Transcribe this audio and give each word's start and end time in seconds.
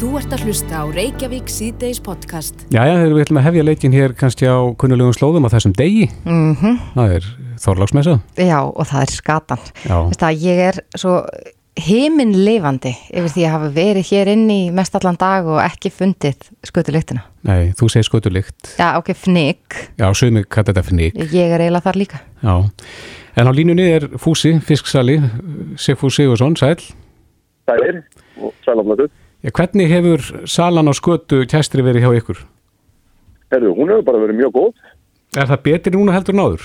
Þú 0.00 0.14
ert 0.16 0.32
að 0.32 0.46
hlusta 0.48 0.78
á 0.80 0.84
Reykjavík 0.88 1.50
síðdeis 1.52 1.98
podcast. 2.00 2.62
Jæja, 2.72 2.94
þegar 3.02 3.14
við 3.18 3.22
ætlum 3.26 3.38
að 3.42 3.46
hefja 3.50 3.64
leikin 3.68 3.92
hér 3.92 4.14
kannski 4.16 4.48
á 4.48 4.56
kunnulegum 4.80 5.12
slóðum 5.12 5.44
á 5.44 5.52
þessum 5.52 5.74
degi. 5.76 6.06
Mm 6.24 6.78
Það 6.94 7.14
er 7.18 7.26
Þorláksmessa. 7.60 8.14
Já, 8.40 8.58
og 8.64 8.88
það 8.88 9.02
er 9.04 9.12
skatan. 9.12 9.66
Já, 9.84 9.96
Veist 10.08 10.24
að 10.24 10.40
ég 10.46 10.62
er 10.70 10.78
svo 10.96 11.18
himinleifandi 11.80 12.94
yfir 13.12 13.28
því 13.34 13.44
að 13.44 13.54
hafa 13.58 13.70
verið 13.76 14.08
hér 14.14 14.32
inn 14.32 14.46
í 14.48 14.58
mestallan 14.72 15.20
dag 15.20 15.44
og 15.52 15.60
ekki 15.66 15.92
fundið 15.92 16.48
skutulíktina. 16.64 17.26
nei, 17.44 17.70
þú 17.76 17.92
segir 17.92 18.08
skutulikt. 18.08 18.72
Já, 18.80 18.96
ok, 18.96 19.12
fnygg. 19.12 19.78
Já, 20.00 20.08
sumi 20.16 20.46
hvað 20.48 20.72
þetta 20.72 20.86
finni. 20.88 21.12
Ég 21.28 21.52
er 21.52 21.60
eiginlega 21.60 21.84
þar 21.90 22.00
líka. 22.00 22.24
Já. 22.40 22.56
En 23.36 23.48
á 23.48 23.52
línunni 23.52 23.90
er 23.92 24.08
Fúsi, 24.16 24.56
fisksali, 24.64 25.20
Sigfús 25.76 26.16
Sigursson, 26.16 26.56
sæl. 26.56 26.80
Sælir 27.68 28.00
og 28.40 28.54
sælaflötu. 28.64 29.12
Já, 29.40 29.50
hvernig 29.56 29.88
hefur 29.88 30.24
salan 30.50 30.90
á 30.90 30.94
skötu 30.96 31.44
kæstri 31.48 31.84
verið 31.84 32.04
hjá 32.04 32.12
ykkur? 32.20 32.40
Herðu, 33.50 33.70
hún 33.78 33.88
hefur 33.92 34.04
bara 34.10 34.20
verið 34.26 34.40
mjög 34.42 34.52
góð, 34.58 34.74
Er 35.38 35.46
það 35.46 35.62
betri 35.62 35.92
núna 35.94 36.12
heldur 36.16 36.34
en 36.34 36.42
áður? 36.42 36.64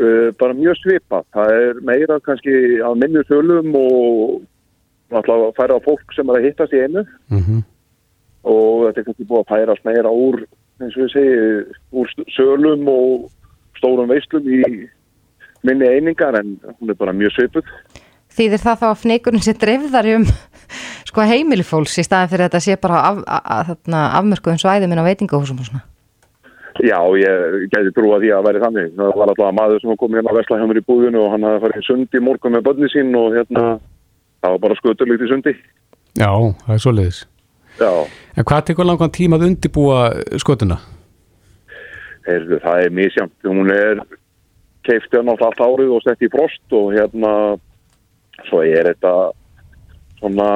uh, 0.00 0.30
bara 0.40 0.56
mjög 0.56 0.78
svipað. 0.80 1.24
Það 1.36 1.52
er 1.60 1.80
meira 1.84 2.16
kannski 2.24 2.54
á 2.80 2.90
minni 2.96 3.20
sölum 3.28 3.68
og 3.78 4.42
náttúrulega 5.12 5.50
að 5.52 5.56
færa 5.60 5.76
fólk 5.84 6.14
sem 6.16 6.30
er 6.32 6.38
að 6.40 6.46
hittast 6.48 6.74
í 6.74 6.82
einu 6.84 7.04
Mm 7.30 7.62
og 8.44 8.82
þetta 8.84 9.00
er 9.00 9.04
kannski 9.06 9.24
búið 9.24 9.40
að 9.40 9.52
færast 9.54 9.84
meira 9.88 10.10
úr, 10.12 10.42
eins 10.82 10.96
og 10.98 11.06
ég 11.06 11.12
segi, 11.14 11.36
úr 11.96 12.10
sölum 12.34 12.82
og 12.92 13.30
stórum 13.78 14.10
veislum 14.10 14.44
í 14.52 14.58
minni 15.64 15.86
einingar 15.88 16.36
en 16.42 16.50
hún 16.76 16.92
er 16.92 16.98
bara 16.98 17.14
mjög 17.16 17.32
svipuð. 17.32 17.70
Þýðir 18.36 18.60
það 18.60 18.82
þá 18.82 18.84
að 18.90 19.00
fnyggurinn 19.00 19.44
sé 19.46 19.54
dreifðari 19.56 20.12
um 20.18 20.26
sko 21.08 21.26
heimili 21.28 21.66
fólks 21.66 21.98
í 22.00 22.06
staðin 22.06 22.32
fyrir 22.32 22.46
að 22.46 22.52
þetta 22.52 22.64
sé 22.66 22.78
bara 22.80 23.02
af, 23.10 23.24
af, 23.26 23.74
af, 23.74 23.74
afmörkuðum 24.20 24.62
svæðum 24.62 24.94
inn 24.94 25.02
á 25.02 25.08
veitingahúsum 25.08 25.60
og 25.60 25.68
svona. 25.70 25.84
Já, 26.82 26.98
ég 27.14 27.68
gæti 27.70 27.92
trúa 27.94 28.18
því 28.18 28.32
að 28.34 28.46
væri 28.48 28.62
þannig. 28.64 28.88
Það 28.98 29.12
var 29.20 29.30
alltaf 29.30 29.52
maður 29.54 29.82
sem 29.82 29.98
kom 30.00 30.16
hérna 30.16 30.32
að 30.32 30.40
vesla 30.40 30.58
hjá 30.58 30.64
mér 30.66 30.80
í 30.80 30.86
búðinu 30.88 31.20
og 31.22 31.28
hann 31.30 31.46
hafði 31.46 31.60
farið 31.62 31.86
sundi 31.86 32.18
í 32.18 32.24
morgun 32.24 32.56
með 32.56 32.64
börni 32.66 32.88
sín 32.90 33.14
og 33.18 33.36
hérna, 33.36 33.62
það 34.42 34.56
var 34.56 34.62
bara 34.64 34.78
sköturlíkt 34.80 35.22
í 35.22 35.30
sundi. 35.30 35.54
Já, 36.18 36.30
það 36.64 36.74
er 36.74 36.82
svoleiðis. 36.82 37.20
Já. 37.78 37.92
En 38.34 38.48
hvað 38.50 38.66
tekur 38.66 38.88
langan 38.88 39.14
tíma 39.14 39.38
að 39.38 39.46
undibúa 39.52 40.00
skötuna? 40.42 40.80
Heyrðu, 42.26 42.58
það 42.64 42.82
er 42.82 42.98
misjamt. 42.98 43.36
Hún 43.46 43.70
er 43.70 44.02
keifti 44.84 45.20
hann 45.20 45.30
alltaf 45.30 45.52
allt 45.52 45.64
árið 45.64 45.94
og 45.94 46.02
sett 46.02 46.26
í 46.26 46.30
frost 46.32 46.74
og 46.74 46.90
hérna 46.96 47.32
svo 48.48 48.64
er 48.66 48.90
þetta 48.90 49.14
svona 50.24 50.48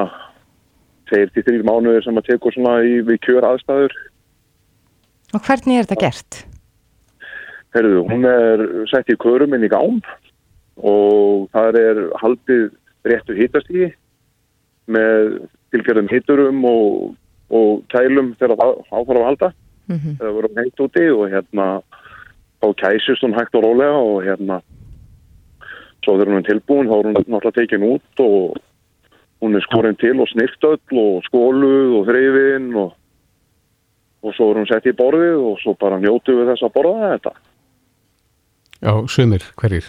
2-3 1.13 1.61
mánuðir 1.65 2.05
sem 2.05 2.21
að 2.21 2.31
tekur 2.33 2.55
svona 2.55 2.79
í, 2.85 2.99
við 3.05 3.21
kjör 3.27 3.47
aðstæður. 3.49 3.95
Og 5.37 5.45
hvernig 5.45 5.77
er 5.79 5.87
þetta 5.87 6.03
gert? 6.07 6.41
Heyrðu, 7.77 8.03
hún 8.09 8.25
er 8.29 8.65
sett 8.89 9.13
í 9.13 9.17
körum 9.21 9.55
inn 9.55 9.67
í 9.67 9.73
gám 9.73 10.01
og 10.89 11.49
það 11.53 11.81
er 11.83 12.03
haldið 12.23 12.69
réttu 13.09 13.37
hittastígi 13.37 13.91
með 14.89 15.35
tilgerðum 15.75 16.09
hitturum 16.09 16.65
og, 16.65 17.11
og 17.53 17.83
kælum 17.93 18.33
þegar 18.41 18.57
það 18.61 18.75
áþarf 18.89 19.19
að 19.21 19.27
halda. 19.29 19.51
Mm 19.89 20.17
það 20.21 20.35
voru 20.37 20.49
hengt 20.57 20.81
úti 20.85 21.05
og 21.13 21.31
hérna 21.33 21.67
þá 22.61 22.67
kæsist 22.77 23.23
hún 23.25 23.37
hægt 23.37 23.55
og 23.57 23.65
rólega 23.65 24.01
og 24.01 24.25
hérna 24.25 24.61
svo 26.05 26.17
þegar 26.17 26.33
hún 26.33 26.41
er 26.43 26.49
tilbúin 26.49 26.91
þá 26.91 26.97
er 26.99 27.07
hún 27.07 27.17
náttúrulega 27.17 27.57
tekin 27.57 27.87
út 27.89 28.23
og 28.25 28.59
hún 29.43 29.55
er 29.55 29.65
skorinn 29.67 29.99
til 30.01 30.17
og 30.21 30.29
snirtöll 30.33 31.03
og 31.03 31.23
skóluð 31.29 31.99
og 32.01 32.09
þrifin 32.09 32.71
og, 32.79 32.95
og 34.25 34.35
svo 34.37 34.51
er 34.53 34.61
hún 34.63 34.71
sett 34.71 34.89
í 34.91 34.97
borðið 34.99 35.45
og 35.53 35.61
svo 35.63 35.77
bara 35.79 36.01
njótu 36.03 36.35
við 36.39 36.53
þess 36.53 36.67
að 36.67 36.75
borða 36.79 37.13
þetta 37.17 37.35
Já, 38.79 38.93
sumir, 39.11 39.43
hverjir? 39.59 39.89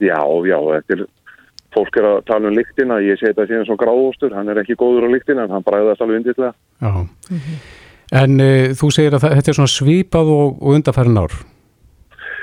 já, 0.00 0.18
já, 0.48 0.58
þetta 0.58 0.96
er 0.96 1.04
fólk 1.74 1.96
er 2.00 2.06
að 2.08 2.16
tala 2.26 2.48
um 2.50 2.56
lyktina, 2.56 2.96
ég 3.04 3.18
segi 3.20 3.30
þetta 3.30 3.46
síðan 3.46 3.66
svo 3.68 3.76
gráðostur, 3.78 4.32
hann 4.34 4.48
er 4.50 4.58
ekki 4.62 4.74
góður 4.80 5.06
á 5.06 5.14
lyktina 5.14 5.44
en 5.46 5.54
hann 5.54 5.66
bræðast 5.66 6.02
alveg 6.02 6.22
unditlega 6.22 6.54
Já. 6.82 7.06
En 8.10 8.40
uh, 8.42 8.72
þú 8.74 8.88
segir 8.90 9.14
að 9.14 9.22
það, 9.22 9.34
þetta 9.38 9.52
er 9.52 9.58
svona 9.60 9.70
svipað 9.70 10.30
og, 10.34 10.56
og 10.58 10.72
undarfærin 10.74 11.20
ár. 11.20 11.36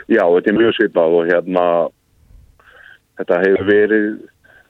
Já, 0.07 0.23
þetta 0.23 0.51
er 0.53 0.59
mjög 0.61 0.75
svipað 0.77 1.15
og 1.17 1.27
hérna 1.27 1.63
þetta 3.19 3.39
hefur 3.43 3.67
verið 3.67 4.05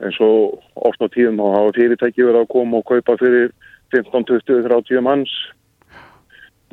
eins 0.04 0.18
og 0.22 0.58
oft 0.88 1.02
á 1.02 1.08
tíðum 1.10 1.40
og 1.42 1.54
hafa 1.56 1.76
fyrirtæki 1.78 2.26
verið 2.26 2.42
að 2.44 2.52
koma 2.54 2.80
og 2.80 2.86
kaupa 2.88 3.16
fyrir 3.20 3.50
15, 3.94 4.26
20, 4.28 4.66
30 4.68 5.04
manns. 5.04 5.32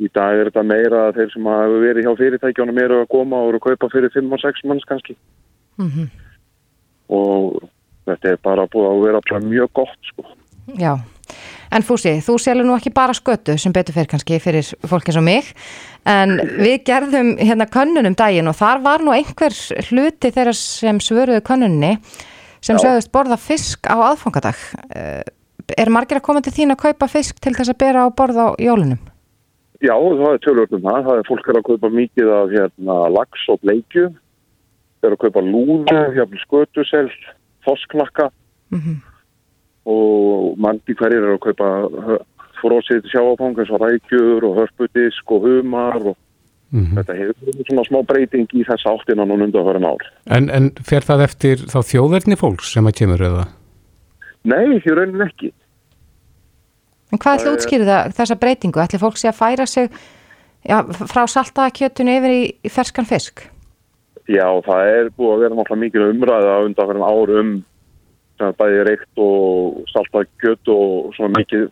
Í 0.02 0.10
dag 0.12 0.36
er 0.36 0.50
þetta 0.50 0.66
meira 0.68 1.06
að 1.08 1.20
þeir 1.20 1.32
sem 1.32 1.48
hafa 1.48 1.80
verið 1.82 2.06
hjá 2.06 2.12
fyrirtækjónum 2.20 2.82
eru 2.82 3.00
að 3.02 3.10
koma 3.14 3.40
og 3.40 3.52
eru 3.52 3.62
að 3.62 3.66
kaupa 3.70 3.90
fyrir 3.94 4.12
5 4.14 4.36
og 4.36 4.42
6 4.44 4.64
manns 4.68 4.88
kannski. 4.88 5.16
-hmm. 5.78 6.08
Og 7.08 7.68
þetta 8.06 8.32
er 8.32 8.40
bara 8.42 8.66
búið 8.70 8.90
að 8.90 9.04
vera 9.06 9.40
mjög 9.40 9.72
gott 9.72 10.10
sko. 10.10 10.24
Já, 10.78 10.98
en 11.70 11.82
Fúsi, 11.82 12.16
þú 12.24 12.38
selur 12.42 12.66
nú 12.66 12.74
ekki 12.76 12.90
bara 12.94 13.14
skötu 13.14 13.56
sem 13.58 13.72
betur 13.72 13.94
fyrir 13.94 14.10
kannski 14.10 14.38
fyrir 14.42 14.66
fólk 14.86 15.08
eins 15.08 15.18
og 15.20 15.22
mig, 15.22 15.44
en 16.04 16.40
við 16.58 16.84
gerðum 16.84 17.36
hérna 17.38 17.68
könnunum 17.70 18.16
daginn 18.18 18.48
og 18.50 18.58
þar 18.58 18.82
var 18.82 19.04
nú 19.04 19.14
einhver 19.14 19.54
hluti 19.90 20.32
þeirra 20.34 20.54
sem 20.58 20.98
svöruðu 20.98 21.44
könnunni 21.46 21.98
sem 22.66 22.78
sögðust 22.82 23.12
borða 23.14 23.38
fisk 23.40 23.88
á 23.88 23.96
aðfangadag. 24.12 24.62
Eh, 24.90 25.24
Er 25.76 25.90
margir 25.90 26.20
að 26.20 26.22
koma 26.28 26.38
til 26.46 26.52
þín 26.54 26.70
að 26.76 26.84
kaupa 26.84 27.08
fisk 27.10 27.40
til 27.42 27.50
þess 27.56 27.72
að 27.72 27.78
bera 27.80 28.04
á 28.06 28.08
borð 28.14 28.36
á 28.38 28.48
jólunum? 28.62 29.00
Já, 29.82 29.96
það 29.98 30.28
er 30.28 30.38
tölvöld 30.44 30.76
um 30.76 30.84
það. 30.84 31.00
Það 31.08 31.18
er 31.18 31.26
fólk 31.26 31.48
er 31.50 31.58
að 31.58 31.66
kaupa 31.66 31.90
mikið 31.90 32.30
af 32.36 32.52
hérna, 32.54 32.98
lax 33.16 33.48
og 33.50 33.58
bleikju. 33.64 34.04
Það 35.00 35.08
er 35.08 35.16
að 35.16 35.22
kaupa 35.24 35.42
lúðu, 35.42 35.98
hérna, 36.14 36.40
skötusel, 36.44 37.10
þosknakka 37.66 38.30
Mm 38.70 39.02
og 39.86 40.56
mangi 40.58 40.96
hverjir 40.98 41.22
eru 41.22 41.36
að 41.36 41.44
kaupa 41.46 42.18
frósið 42.58 43.06
sjáafang 43.12 43.58
eins 43.60 43.70
og 43.70 43.82
rækjur 43.84 44.46
og 44.48 44.56
hörpudisk 44.58 45.34
og 45.36 45.46
humar 45.46 46.00
og 46.00 46.16
Mm 46.76 46.98
þetta 46.98 47.14
hefur 47.16 47.36
verið 47.48 47.68
svona 47.70 47.84
smá 47.86 47.98
breyting 48.04 48.50
í 48.52 48.64
þess 48.68 48.88
áttinan 48.90 49.32
og 49.32 49.44
undanfærin 49.46 49.86
ár. 49.88 50.02
en, 50.36 50.50
en 50.52 50.70
fer 50.84 51.06
það 51.06 51.22
eftir 51.24 51.62
þá 51.72 51.78
þjóðverðni 51.90 52.36
fólks 52.36 52.72
sem 52.74 52.86
að 52.86 52.98
kemur 53.00 53.24
eða? 53.30 53.46
Nei, 54.46 54.78
því 54.84 54.96
raunin 54.98 55.24
ekki. 55.24 55.52
En 57.12 57.22
hvað 57.22 57.40
ætla 57.40 57.54
útskýrið 57.56 57.90
þessa 58.18 58.36
breytingu? 58.42 58.82
Ætli 58.82 59.00
fólk 59.00 59.18
sé 59.18 59.30
að 59.30 59.38
færa 59.40 59.66
sig 59.66 59.88
já, 60.66 60.82
frá 61.06 61.22
saltaða 61.30 61.74
kjötunu 61.78 62.16
yfir 62.18 62.34
í, 62.34 62.42
í 62.66 62.72
ferskan 62.72 63.08
fisk? 63.08 63.46
Já, 64.26 64.46
það 64.66 64.90
er 64.90 65.10
búið 65.14 65.32
að 65.32 65.42
vera 65.44 65.56
náttúrulega 65.56 65.82
mikil 65.84 66.06
umræða 66.10 66.56
undanfærin 66.66 67.06
ár 67.06 67.34
um 67.40 67.52
sem 68.36 68.48
að 68.50 68.56
bæði 68.60 68.80
reykt 68.90 69.22
og 69.22 69.84
saltað 69.92 70.26
kjött 70.42 70.72
og 70.74 71.14
svona 71.16 71.38
mikið 71.38 71.68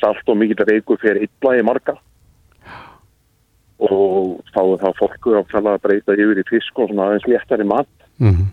salt 0.00 0.28
og 0.28 0.40
mikið 0.40 0.66
reyku 0.68 0.98
fyrir 1.00 1.24
illa 1.28 1.54
í 1.56 1.64
marga 1.64 1.94
og 3.90 4.42
þá 4.54 4.60
er 4.64 4.82
það 4.82 4.98
fólku 5.00 5.38
fæla 5.52 5.76
að 5.76 5.82
breyta 5.86 6.16
yfir 6.16 6.40
í 6.40 6.44
fisk 6.48 6.78
og 6.78 6.90
svona 6.90 7.08
aðeins 7.08 7.26
léttari 7.30 7.66
mat. 7.68 7.90
Mm 8.18 8.52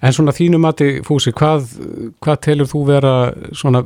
En 0.00 0.14
svona 0.16 0.32
þínu 0.32 0.56
mati, 0.60 0.86
Fúsi, 1.04 1.32
hvað, 1.36 1.74
hvað 2.24 2.38
telur 2.46 2.68
þú 2.70 2.80
vera 2.88 3.14
svona 3.52 3.82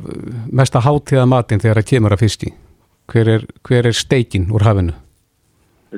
mesta 0.47 0.79
hátíða 0.79 1.25
matinn 1.27 1.59
þegar 1.59 1.81
það 1.81 1.89
kemur 1.89 2.15
að 2.15 2.21
fiski? 2.23 2.51
Hver 3.11 3.31
er, 3.33 3.43
hver 3.67 3.89
er 3.89 3.97
steikin 3.97 4.47
úr 4.55 4.63
hafinu? 4.63 4.95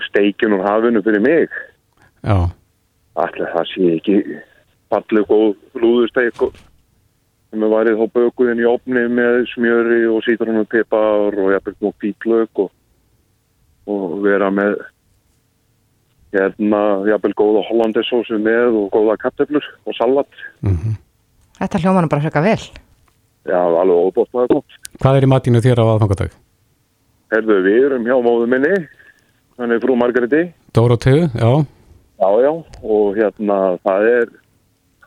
Steikin 0.08 0.56
úr 0.58 0.66
hafinu 0.66 1.04
fyrir 1.06 1.22
mig, 1.22 1.54
Já, 2.26 2.50
allir 3.16 3.52
það 3.54 3.70
sé 3.70 3.92
ekki 4.00 4.16
fallið 4.90 5.30
góð 5.30 5.54
lúðusteik 5.84 6.42
og- 6.48 6.58
sem 7.52 7.64
er 7.64 7.70
værið 7.70 8.02
þá 8.02 8.12
bökuðin 8.18 8.64
í 8.64 8.68
opni 8.68 9.06
með 9.14 9.46
smjöri 9.54 10.02
og 10.10 10.24
sítrunum 10.26 10.66
pipar 10.66 11.38
og 11.38 11.54
jafnveg 11.54 11.76
nú 11.80 11.94
pítlög 12.02 12.50
og, 12.56 12.72
og 13.88 14.18
vera 14.26 14.50
með 14.54 14.78
hérna 16.36 16.82
jafnveg 17.08 17.38
góða 17.40 17.64
hollandesósu 17.70 18.40
með 18.44 18.76
og 18.82 18.90
góða 18.96 19.18
katteflur 19.22 19.64
og 19.86 19.98
salat. 20.00 20.42
mm 20.62 20.98
Þetta 21.58 21.80
hljóma 21.82 22.04
nú 22.04 22.10
bara 22.12 22.22
freka 22.22 22.42
vel. 22.46 22.60
Já, 23.50 23.58
alveg 23.58 23.98
óbótt 23.98 24.30
það 24.30 24.44
er 24.44 24.52
gott. 24.52 24.76
Hvað 25.02 25.16
er 25.18 25.26
í 25.26 25.30
matinu 25.32 25.62
þér 25.66 25.80
á 25.82 25.86
aðfangadag? 25.90 26.36
Herðu, 27.34 27.56
við 27.66 27.86
erum 27.88 28.06
hjá 28.06 28.14
móðu 28.22 28.46
minni, 28.52 28.76
þannig 29.58 29.82
frú 29.82 29.96
Margareti. 29.98 30.44
Dórategu, 30.78 31.24
já, 31.34 31.50
Já, 32.18 32.30
já, 32.42 32.52
og 32.82 33.18
hérna 33.18 33.58
það 33.86 34.08
er 34.10 34.30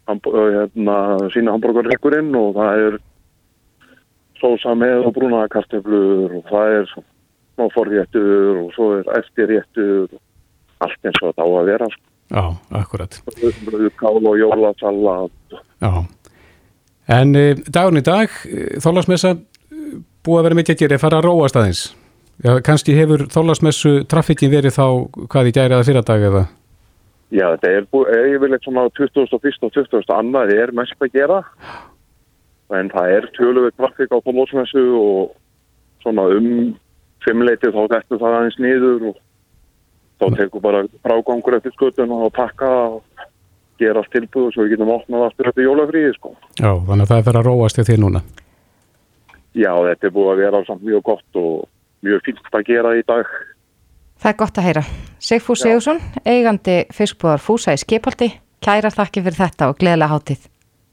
hérna, 0.07 0.97
sína 1.35 1.55
hambúrgarreikurinn 1.57 2.35
og 2.39 2.55
það 2.55 2.83
er 2.87 2.99
sósa 4.39 4.75
með 4.79 5.09
og 5.09 5.15
brúna 5.17 5.47
kartöflur 5.51 6.37
og 6.39 6.45
það 6.51 6.77
er 6.79 6.93
smá 6.93 7.03
forréttur 7.75 8.61
og 8.65 8.71
svo 8.77 8.93
er 8.99 9.11
eftirréttur 9.19 10.09
allt 10.81 11.05
eins 11.05 11.21
og 11.21 11.31
þetta 11.31 11.45
á 11.45 11.49
að 11.49 11.69
vera 11.69 11.89
sko. 11.93 12.05
já, 12.31 12.45
akkurat. 12.81 13.21
Kál 14.01 14.27
og 14.27 14.39
jólasalat 14.39 15.31
Já. 15.81 16.05
En 17.11 17.35
e, 17.35 17.55
dagun 17.67 17.99
í 17.99 18.05
dag, 18.07 18.31
þólasmessa 18.79 19.35
búið 20.25 20.39
að 20.39 20.45
vera 20.47 20.59
mikið 20.61 20.75
að 20.75 20.83
gera, 20.85 21.01
fara 21.03 21.19
að 21.19 21.27
róast 21.27 21.57
aðeins. 21.59 21.83
Já, 22.41 22.55
kannski 22.65 22.95
hefur 22.97 23.27
þólasmessu 23.29 24.05
traffikin 24.09 24.53
verið 24.53 24.77
þá 24.79 24.87
hvað 25.29 25.51
í 25.51 25.55
gæri 25.57 25.77
að 25.77 25.87
fyrir 25.91 26.07
dag 26.07 26.27
eða? 26.31 26.45
Já, 27.31 27.47
þetta 27.53 27.73
er 27.77 27.89
búið, 27.93 28.15
yfirleitt 28.37 28.65
svona 28.65 28.87
2001 28.97 29.67
og 29.67 29.75
2002 29.75 30.15
annað 30.17 30.55
er 30.57 30.73
mest 30.75 30.97
að 30.99 31.13
gera 31.15 31.41
en 32.79 32.91
það 32.93 33.17
er 33.17 33.29
töluvið 33.37 33.77
trafik 33.77 34.15
á 34.15 34.19
þólasmessu 34.25 34.85
og 34.99 35.35
svona 36.05 36.27
um 36.39 36.49
fimmleitið 37.25 37.75
þá 37.75 37.83
þetta 37.95 38.21
það 38.21 38.37
aðeins 38.39 38.59
niður 38.61 39.07
og 39.11 39.21
þá 40.21 40.27
tekur 40.39 40.65
bara 40.65 40.85
frágangur 41.05 41.57
eftir 41.59 41.75
skötun 41.77 42.15
og 42.17 42.33
pakka 42.37 42.71
og 42.97 43.27
gera 43.81 44.03
allt 44.03 44.13
tilbúð 44.13 44.49
og 44.49 44.55
svo 44.55 44.67
við 44.67 44.75
getum 44.75 44.93
opnað 44.93 45.27
aftur 45.31 45.51
eftir 45.51 45.67
jólafríði 45.67 46.13
sko. 46.17 46.35
Já, 46.61 46.73
þannig 46.75 47.05
að 47.05 47.13
það 47.13 47.21
er 47.21 47.27
fyrir 47.29 47.41
að 47.41 47.49
róast 47.49 47.79
til 47.79 47.87
því 47.89 47.97
núna. 48.03 48.23
Já, 49.57 49.73
þetta 49.89 50.07
er 50.07 50.13
búið 50.15 50.33
að 50.33 50.43
vera 50.45 50.61
samt 50.67 50.85
mjög 50.87 51.07
gott 51.09 51.41
og 51.41 51.55
mjög 52.07 52.27
fylgt 52.29 52.61
að 52.61 52.67
gera 52.69 52.93
í 52.99 53.07
dag. 53.09 53.33
Það 54.21 54.31
er 54.33 54.39
gott 54.43 54.61
að 54.61 54.69
heyra. 54.69 54.85
Sigfús 55.21 55.65
Sigursson, 55.65 56.03
eigandi 56.29 56.77
fiskbúðar 56.93 57.43
Fúsa 57.43 57.75
í 57.75 57.81
Skipaldi, 57.81 58.31
kæra 58.61 58.93
þakki 58.93 59.25
fyrir 59.25 59.41
þetta 59.41 59.73
og 59.73 59.81
gleðilega 59.81 60.13
hátíð. 60.13 60.47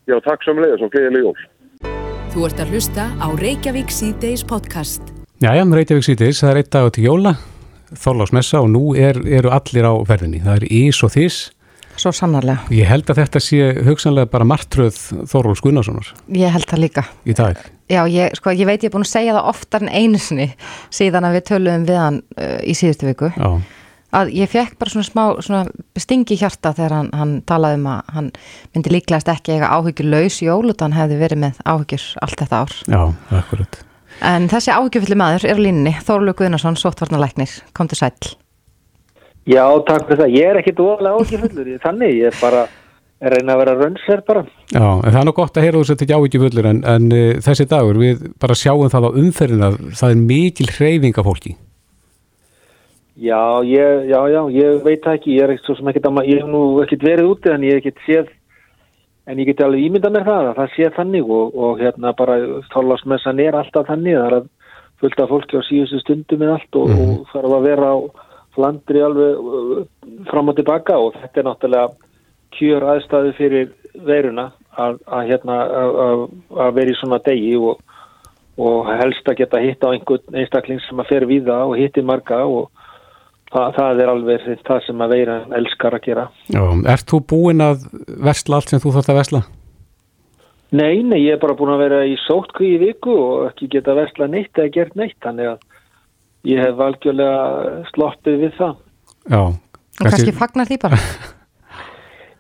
Já, 0.08 0.18
takk 0.24 0.48
leiðis 0.48 0.88
og 0.88 0.96
gleðilega 0.96 1.28
jól. 1.28 1.38
Þú 2.32 2.48
ert 2.48 2.64
að 2.64 2.74
hlusta 2.74 3.12
á 3.20 3.28
Reykjavík 3.36 3.92
C-Days 3.92 4.48
podcast. 4.48 5.17
Já, 5.38 5.52
Reykjavík 5.54 6.02
C-Days, 6.02 6.40
það 6.42 6.50
er 6.50 6.58
eitt 6.64 6.72
dag 6.74 6.88
til 6.96 7.04
jóla, 7.06 7.36
þorlásmessa 7.94 8.64
og 8.64 8.72
nú 8.74 8.96
er, 8.98 9.20
eru 9.22 9.52
allir 9.54 9.86
á 9.86 9.94
verðinni. 10.10 10.40
Það 10.42 10.56
er 10.56 10.66
ís 10.74 11.04
og 11.06 11.14
þís 11.14 11.38
Svo 11.98 12.12
sannarlega. 12.14 12.68
Ég 12.74 12.86
held 12.86 13.10
að 13.10 13.24
þetta 13.24 13.40
sé 13.42 13.70
hugsanlega 13.88 14.30
bara 14.30 14.46
martröð 14.46 14.98
Þorvalds 15.30 15.64
Gunnarssonar. 15.66 16.12
Ég 16.30 16.54
held 16.54 16.68
það 16.70 16.84
líka. 16.84 17.04
Í 17.26 17.34
dag. 17.38 17.62
Já, 17.90 18.04
ég, 18.12 18.36
sko, 18.38 18.54
ég 18.54 18.70
veit 18.70 18.84
ég 18.84 18.92
er 18.92 18.94
búin 18.94 19.06
að 19.06 19.14
segja 19.16 19.34
það 19.34 19.50
oftar 19.50 19.86
en 19.86 19.90
einu 19.90 20.22
sinni 20.22 20.52
síðan 20.94 21.26
að 21.26 21.40
við 21.40 21.46
töluðum 21.50 21.88
við 21.88 22.00
hann 22.02 22.22
uh, 22.38 22.60
í 22.62 22.78
síðustu 22.78 23.10
viku. 23.10 23.32
Já. 23.34 23.50
Að 24.18 24.32
ég 24.38 24.52
fekk 24.52 24.78
bara 24.80 24.94
svona 24.94 25.08
smá 25.08 25.24
svona 25.44 25.64
stingi 26.00 26.38
hjarta 26.40 26.72
þegar 26.78 26.96
hann, 27.00 27.10
hann 27.18 27.34
talaði 27.50 27.82
um 27.82 27.90
að 27.96 28.14
hann 28.20 28.30
myndi 28.76 28.94
líklegast 28.94 29.34
ekki 29.34 29.58
eiga 29.58 29.74
áhyggjur 29.74 30.14
laus 30.14 30.40
í 30.46 30.52
ólutan 30.54 30.96
hefði 30.96 31.20
verið 31.26 31.44
með 31.48 31.66
áhyggjur 31.66 32.08
allt 32.26 32.46
þetta 32.46 32.62
ár. 32.62 32.80
Já, 32.86 33.02
akkurat. 33.42 33.82
En 34.26 34.50
þessi 34.50 34.74
áhyggjufulli 34.74 35.18
maður 35.20 35.46
er 35.52 35.62
á 35.62 35.66
línni, 35.68 35.94
Þorvaldur 36.02 36.38
Gunnarsson, 36.40 36.78
sóttvarnalæknir, 36.80 37.54
kom 37.78 37.90
til 37.92 38.00
sæl. 38.00 38.34
Já, 39.48 39.64
takk 39.88 40.10
fyrir 40.10 40.24
það. 40.24 40.34
Ég 40.36 40.50
er 40.50 40.60
ekkit 40.62 40.82
óalega 40.84 41.22
ágiföllur, 41.22 41.70
þannig 41.84 42.18
ég 42.18 42.32
er 42.32 42.40
bara 42.42 42.66
er 43.24 43.34
reyna 43.34 43.56
að 43.56 43.62
vera 43.64 43.76
rönnsverð 43.78 44.26
bara. 44.28 44.44
Já, 44.74 44.84
en 44.86 45.14
það 45.14 45.22
er 45.22 45.28
nú 45.30 45.36
gott 45.38 45.58
að 45.58 45.66
heyra 45.66 45.80
þú 45.80 45.88
sér 45.88 46.04
ekki 46.04 46.18
ágiföllur 46.18 46.68
en, 46.70 46.82
en 46.96 47.08
uh, 47.14 47.30
þessi 47.46 47.68
dagur, 47.70 48.02
við 48.02 48.28
bara 48.42 48.58
sjáum 48.58 48.92
það 48.94 49.08
á 49.10 49.18
umferðin 49.24 49.66
að 49.70 49.80
það 49.98 50.14
er 50.14 50.28
mikil 50.34 50.70
hreyfing 50.76 51.18
af 51.18 51.30
fólki. 51.30 51.56
Já, 53.18 53.42
ég, 53.66 54.04
já, 54.12 54.20
já, 54.30 54.42
ég 54.54 54.84
veit 54.86 55.02
það 55.02 55.16
ekki, 55.18 55.38
ég 55.40 55.48
er 55.48 55.56
ekkert 55.56 55.70
svo 55.72 55.78
sem 55.80 55.88
ekkert 55.90 56.06
að 56.06 56.18
maður, 56.20 56.30
ég 56.30 56.44
hef 56.44 56.52
nú 56.54 56.62
ekkert 56.84 57.06
verið 57.08 57.32
úti 57.32 57.50
en 57.50 57.66
ég 57.66 57.74
hef 57.74 57.82
ekkert 57.82 58.04
séð, 58.06 58.28
en 59.28 59.42
ég 59.42 59.50
geti 59.50 59.66
alveg 59.66 59.88
ímyndað 59.88 60.16
með 60.16 60.30
það 60.30 60.50
að 60.50 60.60
það 60.60 60.76
sé 60.76 60.90
þannig 60.96 61.34
og, 61.38 61.58
og 61.64 61.82
hérna 61.82 62.14
bara 62.18 62.38
þálasmessan 62.72 63.42
er 63.44 63.58
alltaf 63.60 63.90
þannig, 63.90 64.16
það 64.16 64.28
er 64.28 64.38
að 64.38 64.48
fullta 65.02 65.28
fólki 65.30 65.60
á 65.60 65.68
síðustu 65.68 66.02
stundum 66.02 66.42
með 66.42 66.54
allt 66.56 66.80
og, 66.80 66.94
mm. 66.94 67.12
og 67.12 67.34
þarf 67.34 67.58
að 67.58 67.68
vera 67.68 67.90
á 67.92 67.98
flandri 68.58 69.04
alveg 69.06 69.50
uh, 69.52 69.82
fram 70.32 70.52
og 70.52 70.58
tilbaka 70.58 70.98
og 71.02 71.18
þetta 71.20 71.42
er 71.42 71.48
náttúrulega 71.50 72.08
kjör 72.58 72.88
aðstæðu 72.94 73.36
fyrir 73.38 73.70
veruna 74.08 74.48
að, 74.78 74.98
að, 75.06 75.22
hérna, 75.28 75.60
að, 75.84 76.26
að 76.64 76.74
vera 76.80 76.94
í 76.94 76.98
svona 76.98 77.20
degi 77.26 77.54
og, 77.60 77.84
og 78.62 78.90
helst 79.02 79.30
að 79.30 79.40
geta 79.42 79.62
hitta 79.62 79.92
á 79.92 79.94
einhvern 79.94 80.40
einstakling 80.40 80.82
sem 80.86 81.04
að 81.04 81.12
fer 81.12 81.28
við 81.30 81.50
það 81.50 81.74
og 81.74 81.82
hitti 81.82 82.06
marga 82.06 82.42
og 82.48 82.77
það, 83.54 83.70
það 83.78 84.02
er 84.02 84.12
alveg 84.14 84.48
það 84.68 84.82
sem 84.88 85.04
að 85.04 85.14
vera 85.16 85.38
elskar 85.60 85.98
að 85.98 86.04
gera. 86.08 86.26
Já, 86.54 86.64
ert 86.96 87.12
þú 87.12 87.22
búinn 87.34 87.64
að 87.64 87.88
versla 88.28 88.60
allt 88.60 88.74
sem 88.74 88.84
þú 88.84 88.96
þátt 88.98 89.14
að 89.14 89.20
versla? 89.22 89.44
Nei, 90.76 91.00
nei, 91.00 91.22
ég 91.24 91.38
er 91.38 91.40
bara 91.40 91.56
búinn 91.56 91.76
að 91.78 91.86
vera 91.86 92.02
í 92.04 92.18
sótkví 92.26 92.74
í 92.76 92.82
viku 92.82 93.14
og 93.16 93.48
ekki 93.52 93.70
geta 93.78 93.96
versla 93.96 94.28
neitt 94.28 94.60
eða 94.60 94.74
gert 94.76 95.00
neitt, 95.00 95.16
þannig 95.24 95.54
að 95.54 96.52
ég 96.52 96.62
hef 96.64 96.84
algjörlega 96.84 97.88
sloppið 97.94 98.44
við 98.44 98.54
það. 98.60 98.78
Já. 99.32 99.42
Og 99.98 100.06
kannski 100.12 100.36
fagnar 100.36 100.70
því 100.70 100.80
bara? 100.84 101.02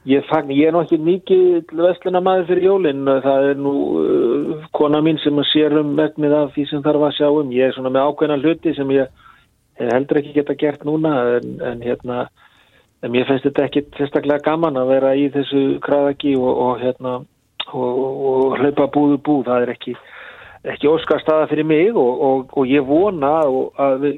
Ég 0.08 0.24
fagnar, 0.24 0.56
ég 0.56 0.70
er 0.70 0.76
ekki 0.80 0.98
mikið 1.04 1.72
vestluna 1.84 2.22
maður 2.24 2.46
fyrir 2.48 2.68
jólinn, 2.70 3.10
það 3.26 3.48
er 3.50 3.58
nú 3.60 3.74
uh, 4.00 4.62
kona 4.78 5.02
mín 5.04 5.18
sem 5.20 5.42
sér 5.50 5.74
um 5.82 5.90
megnið 5.98 6.36
af 6.38 6.54
því 6.54 6.64
sem 6.70 6.84
þarf 6.86 7.04
að 7.10 7.18
sjá 7.18 7.28
um. 7.28 7.50
Ég 7.52 7.68
er 7.68 7.76
svona 7.76 7.92
með 7.92 8.06
ákveðna 8.08 8.38
hluti 8.40 8.72
sem 8.78 8.94
ég 8.96 9.10
heldur 9.80 10.22
ekki 10.22 10.36
geta 10.38 10.56
gert 10.58 10.86
núna 10.88 11.14
en, 11.38 11.58
en 11.62 11.82
hérna, 11.86 12.28
en 13.04 13.14
mér 13.14 13.28
finnst 13.30 13.46
þetta 13.48 13.68
ekki 13.68 13.86
sérstaklega 13.98 14.46
gaman 14.50 14.80
að 14.80 14.94
vera 14.96 15.16
í 15.16 15.28
þessu 15.34 15.64
kraðaki 15.86 16.36
og, 16.40 16.52
og 16.52 16.80
hérna 16.82 17.18
og, 17.74 18.00
og 18.32 18.58
hlaupa 18.62 18.88
búðu 18.94 19.20
búð, 19.22 19.44
það 19.50 19.66
er 19.66 19.74
ekki 19.76 19.98
ekki 20.74 20.90
óskar 20.90 21.22
staða 21.22 21.48
fyrir 21.52 21.68
mig 21.68 21.96
og, 21.96 22.22
og, 22.28 22.54
og 22.60 22.70
ég 22.70 22.86
vona 22.86 23.30
að, 23.44 23.58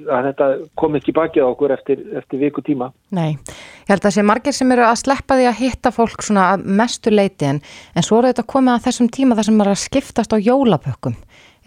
að 0.09 0.27
þetta 0.29 0.47
kom 0.79 0.97
ekki 0.99 1.13
bakið 1.15 1.45
á 1.45 1.51
okkur 1.51 1.73
eftir, 1.75 2.01
eftir 2.19 2.41
viku 2.41 2.63
tíma. 2.65 2.89
Nei, 3.15 3.35
ég 3.35 3.91
held 3.91 4.01
að 4.01 4.07
það 4.07 4.15
sé 4.17 4.25
margir 4.29 4.55
sem 4.57 4.73
eru 4.75 4.85
að 4.87 4.99
sleppa 5.03 5.37
því 5.39 5.47
að 5.49 5.61
hitta 5.61 5.93
fólk 5.95 6.25
svona 6.25 6.47
mestu 6.59 7.13
leiti 7.13 7.49
en, 7.49 7.61
en 7.93 8.05
svo 8.05 8.19
eru 8.19 8.31
þetta 8.31 8.47
komið 8.55 8.75
að 8.75 8.87
þessum 8.87 9.11
tíma 9.19 9.37
þar 9.37 9.49
sem 9.49 9.63
er 9.63 9.71
að 9.73 9.81
skiptast 9.83 10.35
á 10.35 10.37
jólapökkum. 10.39 11.17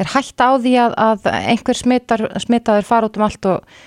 Er 0.01 0.11
hægt 0.15 0.43
á 0.43 0.51
því 0.57 0.75
að, 0.87 0.99
að 1.07 1.31
einhver 1.37 1.79
smittar, 1.79 2.27
smittaður 2.43 2.89
fara 2.89 3.11
út 3.11 3.21
um 3.21 3.27
allt 3.29 3.51
og 3.51 3.79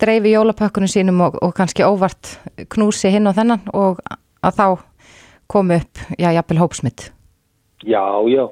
dreifi 0.00 0.34
jólapökkunum 0.34 0.90
sínum 0.90 1.24
og, 1.26 1.40
og 1.42 1.54
kannski 1.56 1.86
óvart 1.86 2.36
knúsi 2.74 3.10
hinn 3.14 3.28
og 3.30 3.36
þennan 3.38 3.66
og 3.74 4.02
að 4.44 4.60
þá 4.60 4.66
komi 5.50 5.78
upp, 5.80 6.06
já, 6.18 6.32
jafnvel 6.34 6.62
hópsmitt? 6.62 7.10
Já, 7.86 8.02
já 8.30 8.48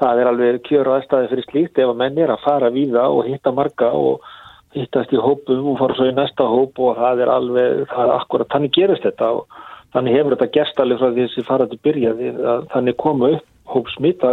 það 0.00 0.22
er 0.22 0.30
alveg 0.30 0.62
kjör 0.66 0.90
aðstæði 0.96 1.30
fyrir 1.32 1.46
slíkt 1.48 1.78
ef 1.78 1.92
að 1.92 2.00
menn 2.00 2.18
er 2.18 2.32
að 2.34 2.42
fara 2.44 2.72
við 2.74 2.96
það 2.96 3.18
og 3.18 3.28
hitta 3.28 3.52
marga 3.54 3.92
og 3.94 4.32
hittast 4.74 5.14
í 5.14 5.20
hópum 5.22 5.70
og 5.70 5.78
fara 5.78 5.96
svo 5.98 6.08
í 6.10 6.16
næsta 6.16 6.46
hóp 6.50 6.80
og 6.82 6.98
það 6.98 7.22
er 7.22 7.30
alveg, 7.30 7.84
það 7.92 8.04
er 8.08 8.14
akkurat, 8.16 8.50
þannig 8.50 8.74
gerist 8.74 9.06
þetta 9.06 9.30
og 9.38 9.60
þannig 9.94 10.16
hefur 10.18 10.34
þetta 10.34 10.54
gerst 10.56 10.82
alveg 10.82 11.00
frá 11.00 11.10
því 11.12 11.26
þessi 11.28 11.46
farandi 11.46 11.80
byrjaði 11.86 12.32
að 12.54 12.66
þannig 12.74 12.98
koma 13.04 13.30
upp 13.36 13.74
hóp 13.74 13.92
smita, 13.94 14.32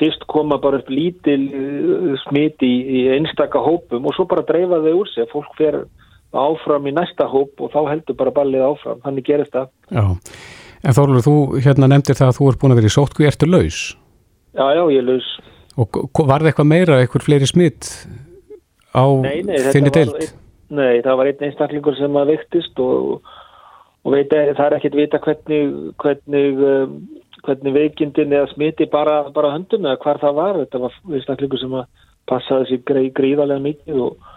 fyrst 0.00 0.26
koma 0.28 0.58
bara 0.60 0.80
upp 0.82 0.90
lítil 0.92 1.38
uh, 1.46 2.16
smiti 2.26 2.66
í, 2.66 2.80
í 2.98 3.04
einstaka 3.14 3.62
hópum 3.62 4.10
og 4.10 4.16
svo 4.16 4.26
bara 4.28 4.44
dreifa 4.48 4.82
þau 4.82 4.92
úr 5.04 5.12
sig, 5.12 5.28
fólk 5.30 5.54
fer 5.60 5.84
áfram 6.36 6.90
í 6.90 6.92
næsta 6.92 7.28
hóp 7.30 7.62
og 7.62 7.70
þá 7.72 7.80
heldur 7.92 8.18
bara 8.18 8.34
ballið 8.34 8.66
áfram, 8.66 8.98
þannig 9.06 9.28
gerist 9.30 9.54
það. 9.54 9.70
Já, 9.94 10.04
en 10.82 10.98
Þórlur, 10.98 11.22
þú 11.24 11.36
hérna 11.62 11.88
nefndir 11.94 12.18
það 12.18 12.32
að 12.32 12.40
þú 12.40 12.50
er 12.50 12.58
búin 12.60 12.74
að 12.74 12.82
vera 12.82 12.90
í 12.90 12.96
sótkví, 12.96 13.30
ertu 13.30 13.48
laus? 13.48 13.80
Já, 14.56 14.66
já, 14.72 14.82
ég 14.96 15.04
laus. 15.04 15.28
Og 15.76 15.98
var 16.24 16.40
það 16.40 16.50
eitthvað 16.50 16.70
meira, 16.70 17.00
eitthvað 17.02 17.26
fleiri 17.26 17.48
smitt 17.48 17.90
á 18.96 19.04
nei, 19.20 19.42
nei, 19.44 19.58
þinni 19.74 19.92
deilt? 19.92 20.30
Nei, 20.72 21.02
það 21.04 21.18
var 21.20 21.30
einn 21.30 21.44
einstaklingur 21.50 21.98
sem 21.98 22.16
að 22.16 22.32
vektist 22.32 22.80
og, 22.82 23.20
og 24.02 24.14
veit, 24.14 24.32
það 24.32 24.64
er 24.64 24.78
ekkert 24.78 24.96
vita 24.96 25.20
hvernig, 25.22 25.76
hvernig, 26.00 26.62
um, 26.70 26.96
hvernig 27.44 27.76
veikindin 27.76 28.32
eða 28.32 28.48
smitti 28.54 28.88
bara, 28.90 29.20
bara 29.36 29.52
höndum 29.52 29.84
eða 29.84 30.00
hvar 30.02 30.22
það 30.24 30.40
var. 30.40 30.62
Þetta 30.64 30.82
var 30.86 30.98
einstaklingur 31.12 31.62
sem 31.62 31.76
að 31.76 31.86
passaði 32.26 32.72
sér 32.72 33.12
gríðarlega 33.20 33.62
mikið 33.68 34.02
og, 34.08 34.28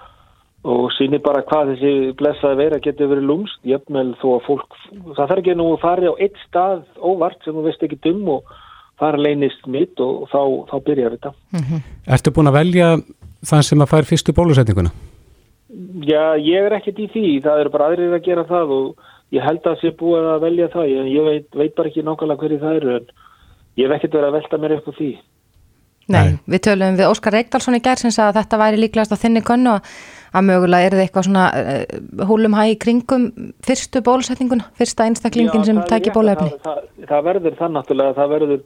og 0.67 0.87
síni 0.99 1.23
bara 1.23 1.45
hvað 1.47 1.77
þessi 1.77 2.15
blessaði 2.19 2.65
vera 2.65 2.83
getur 2.83 3.13
verið 3.15 3.29
lúmst. 3.31 3.63
Jöfnvel 3.63 4.09
þó 4.19 4.27
að 4.35 4.47
fólk, 4.49 4.81
það 4.91 5.23
þarf 5.23 5.37
ekki 5.39 5.55
nú 5.55 5.71
að 5.77 5.85
fara 5.87 6.11
á 6.11 6.19
eitt 6.19 6.43
stað 6.49 6.83
óvart 6.99 7.39
sem 7.47 7.55
þú 7.55 7.69
veist 7.71 7.87
ekki 7.87 8.03
dum 8.03 8.27
og 8.35 8.57
þar 8.99 9.19
leynist 9.23 9.67
mitt 9.67 10.01
og 10.03 10.27
þá, 10.31 10.41
þá 10.71 10.75
byrjar 10.87 11.15
þetta. 11.15 11.31
Mm 11.55 11.63
-hmm. 11.67 11.85
Ertu 12.15 12.33
búin 12.35 12.51
að 12.51 12.57
velja 12.59 12.89
þann 13.45 13.63
sem 13.63 13.81
að 13.81 13.91
fær 13.93 14.09
fyrstu 14.09 14.35
bólusetninguna? 14.35 14.91
Já, 16.03 16.35
ég 16.41 16.65
er 16.65 16.75
ekkert 16.79 16.99
í 16.99 17.07
því. 17.13 17.25
Það 17.45 17.63
eru 17.63 17.73
bara 17.73 17.89
aðrir 17.89 18.13
að 18.17 18.25
gera 18.25 18.43
það 18.43 18.75
og 18.75 19.09
ég 19.31 19.43
held 19.45 19.59
að 19.63 19.71
það 19.71 19.81
sé 19.81 19.95
búin 19.99 20.29
að 20.35 20.45
velja 20.45 20.69
það. 20.73 20.85
Ég, 20.89 21.09
ég 21.15 21.23
veit, 21.23 21.49
veit 21.55 21.75
bara 21.75 21.89
ekki 21.89 22.05
nákvæmlega 22.05 22.41
hverju 22.43 22.59
það 22.59 22.79
eru 22.81 22.95
en 22.97 23.11
ég 23.77 23.87
hef 23.87 23.95
ekkert 23.95 24.15
verið 24.17 24.29
að 24.29 24.37
velta 24.39 24.57
mér 24.57 24.77
upp 24.77 24.89
á 24.89 24.93
því. 24.99 25.11
Nei, 26.09 26.23
Nei, 26.25 26.37
við 26.49 26.61
tölum 26.65 26.95
við 26.97 27.05
Óskar 27.05 27.35
Reykdalsson 27.37 27.77
í 27.77 27.83
gerð 27.85 28.01
sem 28.01 28.13
sagði 28.13 28.31
að 28.31 28.39
þetta 28.39 28.57
væri 28.63 28.79
líklegast 28.81 29.13
á 29.13 29.21
þinni 29.21 29.43
konnu 29.45 29.75
og 29.75 29.91
að 30.33 30.45
mögulega 30.47 30.87
er 30.87 30.95
það 30.95 31.03
eitthvað 31.03 31.27
svona 31.27 31.43
uh, 31.53 32.25
húlum 32.29 32.55
hæg 32.57 32.79
kringum 32.81 33.27
fyrstu 33.65 34.01
bólusetninguna, 34.05 34.71
fyrsta 34.77 35.05
einstaklingin 35.05 35.61
Já, 35.61 35.67
sem 35.69 35.81
tækir 35.89 36.15
bólefni. 36.15 36.49
Það, 36.63 36.81
það, 36.87 37.05
það 37.11 37.27
verður 37.29 37.57
það 37.59 37.75
náttúrulega, 37.75 38.15
það 38.17 38.33
verður 38.33 38.63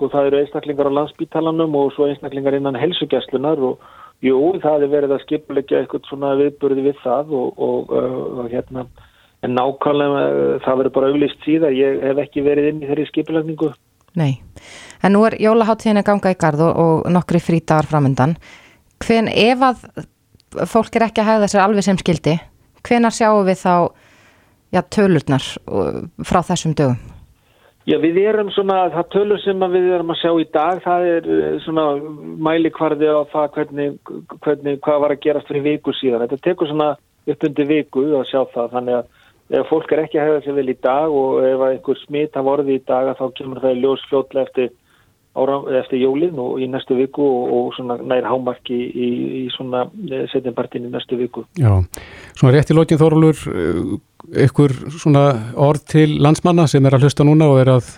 sko 0.00 0.08
það 0.08 0.30
eru 0.30 0.40
einstaklingar 0.40 0.88
á 0.88 0.96
landsbítalanum 0.96 1.76
og 1.76 1.92
svo 1.92 2.08
einstaklingar 2.08 2.56
innan 2.56 2.78
helsugjastlunar 2.80 3.60
og 3.60 3.84
jú, 4.24 4.38
það 4.62 4.86
er 4.86 4.92
verið 4.94 5.14
að 5.16 5.22
skipulegja 5.26 5.82
eitthvað 5.82 6.08
svona 6.08 6.32
viðbörði 6.40 6.86
við 6.88 6.98
það 7.04 7.34
og, 7.36 7.60
og, 7.60 7.92
og, 7.92 8.16
og 8.40 8.48
hérna 8.48 8.86
en 9.44 9.54
nákvæmlega 9.56 10.24
það 10.64 10.80
verður 10.80 10.94
bara 10.96 11.12
auðlist 11.12 11.44
síðan, 11.44 11.76
ég 11.76 12.00
hef 12.04 12.24
ekki 12.24 12.44
verið 12.44 12.72
inn 12.72 12.82
í 12.82 12.88
þeirri 12.88 13.06
skipulegningu 13.12 13.72
Nei, 14.18 14.40
en 15.06 15.14
nú 15.14 15.22
er 15.28 15.36
jólaháttíðin 15.38 16.00
að 16.00 16.08
ganga 16.08 16.32
í 16.32 16.38
garð 16.40 16.64
og, 16.66 17.04
nokkri 17.14 17.38
frítagar 17.38 17.86
framöndan. 17.86 18.34
Hven, 19.04 19.28
ef 19.30 19.62
að 19.62 19.84
fólk 20.66 20.98
er 20.98 21.06
ekki 21.06 21.22
að 21.22 21.28
hegða 21.28 21.50
sér 21.52 21.62
alveg 21.62 21.86
sem 21.86 22.00
skildi, 22.00 22.34
hvenar 22.82 23.14
sjáum 23.14 23.46
við 23.46 23.60
þá 23.62 23.74
já, 24.74 24.82
tölurnar 24.82 25.46
uh, 25.70 26.02
frá 26.26 26.42
þessum 26.50 26.74
dögum? 26.74 26.98
Já, 27.88 27.96
við 27.96 28.18
erum 28.28 28.50
svona, 28.52 28.90
það 28.92 29.06
tölur 29.14 29.40
sem 29.40 29.62
við 29.72 29.86
erum 29.96 30.12
að 30.12 30.18
sjá 30.20 30.32
í 30.36 30.44
dag, 30.52 30.82
það 30.84 31.06
er 31.14 31.28
eh, 31.32 31.54
svona 31.64 31.84
mælikvarði 32.44 33.08
á 33.08 33.20
það 33.32 33.46
hvernig, 33.54 33.94
hvernig, 34.44 34.82
hvað 34.84 35.00
var 35.04 35.14
að 35.14 35.22
gerast 35.24 35.48
fyrir 35.48 35.64
viku 35.64 35.94
síðan. 35.96 36.26
Þetta 36.26 36.44
tekur 36.44 36.68
svona 36.68 36.90
upp 37.30 37.46
undir 37.48 37.70
viku 37.70 38.04
að 38.18 38.28
sjá 38.28 38.42
það, 38.52 38.68
þannig 38.74 38.98
að 38.98 39.58
ef 39.60 39.72
fólk 39.72 39.94
er 39.94 40.04
ekki 40.04 40.20
að 40.20 40.28
hefða 40.28 40.42
sér 40.44 40.58
vel 40.60 40.68
í 40.70 40.76
dag 40.84 41.16
og 41.22 41.40
ef 41.48 41.64
einhver 41.70 42.00
smit 42.04 42.36
hafa 42.38 42.52
orðið 42.52 42.76
í 42.76 42.84
dag 42.92 43.10
þá 43.18 43.24
kemur 43.38 43.62
það 43.64 43.74
í 43.74 43.80
ljós 43.80 44.04
fljótlega 44.10 44.46
eftir, 44.46 44.70
ára, 45.40 45.56
eftir 45.80 46.02
jólinn 46.02 46.38
og 46.40 46.60
í 46.60 46.68
næstu 46.70 46.98
viku 46.98 47.24
og, 47.24 47.54
og 47.56 47.72
svona 47.76 47.96
nær 48.00 48.28
hámarki 48.28 48.76
í, 48.76 49.08
í, 49.40 49.42
svona 49.54 49.86
eh, 50.10 50.26
setjumpartin 50.32 50.86
í 50.88 50.92
næstu 50.92 51.18
viku. 51.20 51.46
Já, 51.60 51.72
svona 52.36 52.54
rétt 52.56 52.72
í 52.72 52.76
lokin 52.76 53.00
Þorlur, 53.00 53.42
ykkur 54.46 54.76
svona 55.00 55.24
orð 55.56 55.88
til 55.96 56.14
landsmanna 56.22 56.68
sem 56.70 56.86
er 56.86 56.98
að 56.98 57.08
hlusta 57.08 57.26
núna 57.26 57.50
og 57.50 57.60
er 57.64 57.74
að 57.78 57.90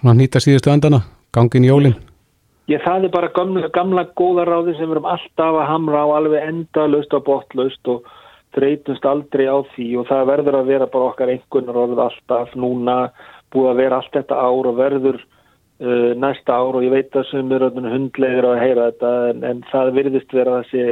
svona 0.00 0.16
nýta 0.18 0.42
síðustu 0.42 0.72
endana, 0.72 1.04
gangin 1.34 1.66
í 1.66 1.70
jólinn? 1.70 2.00
Ég 2.70 2.82
það 2.84 3.08
er 3.08 3.12
bara 3.14 3.30
gamla, 3.34 3.68
gamla 3.74 4.04
góða 4.18 4.46
ráði 4.46 4.76
sem 4.76 4.86
við 4.86 4.96
erum 4.96 5.06
alltaf 5.10 5.56
að 5.58 5.68
hamra 5.68 6.04
á 6.06 6.08
alveg 6.14 6.44
enda 6.46 6.86
löst 6.90 7.14
og 7.16 7.24
botlaust 7.26 7.90
og 7.90 8.06
þreytumst 8.54 9.06
aldrei 9.08 9.48
á 9.48 9.58
því 9.74 9.88
og 10.00 10.08
það 10.10 10.28
verður 10.30 10.58
að 10.60 10.70
vera 10.70 10.88
bara 10.92 11.08
okkar 11.10 11.32
einhvernar 11.32 11.80
orð 11.82 12.02
alltaf 12.06 12.54
núna 12.54 12.96
búið 13.52 13.70
að 13.72 13.80
vera 13.82 13.98
allt 13.98 14.16
þetta 14.16 14.38
ár 14.38 14.68
og 14.70 14.78
verður 14.78 15.18
uh, 15.82 16.12
næsta 16.18 16.54
ár 16.54 16.78
og 16.78 16.86
ég 16.86 16.94
veit 16.94 17.18
að 17.18 17.28
sem 17.30 17.52
er 17.52 17.66
hundlegir 17.74 18.48
að 18.48 18.62
heyra 18.62 18.88
þetta 18.90 19.12
en, 19.32 19.44
en 19.50 19.62
það 19.72 19.92
virðist 19.98 20.34
vera 20.34 20.62
þessi 20.62 20.86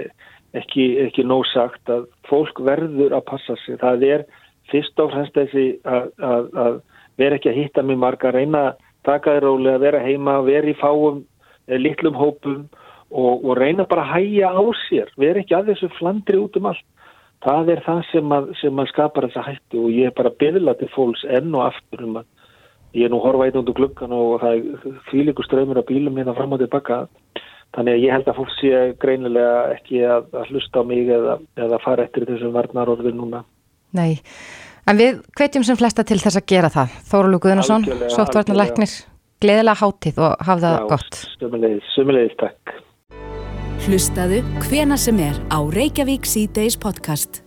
ekki, 0.58 0.86
ekki 1.06 1.24
nóg 1.26 1.46
sagt 1.50 1.90
að 1.92 2.06
fólk 2.28 2.60
verður 2.66 3.16
að 3.16 3.26
passa 3.30 3.56
sig. 3.64 3.78
Það 3.80 4.06
er 4.08 4.26
fyrst 4.70 5.02
og 5.02 5.12
fremst 5.14 5.36
þessi 5.38 5.66
að, 5.88 6.12
að, 6.18 6.52
að 6.64 6.78
vera 7.20 7.38
ekki 7.38 7.52
að 7.52 7.60
hitta 7.60 7.84
mig 7.86 7.98
marga, 8.00 8.32
reyna 8.34 8.64
að 8.70 8.86
taka 9.08 9.36
þér 9.36 9.46
róli, 9.46 9.72
að 9.72 9.84
vera 9.86 10.04
heima, 10.04 10.38
vera 10.46 10.70
í 10.70 10.76
fáum, 10.78 11.24
litlum 11.70 12.16
hópum 12.18 12.64
og, 13.10 13.44
og 13.44 13.52
reyna 13.58 13.86
bara 13.88 14.06
að 14.06 14.14
hæja 14.18 14.50
á 14.52 14.62
sér, 14.86 15.12
vera 15.20 15.42
ekki 15.42 15.56
að 15.56 15.72
þessu 15.72 15.90
flandri 15.98 16.40
út 16.40 16.58
um 16.60 16.70
allt. 16.70 16.86
Það 17.40 17.70
er 17.72 17.80
það 17.86 18.00
sem 18.10 18.32
að, 18.36 18.50
sem 18.60 18.82
að 18.82 18.90
skapar 18.90 19.26
þessa 19.28 19.46
hættu 19.46 19.86
og 19.86 19.94
ég 19.96 20.10
er 20.10 20.16
bara 20.16 20.34
byggla 20.42 20.74
til 20.76 20.90
fólks 20.92 21.22
enn 21.24 21.54
og 21.54 21.70
aftur 21.70 22.04
um 22.04 22.18
að 22.20 22.28
ég 22.94 23.06
er 23.06 23.12
nú 23.12 23.20
horfa 23.22 23.46
eitt 23.46 23.58
undir 23.58 23.76
glukkan 23.76 24.12
og 24.14 24.40
það 24.42 24.56
er 24.56 24.98
fýlikur 25.10 25.46
ströymur 25.46 25.78
að 25.78 25.90
bílum 25.92 26.18
hérna 26.18 26.34
fram 26.34 26.56
og 26.56 26.62
tilbaka 26.62 27.04
Þannig 27.76 27.96
að 27.96 28.02
ég 28.02 28.14
held 28.16 28.28
að 28.30 28.38
fólk 28.40 28.54
sé 28.56 28.78
greinilega 28.98 29.58
ekki 29.76 30.00
að, 30.02 30.24
að 30.34 30.48
hlusta 30.50 30.82
á 30.82 30.84
mig 30.90 31.10
eða, 31.14 31.36
eða 31.66 31.78
fara 31.84 32.06
eftir 32.08 32.26
þessum 32.26 32.56
varnarorðu 32.56 33.12
núna. 33.14 33.44
Nei, 33.94 34.18
en 34.90 34.98
við 34.98 35.20
hvetjum 35.38 35.66
sem 35.66 35.78
flesta 35.78 36.04
til 36.06 36.18
þess 36.18 36.40
að 36.40 36.48
gera 36.50 36.70
það. 36.74 36.96
Þóru 37.12 37.30
Lúkuðunarsson, 37.36 37.86
Sóttvarnarleiknir, 38.10 38.96
gleðilega 39.42 39.82
hátíð 39.84 40.18
og 40.18 40.44
hafa 40.48 40.64
það 40.64 40.74
Já, 40.74 40.88
gott. 40.90 41.20
Sumulegis, 41.38 41.94
sumulegis, 41.94 42.36
takk. 42.42 42.74
Hlustaðu 43.86 44.42
hvena 44.66 44.98
sem 45.00 45.22
er 45.22 45.38
á 45.54 45.58
Reykjavík 45.62 46.26
C-Days 46.26 46.78
podcast. 46.78 47.44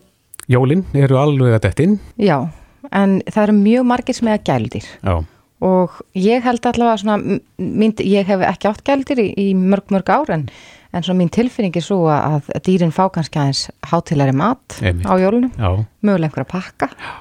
Jólinn 0.47 0.87
eru 0.95 1.19
alveg 1.19 1.59
að 1.59 1.67
dettin. 1.67 1.99
Já, 2.15 2.39
en 2.95 3.19
það 3.27 3.43
eru 3.49 3.59
mjög 3.59 3.91
margir 3.91 4.19
sem 4.19 4.31
er 4.31 4.39
að 4.39 4.51
gældir. 4.53 4.87
Já 5.03 5.15
og 5.63 5.97
ég 6.17 6.43
held 6.43 6.65
allavega 6.67 6.99
svona, 6.99 7.39
mín, 7.57 7.93
ég 8.03 8.27
hef 8.27 8.43
ekki 8.49 8.69
átt 8.71 8.83
gældir 8.87 9.21
í, 9.23 9.27
í 9.39 9.47
mörg 9.55 9.91
mörg 9.93 10.09
ár 10.11 10.31
en, 10.35 10.45
en 10.93 11.05
svo 11.05 11.15
mín 11.17 11.31
tilfinning 11.33 11.75
er 11.79 11.85
svo 11.85 12.01
að 12.11 12.49
dýrin 12.67 12.91
fá 12.95 13.05
kannski 13.13 13.39
aðeins 13.41 13.65
hátilari 13.91 14.35
mat 14.35 14.77
Einmitt. 14.81 15.07
á 15.07 15.13
jólunum, 15.21 15.51
Já. 15.55 15.69
mögulega 16.03 16.29
einhverja 16.31 16.51
pakka 16.51 16.89
Já. 16.91 17.11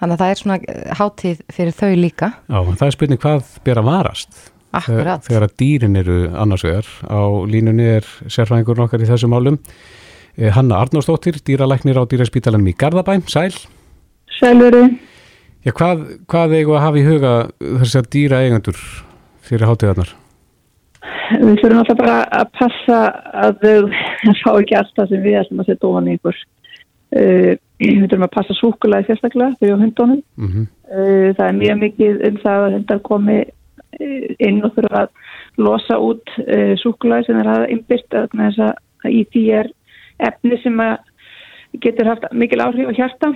þannig 0.00 0.14
að 0.16 0.22
það 0.22 0.32
er 0.34 0.40
svona 0.42 0.58
hátíð 1.00 1.42
fyrir 1.56 1.76
þau 1.80 1.92
líka. 1.98 2.30
Já, 2.48 2.58
það 2.74 2.86
er 2.88 2.96
spurning 2.98 3.22
hvað 3.24 3.52
ber 3.66 3.80
að 3.82 3.88
varast 3.90 4.38
Akkurat. 4.74 5.22
þegar 5.26 5.46
að 5.48 5.56
dýrin 5.62 5.96
eru 6.00 6.18
annars 6.34 6.64
vegar 6.66 6.88
á 7.06 7.22
línunni 7.46 7.88
er 7.98 8.08
sérfræðingur 8.26 8.80
nokkar 8.82 9.02
í 9.02 9.06
þessum 9.10 9.30
málum 9.34 9.58
eh, 10.36 10.50
Hanna 10.54 10.80
Arnóstóttir, 10.82 11.38
dýralæknir 11.46 11.98
á 11.98 12.02
dýraspítalanum 12.10 12.70
í 12.70 12.76
Garðabæm, 12.78 13.22
sæl 13.30 13.54
Sælveri 14.40 14.88
Já, 15.64 15.72
hvað, 15.72 16.02
hvað 16.28 16.54
eigum 16.58 16.76
að 16.76 16.82
hafa 16.84 17.00
í 17.00 17.06
huga 17.06 17.32
þess 17.56 17.96
að 17.96 18.08
dýra 18.12 18.40
eigendur 18.44 18.80
fyrir 19.44 19.64
hátíðarnar? 19.70 20.10
Við 21.40 21.60
þurfum 21.62 21.78
alltaf 21.80 22.00
bara 22.02 22.16
að 22.36 22.50
passa 22.58 22.98
að 23.46 23.62
þau 23.62 24.34
fá 24.42 24.50
ekki 24.50 24.76
alltaf 24.76 25.08
sem 25.08 25.24
við 25.24 25.38
ætlum 25.40 25.62
að 25.62 25.70
setja 25.70 25.88
ofan 25.88 26.10
í 26.10 26.16
ykkur. 26.18 26.42
Uh, 27.14 27.50
við 27.80 28.02
þurfum 28.02 28.26
að 28.26 28.34
passa 28.34 28.58
súkulæði 28.58 29.08
sérstaklega 29.08 29.56
fyrir 29.62 29.80
hundónum. 29.80 30.20
Mm 30.36 30.50
-hmm. 30.50 30.68
uh, 30.92 31.30
það 31.38 31.46
er 31.46 31.58
mjög 31.62 31.80
mikið 31.86 32.20
um 32.28 32.38
það 32.44 32.66
að 32.66 32.76
hundar 32.76 33.02
komi 33.08 33.38
inn 34.42 34.60
og 34.66 34.74
þurfa 34.74 35.06
að 35.06 35.64
losa 35.64 35.98
út 36.02 36.36
uh, 36.44 36.74
súkulæði 36.82 37.30
sem 37.30 37.40
er 37.40 37.50
að 37.54 37.66
innbyrt 37.72 38.20
að, 38.20 38.36
að 38.36 39.10
í 39.10 39.24
því 39.32 39.48
er 39.62 39.72
efni 40.28 40.60
sem 40.60 40.86
getur 41.80 42.12
haft 42.12 42.28
mikil 42.36 42.60
áhrif 42.60 42.92
á 42.92 42.98
hjarta 43.00 43.32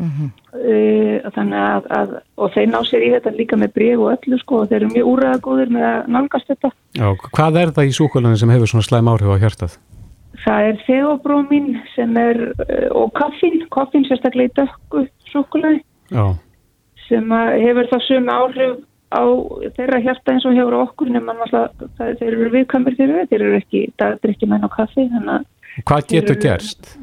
Mm 0.00 0.10
-hmm. 0.16 0.28
uh, 0.56 1.30
þannig 1.34 1.60
að, 1.60 1.88
að 1.98 2.12
og 2.40 2.52
þeir 2.54 2.68
ná 2.72 2.78
sér 2.88 3.02
í 3.04 3.12
þetta 3.14 3.32
líka 3.36 3.56
með 3.60 3.72
breg 3.76 4.00
og 4.00 4.12
öllu 4.14 4.38
sko 4.40 4.60
og 4.62 4.68
þeir 4.70 4.78
eru 4.78 4.92
mjög 4.94 5.10
úræðagóðir 5.12 5.72
með 5.76 5.86
að 5.90 6.08
nálgast 6.14 6.52
þetta 6.52 6.70
Já, 6.96 7.08
hvað 7.36 7.58
er 7.62 7.72
það 7.76 7.90
í 7.90 7.96
súkulæðinu 7.98 8.40
sem 8.40 8.52
hefur 8.54 8.70
svona 8.72 8.88
slæm 8.88 9.10
áhrif 9.12 9.34
á 9.34 9.42
hjartað? 9.42 9.78
Það 10.40 10.68
er 10.70 10.76
þeobrómin 10.86 11.68
sem 11.94 12.16
er 12.16 12.38
uh, 12.48 12.88
og 13.02 13.12
kaffin, 13.12 13.66
kaffin 13.76 14.08
sérstaklega 14.08 14.48
í 14.48 14.56
dökku 14.56 15.04
súkulæði 15.32 15.82
sem 17.10 17.36
hefur 17.66 17.92
það 17.92 18.06
sömu 18.08 18.38
áhrif 18.40 18.78
á 19.10 19.22
þeirra 19.76 20.00
hjarta 20.00 20.32
eins 20.32 20.46
og 20.46 20.54
hefur 20.54 20.78
okkur 20.80 21.10
nema 21.10 21.34
það, 21.50 21.86
þeir 21.98 22.32
eru 22.32 22.50
viðkamir 22.54 22.96
fyrir 22.96 23.28
þeir 23.28 23.42
eru 23.42 23.56
ekki 23.58 23.86
dagdrykki 23.98 24.48
menn 24.48 24.64
á 24.64 24.70
kaffi 24.70 25.10
Hvað 25.86 26.06
getur 26.10 26.38
gerst? 26.40 26.94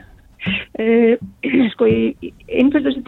Uh, 0.78 1.14
sko 1.74 1.88
í 1.90 2.32
innfjöldustu 2.48 3.04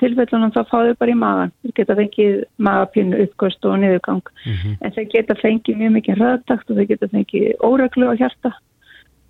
tilfellunum 0.00 0.52
þá 0.54 0.60
fáður 0.70 0.98
bara 1.00 1.14
í 1.14 1.18
magan 1.18 1.52
þeir 1.62 1.74
geta 1.78 1.96
fengið 1.98 2.36
magapínu 2.56 3.22
uppgöst 3.26 3.64
og 3.68 3.78
niðurgang. 3.82 4.24
Mm 4.46 4.56
-hmm. 4.58 4.76
en 4.80 4.94
þeir 4.96 5.08
geta 5.16 5.38
fengið 5.42 5.80
mjög 5.80 5.96
mikið 5.98 6.22
ræðtakt 6.22 6.70
og 6.70 6.76
þeir 6.76 6.90
geta 6.92 7.10
fengið 7.12 7.48
óreglu 7.62 8.10
á 8.10 8.14
hjarta 8.20 8.52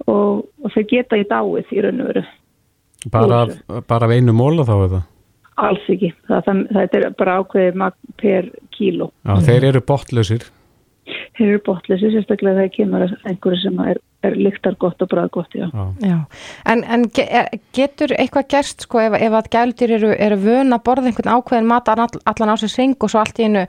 og, 0.07 0.47
og 0.62 0.69
þeir 0.75 0.87
geta 0.95 1.17
í 1.17 1.29
dáið 1.29 1.73
í 1.73 1.85
raun 1.85 2.00
og 2.00 2.12
veru. 2.12 2.25
Bara, 3.11 3.47
bara 3.88 4.07
af 4.07 4.14
einu 4.14 4.33
móla 4.33 4.67
þá 4.67 4.76
eða? 4.87 5.02
Alls 5.62 5.85
ekki, 5.91 6.12
það, 6.29 6.45
það, 6.47 6.61
það 6.73 6.95
er 6.97 7.14
bara 7.19 7.38
ákveðið 7.43 7.93
per 8.17 8.50
kíló. 8.73 9.11
Já, 9.26 9.35
þeir 9.47 9.64
eru 9.69 9.83
botlausir 9.85 10.47
Þeir 11.39 11.49
eru 11.49 11.61
botlausir, 11.67 12.12
sérstaklega 12.12 12.61
þegar 12.61 12.75
kemur 12.77 13.07
einhverju 13.25 13.62
sem 13.62 13.85
er 13.89 14.01
er 14.23 14.37
lyktar 14.39 14.77
gott 14.81 15.03
og 15.03 15.11
bræð 15.11 15.31
gott, 15.35 15.55
já. 15.55 15.67
já. 16.03 16.19
En, 16.69 16.85
en 16.85 17.07
getur 17.75 18.15
eitthvað 18.15 18.49
gerst 18.55 18.87
sko 18.87 19.01
ef, 19.03 19.17
ef 19.19 19.37
að 19.39 19.51
gældir 19.57 19.97
eru, 19.99 20.12
eru 20.15 20.39
vöna 20.43 20.79
að 20.79 20.85
borða 20.87 21.11
einhvern 21.11 21.33
ákveðin 21.37 21.69
mat 21.71 21.91
all, 21.93 22.07
allan 22.31 22.55
á 22.55 22.57
sér 22.61 22.73
syng 22.73 22.97
og 23.01 23.12
svo 23.12 23.23
allt 23.23 23.41
í 23.43 23.49
einu 23.49 23.67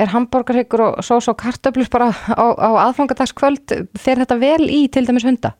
er 0.00 0.12
hambúrgarhyggur 0.12 0.86
og 0.86 1.02
sós 1.06 1.28
og 1.30 1.38
kartöflus 1.42 1.90
bara 1.92 2.10
á, 2.10 2.44
á 2.56 2.70
aðfangadagskvöld 2.88 3.76
þeir 3.98 4.24
þetta 4.24 4.40
vel 4.40 4.64
í 4.66 4.86
til 4.92 5.04
dæmis 5.06 5.26
hunda? 5.28 5.52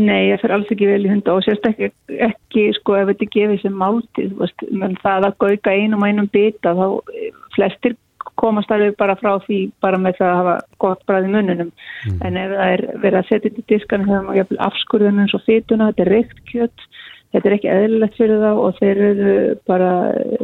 Nei, 0.00 0.32
ég 0.32 0.40
fer 0.40 0.54
alls 0.56 0.70
ekki 0.72 0.88
vel 0.88 1.02
í 1.04 1.10
hunda 1.10 1.36
og 1.36 1.44
sérst 1.44 1.66
ekki, 1.68 1.90
ekki 2.28 2.70
sko 2.78 2.96
ef 2.96 3.10
þetta 3.12 3.28
gefið 3.34 3.64
sem 3.64 3.74
máltið, 3.76 4.38
menn 4.72 4.96
það 5.02 5.28
að 5.28 5.38
gauka 5.44 5.74
einum 5.76 6.04
og 6.04 6.08
einum 6.08 6.30
bita 6.32 6.72
þá 6.76 6.86
flestir 7.56 7.96
komast 8.40 8.72
alveg 8.72 8.96
bara 9.00 9.16
frá 9.20 9.36
því 9.44 9.60
bara 9.84 10.00
með 10.00 10.18
það 10.20 10.30
að 10.30 10.38
hafa 10.40 10.54
gott 10.84 11.02
bræði 11.08 11.32
mununum 11.32 11.70
mm. 11.72 12.20
en 12.26 12.38
ef 12.40 12.54
það 12.54 12.74
er 12.76 12.84
verið 13.04 13.18
að 13.20 13.28
setja 13.28 13.48
þetta 13.48 13.62
í 13.62 13.68
diskan 13.74 14.06
þegar 14.08 14.28
maður 14.28 14.62
afskurðunum 14.68 15.30
svo 15.30 15.42
fytuna, 15.46 15.90
þetta 15.90 16.06
er 16.06 16.12
reykt 16.16 16.42
kjött 16.50 16.86
þetta 17.32 17.48
er 17.48 17.56
ekki 17.56 17.70
eðlilegt 17.72 18.18
fyrir 18.20 18.42
þá 18.42 18.50
og 18.52 18.80
þeir 18.80 19.02
eru 19.10 19.36
bara 19.68 19.92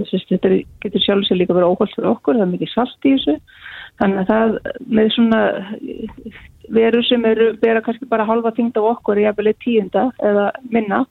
sérst, 0.08 0.30
þetta 0.32 0.52
getur 0.84 1.04
sjálf 1.04 1.26
sér 1.28 1.40
líka 1.40 1.56
verið 1.56 1.74
óholt 1.74 1.96
fyrir 1.96 2.12
okkur 2.12 2.38
það 2.38 2.46
er 2.46 2.54
mikið 2.54 2.72
salt 2.74 3.08
í 3.08 3.16
þessu 3.16 3.36
þannig 3.98 4.22
að 4.22 4.30
það 4.32 4.54
með 4.98 5.10
svona 5.16 5.42
veru 6.78 7.02
sem 7.08 7.24
eru 7.28 7.50
vera 7.62 7.82
kannski 7.84 8.08
bara 8.08 8.28
halva 8.28 8.52
þingd 8.56 8.78
af 8.80 8.90
okkur 8.94 9.20
í 9.20 9.26
jafnvelið 9.26 9.60
tíunda 9.64 10.08
eða 10.30 10.48
minna 10.72 11.04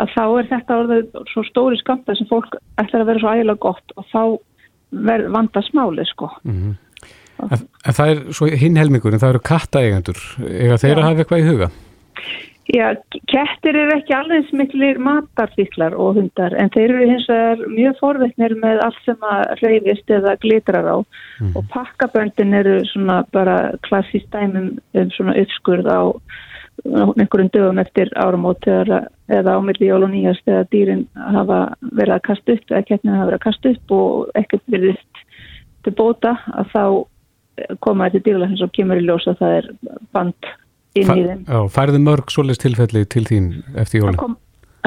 að 0.00 0.14
þá 0.14 0.24
er 0.24 0.48
þetta 0.52 0.78
orðið 0.82 1.20
svo 1.32 1.44
stóri 1.48 1.78
skamta 1.80 2.16
sem 2.16 2.28
fólk 2.30 2.56
ætlar 2.80 3.04
að 3.04 3.10
vera 3.10 3.22
svo 3.22 3.34
ægilega 3.34 3.64
gott 3.66 3.94
og 3.98 4.08
þá 4.12 4.22
vanda 4.92 5.62
smáli 5.62 6.04
sko 6.04 6.30
mm 6.44 6.52
-hmm. 6.52 6.74
en, 7.50 7.58
en 7.86 7.92
það 7.92 8.10
er 8.10 8.32
svo 8.32 8.46
hinn 8.46 8.76
helmingur 8.76 9.12
en 9.12 9.20
það 9.20 9.34
eru 9.34 9.40
kattaeigandur 9.50 10.20
eða 10.38 10.76
þeir 10.78 10.96
að 10.98 11.08
hafa 11.08 11.18
eitthvað 11.18 11.42
í 11.42 11.48
huga? 11.50 11.70
Já, 12.72 12.94
kettir 13.26 13.76
eru 13.76 13.96
ekki 13.96 14.14
alveg 14.14 14.46
smiklir 14.48 14.98
matarfíklar 15.02 15.96
og 15.98 16.14
hundar 16.14 16.54
en 16.54 16.70
þeir 16.70 16.94
eru 16.94 17.08
hins 17.10 17.26
vegar 17.28 17.58
mjög 17.68 17.96
forveitnir 17.98 18.54
með 18.62 18.78
allt 18.84 19.00
sem 19.04 19.16
að 19.32 19.42
reyfist 19.62 20.10
eða 20.10 20.36
glitrar 20.44 20.86
á 20.86 20.96
Mhm. 21.40 21.56
og 21.56 21.64
pakkaböndin 21.74 22.54
eru 22.54 22.84
svona 22.84 23.24
bara 23.32 23.72
klassist 23.82 24.30
dæmum 24.30 24.78
um 24.94 25.10
svona 25.10 25.34
uppskurð 25.42 25.86
á 25.90 26.00
einhverjum 26.82 27.50
dögum 27.54 27.78
eftir 27.82 28.10
áramót 28.18 28.66
eða, 28.66 29.02
ámilli 29.30 29.86
jól 29.86 30.02
og 30.06 30.12
nýjast 30.12 30.48
eða 30.48 30.64
dýrin 30.72 31.04
hafa 31.14 31.60
verið 31.92 32.16
að 32.16 32.24
kasta 32.28 32.56
upp 32.56 32.72
eða 32.72 32.86
kettinu 32.88 33.14
hafa 33.14 33.28
verið 33.30 33.38
að 33.38 33.46
kasta 33.46 33.72
upp 33.72 33.94
og 33.96 34.38
ekkert 34.40 34.64
verið 34.74 35.00
til 35.82 35.94
bóta 35.98 36.36
að 36.52 36.72
þá 36.72 36.84
koma 37.84 38.08
þetta 38.10 38.26
dýrlega 38.28 38.66
og 38.66 38.74
kemur 38.76 39.00
í 39.00 39.06
ljós 39.06 39.28
að 39.30 39.42
það 39.42 39.56
er 39.60 39.68
band 40.16 40.50
inn 40.98 41.12
í 41.12 41.26
þeim. 41.26 41.44
Já, 41.46 41.60
færðu 41.76 42.02
mörg 42.02 42.32
svoleiðs 42.32 42.62
tilfelli 42.64 43.04
til 43.12 43.24
þín 43.28 43.52
eftir 43.76 44.00
Það 44.00 44.06
jólin? 44.06 44.20
kom, 44.24 44.36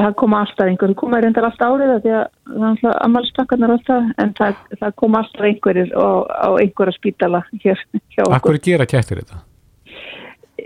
það 0.02 0.14
koma 0.22 0.42
alltaf 0.44 0.70
einhverju, 0.70 0.94
það 0.94 1.02
koma 1.02 1.20
reyndar 1.24 1.48
alltaf 1.48 1.74
árið 1.74 1.92
það 1.92 2.06
því 2.06 2.14
að 2.18 2.24
það 2.46 2.62
er 2.62 2.70
alltaf 2.70 2.96
ammálspakkarnar 3.08 3.76
alltaf 3.76 4.14
en 4.24 4.32
það, 4.38 4.62
það 4.82 4.96
koma 5.02 5.22
alltaf 5.24 5.50
einhverjir 5.50 5.92
á, 5.96 6.08
á 6.28 6.48
einhverja 6.60 6.98
spítala 6.98 7.44
hér 7.56 7.84
hjá 8.12 8.24
okkur. 8.26 8.38
Akkur 8.40 8.64
gera 8.68 8.88
kettir 8.90 9.22
þetta? 9.22 9.42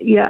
Já, 0.00 0.26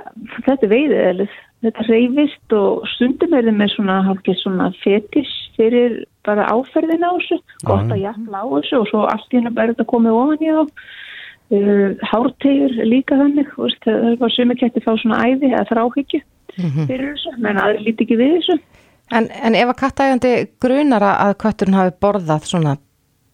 þetta 0.47 0.67
er 0.67 0.73
veiðið 0.75 1.29
þetta 1.61 1.85
reyfist 1.89 2.55
og 2.57 2.89
stundum 2.95 3.37
er 3.37 3.47
þið 3.49 3.59
með 3.59 3.73
svona, 3.75 3.99
svona 4.41 4.71
fetis 4.81 5.31
fyrir 5.59 6.01
bara 6.27 6.49
áferðin 6.49 7.05
á 7.05 7.13
þessu. 7.19 7.39
Gott 7.69 7.93
að 7.93 8.03
jafna 8.05 8.43
á 8.43 8.47
þessu 8.55 8.81
og 8.81 8.91
svo 8.91 9.05
allt 9.11 9.33
í 9.33 9.39
hennu 9.39 9.53
bara 9.57 9.75
þetta 9.75 9.89
komið 9.93 10.19
ofan 10.23 10.45
í 10.45 10.57
þá. 10.57 10.85
Uh, 11.51 11.97
hártegur 12.07 12.77
líka 12.87 13.17
þannig 13.19 13.49
veist, 13.59 13.81
það 13.83 14.05
er 14.13 14.21
bara 14.21 14.35
sumi 14.37 14.55
ketti 14.55 14.83
fá 14.85 14.93
svona 14.95 15.25
æði 15.27 15.49
eða 15.49 15.65
þráhyggju 15.67 16.21
fyrir 16.87 17.09
þessu 17.09 17.33
menn 17.43 17.59
aðri 17.59 17.89
líti 17.89 18.07
ekki 18.07 18.19
við 18.21 18.37
þessu. 18.37 18.57
En, 19.11 19.27
en 19.35 19.57
ef 19.59 19.73
að 19.73 19.81
kattægandi 19.81 20.31
grunar 20.63 21.03
að 21.09 21.35
kötturinn 21.43 21.75
hafi 21.75 21.97
borðað 21.99 22.47
svona 22.47 22.77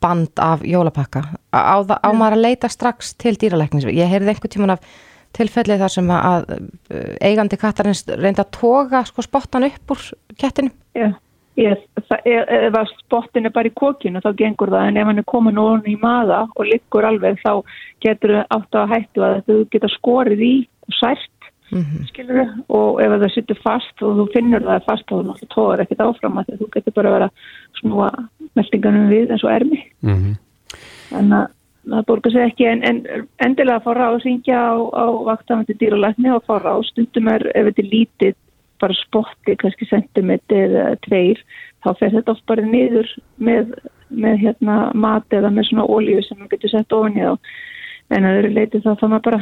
band 0.00 0.40
af 0.40 0.64
jólapakka, 0.64 1.26
á, 1.52 1.76
á 1.84 2.10
maður 2.16 2.38
að 2.38 2.42
leita 2.46 2.70
strax 2.72 3.12
til 3.20 3.34
dýralæknis. 3.36 3.84
Ég 3.92 4.08
heyrði 4.08 4.32
einhver 4.32 4.52
tíman 4.52 4.74
af 4.78 4.88
tilfelli 5.36 5.78
þar 5.82 5.92
sem 5.92 6.10
að 6.16 6.48
uh, 6.56 7.14
eigandi 7.20 7.60
kattarins 7.60 8.04
reynda 8.08 8.46
að 8.46 8.54
toga 8.58 9.04
sko 9.08 9.24
spottan 9.26 9.68
upp 9.68 9.94
úr 9.94 10.02
kettinu. 10.40 10.72
Já, 10.96 11.10
ég, 11.60 11.84
það, 12.08 12.30
ef, 12.32 12.80
að 12.80 12.94
spottin 13.04 13.48
er 13.48 13.54
bara 13.54 13.70
í 13.70 13.76
kokinu 13.76 14.22
þá 14.24 14.30
gengur 14.40 14.72
það 14.74 14.90
en 14.90 15.00
ef 15.02 15.10
hann 15.10 15.22
er 15.22 15.30
komin 15.34 15.62
ofan 15.62 15.86
í 15.92 15.96
maða 16.00 16.46
og 16.54 16.68
liggur 16.70 17.08
alveg 17.08 17.40
þá 17.44 17.52
getur 18.04 18.38
það 18.38 18.58
átt 18.58 18.80
að 18.80 18.92
hættu 18.94 19.26
að 19.26 19.40
þú 19.48 19.58
geta 19.74 19.92
skorið 19.98 20.46
í 20.46 20.54
og 20.86 21.00
sært 21.00 21.32
Mm 21.70 21.82
-hmm. 21.82 22.06
skilur 22.06 22.36
við, 22.38 22.50
og 22.68 23.00
ef 23.02 23.10
það 23.10 23.32
sittur 23.34 23.58
fast 23.62 24.02
og 24.02 24.10
þú 24.16 24.24
finnur 24.32 24.62
það 24.62 24.84
fast 24.86 25.10
er 25.10 25.16
náttúrulega 25.16 25.54
tóður 25.54 25.80
ekkert 25.82 26.00
áfram 26.00 26.38
að 26.38 26.58
þú 26.60 26.68
getur 26.74 26.92
bara 26.94 27.08
að 27.08 27.14
vera 27.16 27.26
að 27.26 27.80
snúa 27.80 28.10
meldinganum 28.54 29.08
við 29.10 29.30
eins 29.30 29.44
og 29.44 29.50
ermi 29.50 29.80
Mm 30.00 30.14
-hmm. 30.14 30.34
en 31.18 31.32
að 31.32 31.46
það 31.90 32.06
borgar 32.08 32.34
sig 32.34 32.48
ekki 32.50 32.66
en, 32.70 32.82
en 32.86 33.02
endilega 33.44 33.78
að 33.80 33.86
fá 33.86 33.92
ráð 33.96 34.18
syngja 34.24 34.58
á, 34.58 34.74
á 34.76 35.06
vaktafandi 35.28 35.76
dýralækni 35.80 36.32
og 36.34 36.44
fá 36.48 36.58
ráð 36.58 36.82
stundum 36.90 37.30
er 37.32 37.46
ef 37.54 37.70
þetta 37.70 37.84
er 37.84 37.92
lítið 37.92 38.34
bara 38.82 38.96
spotti, 38.98 39.54
kannski 39.56 39.86
sentimeter 39.88 40.74
eða 40.74 40.98
tveir, 41.06 41.38
þá 41.84 41.88
fer 42.00 42.12
þetta 42.12 42.34
oft 42.34 42.44
bara 42.50 42.66
niður 42.66 43.08
með, 43.40 43.72
með 44.10 44.42
hérna 44.42 44.76
mat 44.92 45.32
eða 45.32 45.52
með 45.54 45.70
svona 45.70 45.86
ólíu 45.88 46.20
sem 46.26 46.36
maður 46.36 46.52
getur 46.56 46.74
sett 46.74 46.92
ofan 46.96 47.16
í 47.16 47.24
þá 47.24 47.38
en 48.16 48.26
að 48.28 48.36
öðru 48.40 48.52
leiti 48.54 48.82
þá 48.84 48.92
þá 49.00 49.06
maður 49.08 49.24
bara 49.24 49.40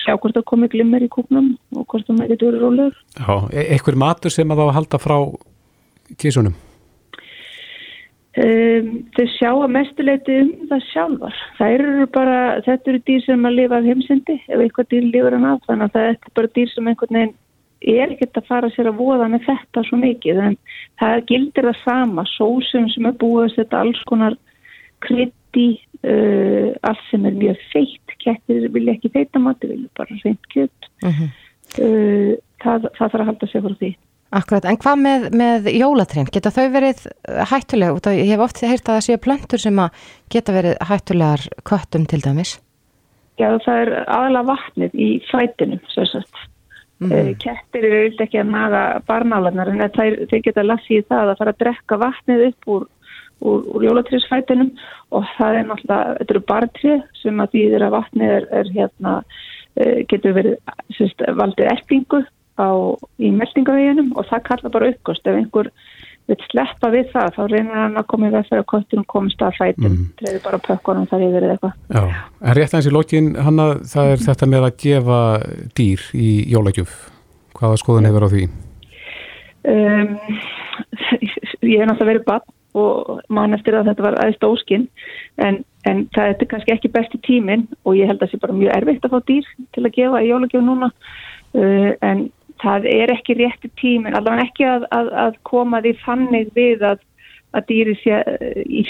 sjá 0.00 0.16
hvort 0.16 0.34
það 0.34 0.48
komi 0.50 0.70
glimmer 0.72 1.04
í 1.04 1.10
kúknum 1.12 1.52
og 1.76 1.84
hvort 1.84 2.08
það 2.08 2.18
maður 2.18 2.32
getur 2.34 2.58
rólegur. 2.58 2.96
Já, 3.20 3.34
e 3.52 3.66
eitthvað 3.76 4.00
matur 4.02 4.34
sem 4.34 4.50
að 4.50 4.62
þá 4.62 4.66
að 4.66 4.76
halda 4.78 5.02
frá 5.02 5.16
kísunum? 6.18 6.56
Um, 8.38 8.90
þau 9.16 9.24
sjá 9.26 9.48
að 9.50 9.72
mestuleiti 9.74 10.34
um 10.38 10.50
það 10.70 10.82
sjálfar. 10.92 11.38
Það 11.56 11.72
eru 11.76 12.04
bara, 12.14 12.34
þetta 12.62 12.92
eru 12.92 13.00
dýr 13.08 13.22
sem 13.24 13.46
að 13.48 13.56
lifa 13.56 13.78
af 13.80 13.88
heimsendi 13.90 14.36
ef 14.46 14.60
eitthvað 14.62 14.90
dýr 14.92 15.06
lifur 15.08 15.34
hann 15.34 15.46
af 15.50 15.64
þannig 15.66 15.88
að 15.88 15.96
það 15.96 16.10
er 16.10 16.34
bara 16.38 16.50
dýr 16.58 16.70
sem 16.70 16.90
einhvern 16.92 17.18
veginn 17.18 17.32
er 17.80 18.12
ekkert 18.14 18.38
að 18.38 18.46
fara 18.46 18.70
sér 18.70 18.90
að 18.90 19.00
voða 19.00 19.26
með 19.32 19.48
þetta 19.48 19.82
svo 19.88 19.98
mikið 19.98 20.40
en 20.44 20.56
það 21.00 21.24
gildir 21.30 21.68
það 21.70 21.80
sama 21.82 22.24
sósum 22.36 22.86
sem 22.92 23.08
er 23.08 23.16
búið 23.18 23.46
að 23.46 23.54
setja 23.56 23.80
alls 23.80 24.02
konar 24.10 24.36
krytti 25.00 25.66
uh, 26.04 26.68
allt 26.86 27.02
sem 27.08 27.24
er 27.26 27.38
mjög 27.40 27.64
feitt 27.72 28.14
kettir 28.20 28.68
vilja 28.70 28.94
ekki 28.94 29.10
feita 29.14 29.40
mat, 29.40 29.58
þau 29.58 29.72
vilja 29.72 29.90
bara 29.96 30.20
reynd 30.22 30.52
kjött 30.54 30.88
Mm 31.00 31.12
-hmm. 31.16 31.28
uh, 31.80 32.32
það, 32.60 32.82
það 32.92 33.10
þarf 33.10 33.20
að 33.20 33.28
halda 33.30 33.46
sig 33.48 33.62
frá 33.64 33.74
því 33.80 33.90
Akkurat, 34.30 34.64
en 34.70 34.76
hvað 34.78 35.00
með, 35.02 35.24
með 35.34 35.64
jólatrén? 35.74 36.28
Geta 36.30 36.52
þau 36.54 36.68
verið 36.70 37.00
hættulega? 37.50 37.96
Af- 37.98 38.14
Ég 38.14 38.28
hef 38.30 38.44
oft 38.44 38.60
heyrt 38.62 38.86
að 38.86 38.98
það 39.00 39.06
séu 39.08 39.18
plöntur 39.24 39.58
sem 39.58 39.80
að 39.82 40.04
geta 40.30 40.54
verið 40.54 40.76
hættulegar 40.86 41.46
köttum 41.66 42.06
til 42.06 42.20
dæmis. 42.22 42.52
Já, 43.40 43.48
það 43.64 43.80
er 43.82 43.90
aðalega 44.06 44.46
vatnið 44.52 44.94
í 44.94 45.08
fætinum, 45.30 45.80
svo 45.90 46.06
sagt. 46.06 46.46
Mhm. 47.00 47.10
Mm. 47.10 47.34
Kettir 47.40 47.84
eru 47.88 48.00
vilt 48.04 48.20
ekki 48.20 48.38
að 48.42 48.50
naga 48.52 49.02
barnálanar 49.08 49.68
en 49.72 49.80
þeir 49.88 50.42
geta 50.44 50.62
lasið 50.62 50.98
í 51.00 51.04
það 51.08 51.30
að 51.32 51.38
fara 51.38 51.52
að 51.54 51.60
drekka 51.64 51.96
vatnið 51.98 52.46
upp 52.50 52.66
úr, 52.68 52.82
úr, 53.40 53.62
úr 53.74 53.86
jólatrísfætinum 53.88 54.70
og 55.10 55.24
það 55.38 55.56
er 55.56 55.64
náttúrulega, 55.70 56.18
þetta 56.18 56.34
eru 56.36 56.42
bartrið 56.50 57.02
sem 57.22 57.40
að 57.40 57.54
þýðir 57.56 57.86
að 57.86 57.94
vatnið 57.96 58.34
er, 58.36 58.46
er 58.52 58.70
hérna, 58.76 59.14
eh, 59.80 60.04
getur 60.12 60.36
verið 60.36 60.58
sérst, 60.92 61.24
valdið 61.40 61.72
erfingu 61.72 62.20
á, 62.60 62.70
í 63.20 63.32
meldingaveginum 63.34 64.12
og 64.14 64.28
það 64.28 64.46
kalla 64.50 64.72
bara 64.76 64.92
uppkost. 64.92 65.26
Ef 65.26 65.38
einhver 65.38 65.70
vil 66.30 66.38
sleppa 66.46 66.90
við 66.92 67.10
það, 67.10 67.32
þá 67.36 67.40
reynir 67.50 67.78
hann 67.80 67.98
að 67.98 68.08
koma 68.12 68.28
í 68.28 68.34
veg 68.34 68.46
fyrir 68.48 68.62
að 68.62 68.68
kottunum 68.70 69.06
komist 69.10 69.42
að 69.42 69.56
fætum, 69.58 69.88
mm. 69.88 70.04
trefur 70.20 70.44
bara 70.44 70.60
pökkunum 70.66 71.08
þar 71.10 71.24
yfir 71.26 71.46
eða 71.46 71.56
eitthvað. 71.56 71.74
Já, 71.90 72.02
en 72.44 72.56
rétt 72.58 72.74
aðeins 72.74 72.90
í 72.90 72.94
lokin, 72.94 73.30
Hanna, 73.48 73.66
það 73.90 74.12
er 74.12 74.24
þetta 74.28 74.50
með 74.52 74.68
að 74.68 74.76
gefa 74.84 75.20
dýr 75.80 76.06
í 76.14 76.30
jólagjöf. 76.52 76.96
Hvaða 77.58 77.80
skoðun 77.82 78.08
hefur 78.08 78.28
á 78.30 78.32
því? 78.32 78.46
Um, 79.70 80.14
ég 81.66 81.82
hef 81.82 81.90
náttúrulega 81.90 82.10
verið 82.12 82.26
bann 82.28 82.46
og 82.78 83.20
mann 83.34 83.56
eftir 83.56 83.74
að 83.76 83.90
þetta 83.90 84.04
var 84.06 84.16
aðeins 84.22 84.46
óskinn 84.46 84.86
en, 85.42 85.58
en 85.88 86.04
það 86.14 86.32
er 86.32 86.50
kannski 86.52 86.74
ekki 86.74 86.92
besti 86.94 87.18
tíminn 87.26 87.66
og 87.82 87.98
ég 87.98 88.06
held 88.06 88.20
að 88.20 88.28
það 88.28 88.34
sé 88.34 88.42
bara 88.44 88.58
mjög 88.60 88.76
erfitt 88.76 89.06
að 89.06 89.16
fá 89.16 89.26
dýr 89.30 89.48
til 89.74 89.82
að 89.82 89.96
gefa 89.96 90.22
í 90.22 90.30
jólagjöf 90.30 90.64
núna 90.64 90.90
uh, 90.90 91.90
en 92.06 92.28
það 92.62 92.88
er 92.90 93.14
ekki 93.14 93.36
rétti 93.38 93.70
tíminn, 93.80 94.16
allavega 94.16 94.48
ekki 94.48 94.66
að, 94.68 94.88
að, 94.94 95.12
að 95.24 95.38
koma 95.48 95.80
því 95.84 95.94
fannig 96.04 96.50
við 96.56 96.84
að, 96.90 97.00
að 97.56 97.66
dýri 97.70 97.96
sé 98.02 98.20
uh, 98.20 98.60
í 98.66 98.84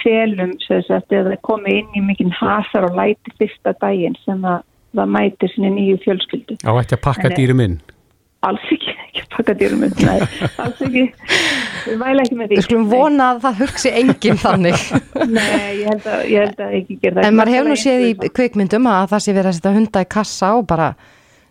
sagt, 0.89 1.13
eða 1.13 1.39
komi 1.47 1.79
inn 1.81 1.95
í 1.99 2.05
mikinn 2.05 2.35
hasar 2.41 2.89
og 2.91 2.99
læti 2.99 3.35
fyrsta 3.39 3.77
daginn 3.81 4.19
sem 4.25 4.45
að 4.45 4.63
það 4.97 5.15
mætir 5.17 5.55
sinni 5.55 5.71
nýju 5.77 6.03
fjölskyldu. 6.05 6.61
Á 6.67 6.73
ekki 6.75 6.99
að 6.99 7.05
pakka 7.07 7.33
dýrum 7.37 7.65
inn? 7.67 7.81
alls 8.47 8.73
ekki, 8.73 8.95
ekki 9.07 9.23
að 9.23 9.31
pakka 9.35 9.55
dýrum 9.61 9.85
upp, 9.87 10.03
nei, 10.05 10.19
alls 10.65 10.83
ekki. 10.87 11.05
Við 11.85 12.01
væla 12.01 12.25
ekki 12.25 12.39
með 12.39 12.51
því. 12.51 12.59
Við 12.59 12.67
skulum 12.67 12.89
vona 12.91 13.29
að 13.35 13.41
það 13.45 13.63
hugsi 13.63 13.93
enginn 14.01 14.41
þannig. 14.41 14.83
Nei, 15.37 15.71
ég 15.81 15.87
held 15.89 16.09
að, 16.09 16.27
ég 16.29 16.45
held 16.45 16.61
að 16.65 16.75
ekki 16.81 16.99
gera 17.01 17.17
það. 17.17 17.29
En 17.29 17.39
maður 17.39 17.55
hefur 17.55 17.71
nú 17.71 17.79
séð 17.81 18.05
í 18.05 18.11
kvikmyndum 18.37 18.91
að 18.91 19.07
það 19.15 19.25
sé 19.25 19.35
verið 19.37 19.51
að 19.51 19.57
setja 19.59 19.73
hunda 19.77 20.05
í 20.05 20.11
kassa 20.17 20.53
og 20.59 20.69
bara, 20.71 20.91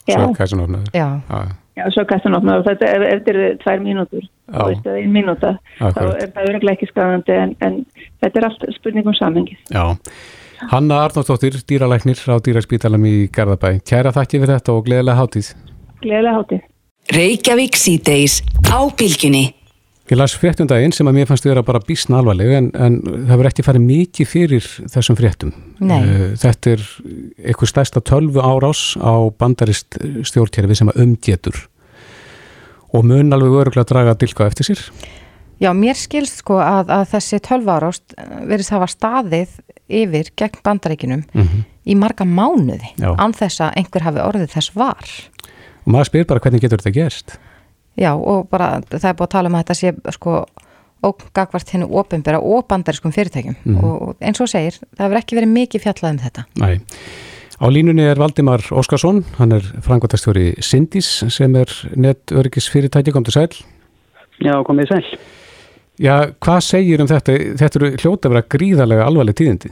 Já, 0.09 0.15
Svo 0.15 0.29
kæsun 0.33 0.63
ofnaður. 0.63 0.93
já, 0.95 1.07
Já, 1.29 1.39
já 1.79 1.85
svo 1.95 2.05
kastan 2.09 2.37
opna 2.37 2.59
og 2.59 2.65
þetta 2.67 2.89
ef, 2.89 3.05
ef 3.05 3.21
þetta 3.21 3.33
eru 3.35 3.47
tvær 3.63 3.85
mínútur 3.85 4.25
þú 4.25 4.67
veist, 4.71 4.87
eða 4.87 5.03
ein 5.03 5.15
mínúta 5.15 5.53
þá 5.79 6.01
er 6.07 6.33
það 6.35 6.49
öruglega 6.51 6.75
ekki 6.77 6.91
skadandi 6.91 7.37
en, 7.37 7.55
en 7.65 7.79
þetta 8.23 8.41
er 8.41 8.49
allt 8.49 8.67
spurning 8.77 9.09
um 9.09 9.17
samhengið 9.17 9.73
já. 9.73 9.85
Hanna 10.69 10.97
Arnóttóttir, 11.05 11.55
dýralæknir 11.63 12.19
á 12.27 12.35
dýraspítalam 12.43 13.05
í 13.07 13.29
Garðabæ. 13.31 13.77
Kæra 13.79 14.11
þakki 14.11 14.41
fyrir 14.41 14.57
þetta 14.57 14.73
og 14.75 14.81
gleðilega 14.89 15.21
hátíð. 15.21 15.53
Gleðilega 16.03 16.35
hátíð 16.35 16.65
Reykjavík 17.15 17.73
síðdeis 17.79 18.41
á 18.69 18.85
bylginni. 18.93 19.58
Ég 20.09 20.17
las 20.17 20.33
fréttundaginn 20.41 20.93
sem 20.95 21.05
að 21.05 21.19
mér 21.19 21.27
fannst 21.29 21.45
vera 21.45 21.61
bara 21.65 21.81
bísna 21.85 22.17
alvarleg 22.17 22.49
en, 22.57 22.69
en 22.73 22.95
það 23.05 23.29
verður 23.35 23.49
ekki 23.51 23.65
farið 23.67 23.83
mikið 23.85 24.29
fyrir 24.31 24.69
þessum 24.89 25.17
fréttum. 25.19 25.51
Nei. 25.85 25.99
Eh, 26.01 26.23
Þetta 26.41 26.71
er 26.73 26.85
eitthvað 27.45 27.71
stærsta 27.75 28.01
tölvu 28.01 28.41
árás 28.41 28.81
á 28.97 29.13
bandarist 29.37 29.99
stjórnkerfi 30.25 30.79
sem 30.79 30.89
að 30.89 31.03
umgetur 31.05 31.59
og 32.89 33.05
mun 33.05 33.29
alveg 33.35 33.59
öruglega 33.61 33.85
að 33.85 33.91
draga 33.91 34.15
dilka 34.17 34.47
eftir 34.49 34.71
sér. 34.71 34.81
já, 35.61 35.69
mér 35.77 35.93
skilst 35.99 36.41
sko 36.41 36.57
að, 36.57 36.89
að 36.89 37.03
þessi 37.11 37.39
12 37.45 37.69
árást 37.69 38.15
verðist 38.49 38.73
hafa 38.73 38.87
staðið 38.89 39.59
yfir 39.89 40.31
gegn 40.39 40.63
bandaríkinum 40.65 41.27
Mm 41.37 41.67
í 41.89 41.95
marga 41.97 42.25
mánuði 42.27 42.91
Já. 42.99 43.15
án 43.17 43.33
þess 43.33 43.63
að 43.65 43.77
einhver 43.81 44.03
hafi 44.05 44.21
orðið 44.21 44.51
þess 44.53 44.73
var. 44.77 45.07
Og 45.85 45.93
maður 45.95 46.09
spyr 46.11 46.27
bara 46.29 46.43
hvernig 46.43 46.61
getur 46.61 46.81
þetta 46.83 46.93
gerst. 46.93 47.37
Já, 47.99 48.13
og 48.15 48.49
bara 48.49 48.79
það 48.87 49.09
er 49.11 49.17
búið 49.19 49.27
að 49.27 49.33
tala 49.35 49.49
um 49.51 49.55
að 49.59 49.63
þetta 49.65 49.79
sé 49.79 49.93
sko 50.15 50.35
ógagvart 51.03 51.69
hennu 51.73 51.87
ofinbera 51.95 52.39
og 52.43 52.65
bandarískum 52.67 53.11
fyrirtækjum 53.15 53.55
Mhm. 53.65 53.83
og 53.83 54.15
eins 54.21 54.39
og 54.41 54.47
segir, 54.51 54.79
það 54.97 55.05
hefur 55.07 55.19
ekki 55.21 55.37
verið 55.39 55.53
mikið 55.55 55.83
fjallað 55.85 56.11
um 56.11 56.17
þetta. 56.25 56.45
Nei. 56.59 56.79
Á 57.59 57.65
línunni 57.67 58.05
er 58.07 58.15
Valdimar 58.15 58.59
Óskarsson, 58.71 59.23
hann 59.37 59.51
er 59.51 59.59
frangotastjóri 59.83 60.55
Sindís 60.63 61.09
sem 61.31 61.55
er 61.55 61.65
netörgisfyrirtæki, 61.95 63.11
kom 63.11 63.23
til 63.23 63.33
sæl. 63.33 63.49
Já, 64.39 64.63
komið 64.63 64.87
sæl. 64.87 65.03
Já, 65.99 66.31
hvað 66.39 66.61
segir 66.63 67.01
um 67.01 67.07
þetta? 67.07 67.35
Þetta 67.59 67.75
eru 67.81 67.91
hljóta 67.97 68.29
að 68.29 68.33
vera 68.35 68.47
gríðarlega 68.55 69.05
alvarleg 69.05 69.35
tíðindi. 69.35 69.71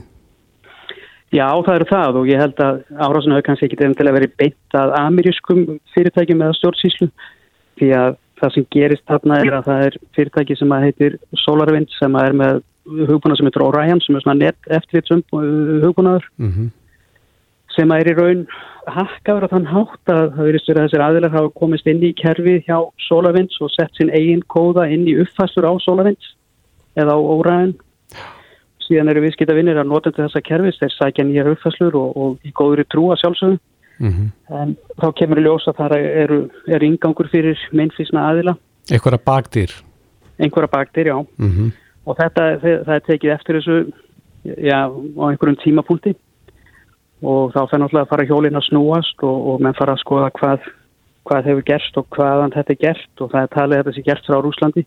Já, 1.31 1.47
það 1.63 1.75
eru 1.75 1.85
það 1.91 2.15
og 2.21 2.27
ég 2.27 2.39
held 2.39 2.59
að 2.63 2.83
árásun 3.03 3.33
hafa 3.35 3.41
kannski 3.47 3.67
ekki 3.67 3.77
til 3.79 4.07
að 4.07 4.13
vera 4.15 4.27
beint 4.39 4.75
að 4.79 4.93
amerískum 4.99 5.79
fyrirtækjum 5.95 6.43
eða 6.43 6.55
stjórnsýslu 6.59 7.09
því 7.79 7.91
að 7.97 8.17
það 8.37 8.53
sem 8.53 8.65
gerist 8.73 9.05
þarna 9.09 9.37
er 9.41 9.53
að 9.57 9.67
það 9.67 9.83
er 9.87 9.99
fyrirtæki 10.15 10.57
sem 10.57 10.73
að 10.73 10.87
heitir 10.87 11.19
SolarWind 11.43 11.93
sem 11.97 12.17
að 12.17 12.29
er 12.29 12.35
með 12.41 12.59
hugbúna 13.09 13.37
sem 13.37 13.49
heitir 13.49 13.65
Orion 13.65 14.01
sem 14.03 14.17
er 14.17 14.23
svona 14.23 14.39
net 14.39 14.71
eftirlitsum 14.77 15.23
hugbúnaður. 15.31 16.27
Mm 16.37 16.51
-hmm. 16.51 16.69
sem 17.75 17.91
að 17.91 17.99
er 18.01 18.11
í 18.11 18.17
raun 18.17 18.45
hakkaður 18.87 19.45
á 19.45 19.53
þann 19.53 19.67
hátt 19.73 20.09
að 20.09 20.23
það 20.35 20.45
verist 20.47 20.69
verið 20.69 20.81
að 20.81 20.85
þessir 20.87 21.05
aðilar 21.05 21.35
hafa 21.35 21.49
komist 21.59 21.87
inn 21.87 22.03
í 22.03 22.13
kerfið 22.13 22.63
hjá 22.67 22.77
SolarWind 23.07 23.51
og 23.61 23.71
sett 23.73 23.93
sinn 23.95 24.13
eigin 24.13 24.43
kóða 24.47 24.87
inn 24.89 25.05
í 25.07 25.17
uppfæstur 25.21 25.67
á 25.67 25.73
SolarWind 25.83 26.23
eða 26.95 27.13
á 27.13 27.19
Orion. 27.19 27.75
Síðan 28.87 29.09
eru 29.11 29.21
viðskita 29.25 29.53
vinnir 29.53 29.77
að 29.77 29.89
nota 29.91 30.11
þessa 30.15 30.41
kerfis, 30.41 30.79
þeir 30.79 30.93
sækja 30.95 31.23
nýjar 31.27 31.51
uppfæslur 31.51 31.95
og, 31.99 32.17
og 32.17 32.47
í 32.47 32.53
góðri 32.55 32.85
trúa 32.87 33.17
sjálfsögum 33.19 33.59
mm 33.99 34.11
-hmm. 34.11 34.61
en 34.61 34.77
þá 35.01 35.13
kemur 35.19 35.39
í 35.39 35.43
ljós 35.43 35.67
að 35.67 35.77
það 35.81 35.97
eru, 36.23 36.39
eru 36.67 36.85
ingangur 36.85 37.29
fyrir 37.31 37.57
meinfísna 37.71 38.29
aðila. 38.29 38.57
Einhverja 38.91 39.19
bakdýr? 39.25 39.71
Einhverja 40.39 40.67
bakdýr, 40.67 41.07
já 41.07 41.25
mm 41.37 41.51
-hmm. 41.51 41.71
og 42.05 42.17
þetta, 42.17 42.59
það, 42.61 42.85
það 42.85 42.95
er 42.95 43.05
tekið 43.07 43.31
eftir 43.31 43.55
þessu 43.55 43.93
já, 44.43 44.79
á 44.87 45.23
einhverjum 45.29 45.59
tímapunkti 45.63 46.15
og 47.21 47.53
þá 47.53 47.61
fennar 47.71 47.89
alltaf 47.89 48.05
að 48.05 48.11
fara 48.11 48.27
hjólinn 48.29 48.59
að 48.59 48.67
snúast 48.69 49.23
og, 49.25 49.37
og 49.49 49.61
menn 49.61 49.77
fara 49.77 49.95
að 49.95 50.03
skoða 50.03 50.29
hvað, 50.37 50.67
hvað 51.25 51.49
hefur 51.49 51.65
gerst 51.65 51.97
og 51.97 52.07
hvaðan 52.13 52.53
þetta 52.53 52.73
er 52.73 52.81
gert 52.83 53.21
og 53.21 53.31
það 53.31 53.41
er 53.41 53.53
talið 53.55 53.77
að 53.77 53.83
þetta 53.83 53.95
sé 53.95 54.05
gert 54.05 54.29
frá 54.29 54.37
Rúslandi 54.41 54.85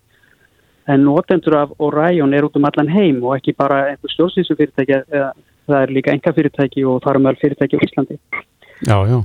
en 0.90 1.04
notendur 1.04 1.56
af 1.58 1.74
Orion 1.78 2.34
er 2.34 2.46
út 2.46 2.56
um 2.56 2.68
allan 2.68 2.90
heim 2.90 3.22
og 3.24 3.36
ekki 3.36 3.56
bara 3.58 3.82
einhver 3.90 4.14
stjórnstísu 4.14 4.56
fyrirtæki 4.58 5.02
það 5.10 5.82
er 5.82 5.94
líka 5.96 6.14
enga 6.14 6.32
fyrirtæki 6.36 6.86
og 6.86 7.02
þar 7.04 7.18
er 7.18 7.24
mjög 7.26 7.42
fyrirtæki 7.42 7.78
í 7.78 7.88
Íslandi 7.88 8.18
já, 8.86 8.96
já. 9.10 9.18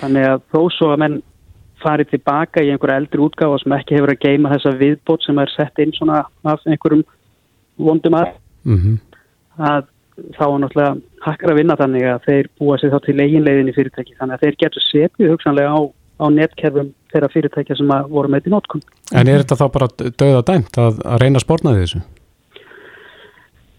þannig 0.00 0.28
að 0.30 0.44
þó 0.52 0.60
svo 0.74 0.92
að 0.92 1.02
menn 1.04 1.18
farið 1.82 2.14
tilbaka 2.14 2.64
í 2.64 2.70
einhverja 2.72 3.02
eldri 3.02 3.22
útgáfa 3.26 3.58
sem 3.62 3.74
ekki 3.76 3.98
hefur 3.98 4.14
að 4.14 4.22
geima 4.24 4.52
þessa 4.54 4.72
viðbót 4.80 5.26
sem 5.26 5.42
er 5.42 5.52
sett 5.52 5.82
inn 5.82 5.92
svona 5.96 6.22
af 6.46 6.64
einhverjum 6.66 7.04
vondum 7.76 8.16
að 8.16 8.32
mm 8.64 8.78
-hmm. 8.80 8.96
að 9.70 9.84
þá 10.36 10.44
er 10.46 10.58
náttúrulega 10.62 10.96
hakkar 11.26 11.52
að 11.52 11.58
vinna 11.60 11.76
þannig 11.76 12.04
að 12.08 12.26
þeir 12.26 12.48
búa 12.58 12.78
sér 12.80 12.92
þá 12.94 12.98
til 13.04 13.20
eiginleiðin 13.20 13.70
í 13.70 13.76
fyrirtæki 13.76 14.16
þannig 14.18 14.34
að 14.34 14.44
þeir 14.44 14.58
getur 14.62 14.86
setið 14.86 15.32
hugsanlega 15.32 15.72
á, 15.76 15.80
á 16.22 16.26
netkerfum 16.32 16.92
þeirra 17.12 17.32
fyrirtækja 17.32 17.76
sem 17.76 17.92
voru 18.10 18.32
með 18.32 18.48
í 18.48 18.52
nótkunn. 18.54 18.84
En 19.12 19.28
er 19.28 19.42
þetta 19.42 19.60
þá 19.60 19.66
bara 19.72 19.88
döða 19.96 20.44
dæmt 20.50 20.78
að, 20.80 21.00
að 21.04 21.20
reyna 21.22 21.40
að 21.40 21.44
spórna 21.44 21.74
þessu? 21.76 22.02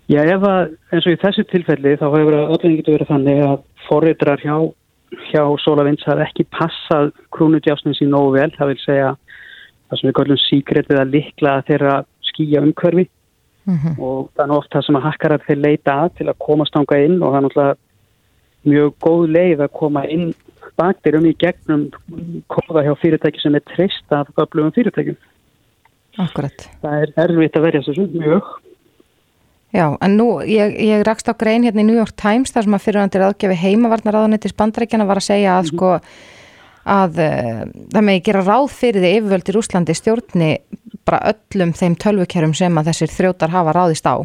Já, 0.08 0.22
ef 0.24 0.44
að 0.48 0.60
eins 0.96 1.06
og 1.06 1.14
í 1.14 1.20
þessu 1.20 1.44
tilfelli 1.52 1.98
þá 2.00 2.06
hefur 2.14 2.38
öllum 2.40 2.76
getur 2.78 2.96
verið 2.96 3.10
þannig 3.12 3.42
að 3.44 3.58
forriðrar 3.88 4.44
hjá, 4.44 4.56
hjá 5.30 5.44
Sólavins 5.64 6.04
hafði 6.08 6.26
ekki 6.28 6.48
passað 6.52 7.12
krúnudjásnins 7.36 8.02
í 8.04 8.08
nógu 8.10 8.36
vel, 8.36 8.50
það 8.58 8.74
vil 8.74 8.80
segja 8.84 9.12
það 9.88 10.00
sem 10.00 10.10
við 10.10 10.18
kallum 10.20 10.42
síkretið 10.44 11.02
að 11.02 11.14
likla 11.16 11.54
þeirra 11.68 11.94
skýja 12.28 12.64
umhverfi 12.66 13.08
mm 13.68 13.78
-hmm. 13.78 14.00
og 14.00 14.30
það 14.36 14.44
er 14.44 14.50
nú 14.52 14.58
oft 14.58 14.72
það 14.74 14.86
sem 14.86 15.00
að 15.00 15.08
hakkarar 15.08 15.46
þeir 15.48 15.64
leita 15.64 15.98
að 16.04 16.10
til 16.18 16.28
að 16.28 16.42
komast 16.48 16.76
ánga 16.76 17.00
inn 17.06 17.22
og 17.22 17.32
það 17.32 17.38
er 17.38 17.46
náttúrulega 17.48 17.76
mjög 18.68 18.94
góð 19.00 19.24
leið 19.38 19.60
að 19.64 19.76
koma 19.80 20.04
inn 20.12 20.34
bakterum 20.78 21.26
í 21.26 21.34
gegnum 21.40 21.88
kóða 22.52 22.84
hjá 22.86 22.94
fyrirtæki 23.02 23.42
sem 23.42 23.56
er 23.56 23.64
treyst 23.74 24.12
af 24.12 24.28
öflugum 24.36 24.74
fyrirtækjum. 24.76 25.18
Akkurat. 26.18 26.70
Það 26.82 27.02
er 27.02 27.14
erfitt 27.24 27.58
að 27.58 27.66
verja 27.68 27.82
þessu 27.86 28.08
mjög. 28.14 28.44
Já, 29.78 29.92
en 30.02 30.16
nú, 30.18 30.40
ég, 30.42 30.74
ég 30.82 31.04
rakst 31.06 31.28
á 31.30 31.38
grein 31.38 31.62
hérna 31.68 31.84
í 31.84 31.86
New 31.86 31.98
York 32.00 32.16
Times 32.18 32.50
þar 32.54 32.66
sem 32.66 32.76
að 32.78 32.86
fyrirvandir 32.88 33.26
aðgjafi 33.28 33.58
heimavarnaráðanetti 33.62 34.50
spandrækjana 34.50 35.06
var 35.06 35.22
að 35.22 35.28
segja 35.28 35.60
að 35.60 35.68
mm 35.68 35.70
-hmm. 35.70 35.78
sko 35.78 36.38
að 36.88 37.20
uh, 37.22 37.62
það 37.94 38.08
megi 38.08 38.24
gera 38.26 38.42
ráð 38.48 38.72
fyrir 38.74 39.04
því 39.04 39.12
yfirvöldir 39.18 39.60
Úslandi 39.60 39.94
stjórni 39.94 40.50
bara 41.06 41.20
öllum 41.32 41.74
þeim 41.78 41.96
tölvukerum 41.96 42.56
sem 42.58 42.78
að 42.80 42.90
þessir 42.90 43.14
þrjótar 43.14 43.54
hafa 43.54 43.76
ráðist 43.76 44.08
á. 44.08 44.16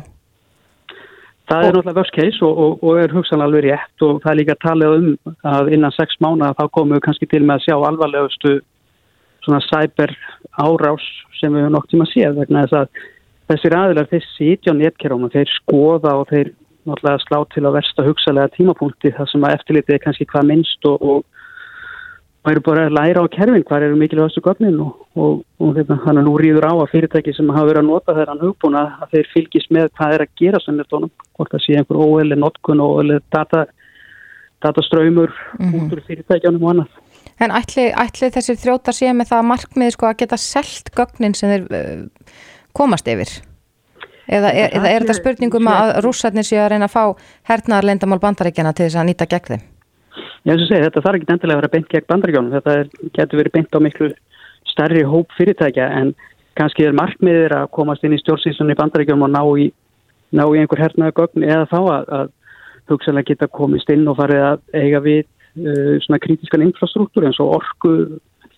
Það 1.51 1.65
er 1.67 1.75
náttúrulega 1.75 1.99
worst 2.01 2.15
case 2.17 2.45
og, 2.47 2.59
og, 2.59 2.73
og 2.83 2.99
er 3.03 3.13
hugsan 3.13 3.45
alveg 3.45 3.65
rétt 3.67 4.05
og 4.07 4.23
það 4.23 4.33
er 4.33 4.39
líka 4.41 4.57
talið 4.63 4.95
um 4.97 5.09
að 5.45 5.73
innan 5.75 5.93
sex 5.93 6.17
mánu 6.23 6.49
þá 6.57 6.65
komum 6.71 6.97
við 6.97 7.05
kannski 7.07 7.27
til 7.27 7.43
með 7.45 7.59
að 7.59 7.65
sjá 7.67 7.77
alvarlegustu 7.77 8.61
svona 9.45 9.61
cyber 9.69 10.17
árás 10.57 11.05
sem 11.41 11.53
við 11.53 11.67
höfum 11.67 11.77
nokt 11.77 11.91
tíma 11.91 12.07
að 12.07 12.13
séð 12.15 12.39
vegna 12.39 12.65
þess 12.65 12.79
að 12.81 12.89
þessir 13.53 13.77
aðilar 13.79 14.11
þeir 14.11 14.27
sitja 14.33 14.75
á 14.75 14.81
netkerfum 14.81 15.29
og 15.29 15.37
þeir 15.37 15.55
skoða 15.57 16.17
og 16.21 16.29
þeir 16.33 16.53
náttúrulega 16.83 17.23
slá 17.23 17.39
til 17.55 17.65
að 17.67 17.77
versta 17.79 18.07
hugsalega 18.07 18.55
tímapunkti 18.57 19.15
þar 19.17 19.31
sem 19.31 19.45
að 19.47 19.57
eftirlitið 19.59 19.97
er 19.97 20.03
kannski 20.03 20.27
hvað 20.33 20.49
minnst 20.51 20.91
og, 20.91 21.03
og 21.03 21.25
og 22.43 22.51
eru 22.51 22.63
bara 22.67 22.87
að 22.89 22.97
læra 22.97 23.23
á 23.23 23.27
kerfin 23.31 23.65
hvað 23.67 23.85
eru 23.87 23.99
mikilvægastu 24.01 24.43
gögnin 24.43 24.81
og, 24.83 24.97
og, 25.15 25.69
hérna, 25.77 25.99
hann 26.03 26.19
er 26.19 26.27
nú 26.27 26.35
rýður 26.41 26.67
á 26.67 26.75
að 26.75 26.91
fyrirtæki 26.91 27.35
sem 27.37 27.53
hafa 27.55 27.69
verið 27.69 27.83
að 27.85 27.91
nota 27.91 28.17
þeirra 28.17 28.35
hann 28.35 28.43
hugbúna 28.43 28.83
að 29.05 29.15
þeir 29.15 29.29
fylgis 29.35 29.69
með 29.71 29.93
hvað 29.99 30.15
er 30.17 30.25
að 30.25 30.33
gera 30.41 30.61
sem 30.65 30.81
er 30.83 30.89
tónum, 30.91 31.13
hvort 31.39 31.55
það 31.55 31.63
sé 31.63 31.77
einhver 31.79 32.03
óeili 32.03 32.39
notkun 32.39 32.83
og 32.83 32.99
óeili 32.99 33.21
data, 33.31 33.65
dataströymur 34.67 35.31
mm 35.31 35.71
-hmm. 35.71 35.85
út 35.87 35.93
úr 35.95 36.03
fyrirtækjanum 36.09 36.65
og 36.65 36.71
annað. 36.71 36.89
En 37.39 37.51
ætli, 37.51 37.85
ætli 37.95 38.31
þessir 38.35 38.59
þrótar 38.59 38.95
sé 38.95 39.13
með 39.15 39.31
það 39.31 39.49
markmiði 39.53 39.95
sko 39.95 40.07
að 40.07 40.19
geta 40.19 40.37
selt 40.37 40.91
gögnin 40.99 41.35
sem 41.35 41.51
þeir 41.51 41.65
komast 42.77 43.09
yfir? 43.09 43.31
Eða 44.33 44.53
er, 44.55 44.73
eða 44.79 44.91
er 44.91 45.05
þetta 45.05 45.19
spurningum 45.19 45.69
að 45.69 45.93
rússarnir 46.05 46.47
sé 46.47 46.59
að 46.63 46.73
reyna 46.73 46.89
að 46.89 46.95
fá 46.95 47.31
hernaðarlendamál 47.51 48.21
bandaríkjana 48.23 48.73
til 48.77 48.87
þess 48.87 49.01
að 49.01 49.09
nýta 49.11 49.29
gegn 49.29 49.49
þeim? 49.51 49.65
Já, 50.43 50.53
þess 50.53 50.63
að 50.63 50.69
segja, 50.71 50.85
þetta 50.89 51.03
þarf 51.05 51.19
ekki 51.19 51.33
endilega 51.35 51.57
að 51.57 51.63
vera 51.63 51.73
beint 51.73 51.91
gegn 51.91 52.09
bandaríkjónum, 52.13 52.55
þetta 52.57 53.09
getur 53.19 53.41
verið 53.43 53.57
beint 53.57 53.77
á 53.77 53.79
miklu 53.83 54.11
starri 54.73 55.03
hóp 55.07 55.35
fyrirtækja 55.37 55.89
en 55.99 56.15
kannski 56.59 56.87
er 56.87 56.97
markmiðir 56.97 57.55
að 57.57 57.71
komast 57.77 58.05
inn 58.07 58.17
í 58.17 58.21
stjórnsýstunni 58.23 58.77
í 58.77 58.81
bandaríkjónum 58.81 59.27
og 59.27 59.33
ná 59.33 59.43
í, 59.61 59.69
ná 60.37 60.45
í 60.47 60.63
einhver 60.63 60.83
hernaða 60.83 61.17
gögn 61.19 61.47
eða 61.47 61.69
þá 61.71 61.79
að, 61.81 62.11
að 62.19 62.33
hugsalega 62.93 63.33
geta 63.33 63.51
komist 63.53 63.91
inn 63.93 64.09
og 64.11 64.19
farið 64.19 64.45
að 64.49 64.63
eiga 64.77 65.03
við 65.05 65.23
uh, 65.23 65.97
svona 66.05 66.21
kritískan 66.23 66.67
infrastruktúr 66.67 67.29
eins 67.29 67.41
og 67.43 67.57
orku 67.59 67.95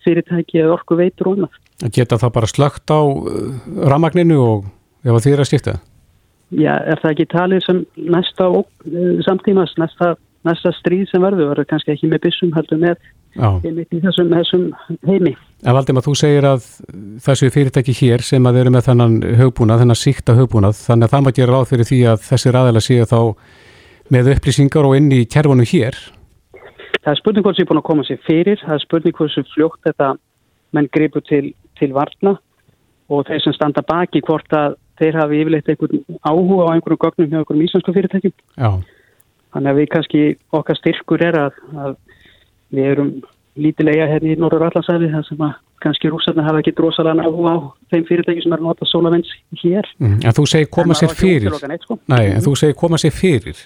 fyrirtæki 0.05 0.61
eða 0.61 0.77
orku 0.77 0.97
veitur 0.99 1.31
og 1.31 1.39
annað. 1.39 1.59
Geta 1.95 2.19
það 2.21 2.35
bara 2.37 2.51
slögt 2.51 2.93
á 2.93 3.01
uh, 3.01 3.49
ramagninu 3.91 4.39
og 4.43 4.69
ef 5.03 5.11
það 5.11 5.25
þýr 5.27 5.43
að 5.43 5.51
skipta? 5.51 5.75
Já, 6.53 6.75
er 6.77 7.01
það 7.01 7.11
ekki 7.11 7.27
talið 7.33 7.65
sem 7.65 7.81
næsta 8.15 8.47
uh, 8.53 8.63
samtímas, 9.25 9.73
næsta 9.81 10.13
næsta 10.45 10.71
stríð 10.79 11.09
sem 11.09 11.23
verður 11.23 11.51
verður 11.51 11.69
kannski 11.69 11.93
ekki 11.95 12.09
með 12.09 12.23
byssum 12.25 12.53
heldur 12.55 12.81
með 12.81 12.97
þessum, 13.35 14.31
þessum 14.31 14.65
heimi. 15.07 15.33
En 15.65 15.75
Valdimar, 15.75 16.05
þú 16.05 16.15
segir 16.19 16.47
að 16.47 16.67
þessu 17.25 17.51
fyrirtæki 17.53 17.95
hér 17.97 18.23
sem 18.25 18.45
að 18.47 18.61
eru 18.61 18.73
með 18.75 18.89
þennan 18.89 19.15
högbúnað, 19.41 19.83
þennan 19.83 19.99
síkta 19.99 20.37
högbúnað, 20.37 20.77
þannig 20.85 21.07
að 21.07 21.15
það 21.15 21.25
maður 21.25 21.39
gera 21.39 21.55
ráð 21.55 21.71
fyrir 21.71 21.89
því 21.89 22.01
að 22.11 22.27
þessi 22.29 22.53
ræðilega 22.55 22.87
séu 22.87 23.09
þá 23.09 23.19
með 24.13 24.31
upplýsingar 24.35 24.87
og 24.87 24.99
inn 24.99 25.09
í 25.15 25.23
kerfunum 25.25 25.69
hér? 25.71 25.99
Það 27.05 27.11
er 27.11 27.19
spurning 27.21 27.45
hvort 27.45 27.57
sem 27.57 27.65
er 27.65 27.69
búin 27.69 27.81
að 27.81 27.85
koma 27.85 28.03
sér 28.07 28.21
fyrir, 28.25 28.61
það 28.65 28.75
er 28.75 28.81
spurning 28.81 29.13
hvort 29.13 29.33
sem 29.35 29.45
fljótt 29.51 29.81
þetta 29.85 30.07
menn 30.73 30.89
gripu 30.89 31.21
til, 31.21 31.51
til 31.77 31.93
varna 31.93 32.33
og 33.13 33.27
þeir 33.27 33.43
sem 33.43 33.53
standa 33.53 33.83
baki 33.85 34.23
hvort 34.25 34.55
að 34.57 34.79
þeir 34.97 35.19
hafi 35.19 35.41
yfirleitt 35.43 35.69
einhvern 35.69 36.01
áhuga 36.25 36.65
á 36.65 36.73
einhverjum 36.73 37.01
gögnum 37.03 37.29
hjá 37.29 37.39
einhverjum 37.43 37.67
íslensku 37.67 37.93
fyrirtækjum. 37.93 38.33
Já. 38.57 38.69
Þannig 39.53 39.71
að 39.71 39.79
við 39.79 39.89
kannski, 39.93 40.23
okkar 40.55 40.79
styrkur 40.79 41.23
er 41.27 41.37
að, 41.43 41.61
að 41.83 41.95
við 42.73 42.91
erum 42.95 43.11
lítilega 43.55 44.09
hérna 44.09 44.33
í 44.33 44.39
Norður 44.39 44.67
Allarsæði 44.67 45.11
þar 45.13 45.27
sem 45.29 45.43
að 45.45 45.55
kannski 45.85 46.09
rúsarna 46.11 46.43
hafa 46.47 46.63
ekki 46.63 46.73
drosalega 46.75 47.21
náðu 47.21 47.45
á 47.45 47.55
þeim 47.93 48.05
fyrirtæki 48.09 48.43
sem 48.43 48.55
er 48.55 48.63
að 48.63 48.67
nota 48.71 48.87
sólavens 48.89 49.29
hér. 49.61 49.87
Mm, 50.01 50.17
en 50.25 50.35
þú 50.35 50.47
segir 50.49 50.71
koma 50.73 50.97
sér 50.97 51.13
fyrir. 51.15 51.53
Eitt, 51.69 51.85
sko. 51.85 51.99
Nei, 52.11 52.23
en 52.33 52.43
þú 52.43 52.55
segir 52.59 52.77
koma 52.79 52.99
sér 52.99 53.13
fyrir. 53.15 53.61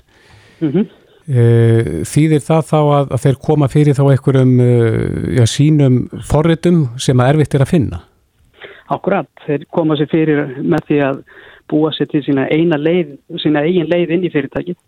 Mm 0.60 0.72
-hmm. 0.74 0.90
Þýðir 1.30 2.42
það 2.42 2.64
þá 2.66 2.78
að, 2.80 3.12
að 3.14 3.24
þeir 3.26 3.36
koma 3.46 3.68
fyrir 3.70 3.98
þá 3.98 4.04
einhverjum 4.08 4.54
já, 5.38 5.44
sínum 5.46 6.00
forritum 6.26 6.80
sem 6.98 7.22
að 7.22 7.36
erfitt 7.36 7.58
er 7.58 7.66
að 7.66 7.74
finna? 7.74 8.00
Akkurat, 8.90 9.30
þeir 9.46 9.68
koma 9.70 9.98
sér 10.00 10.10
fyrir 10.10 10.40
með 10.66 10.88
því 10.88 11.02
að 11.06 11.20
búa 11.70 11.92
sér 11.94 12.10
til 12.10 12.24
sína 12.26 12.48
eina 12.50 12.80
leið, 12.82 13.18
sína 13.44 13.62
eigin 13.68 13.90
leið 13.92 14.16
inn 14.16 14.26
í 14.26 14.32
fyrirtækið 14.34 14.80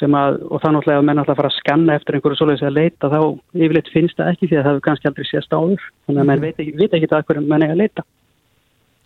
sem 0.00 0.14
að, 0.16 0.40
og 0.48 0.62
það 0.62 0.74
náttúrulega 0.74 1.02
að 1.02 1.06
menn 1.06 1.20
alltaf 1.22 1.38
fara 1.38 1.50
að 1.50 1.58
skanna 1.58 1.96
eftir 1.98 2.16
einhverju 2.16 2.38
svoleiðis 2.40 2.64
að 2.66 2.78
leita, 2.78 3.10
þá 3.12 3.20
yfirleitt 3.60 3.90
finnst 3.92 4.16
það 4.18 4.30
ekki 4.32 4.48
því 4.48 4.56
að 4.56 4.64
það 4.64 4.72
hefur 4.72 4.86
kannski 4.86 5.10
aldrei 5.10 5.28
sést 5.28 5.54
áður 5.54 5.84
þannig 6.06 6.22
að 6.22 6.30
menn 6.30 6.44
veit 6.46 6.62
ekki, 6.64 6.74
veit 6.80 6.96
ekki 6.96 7.10
það 7.10 7.26
hverju 7.28 7.44
menn 7.44 7.66
er 7.66 7.74
að 7.74 7.82
leita 7.84 8.06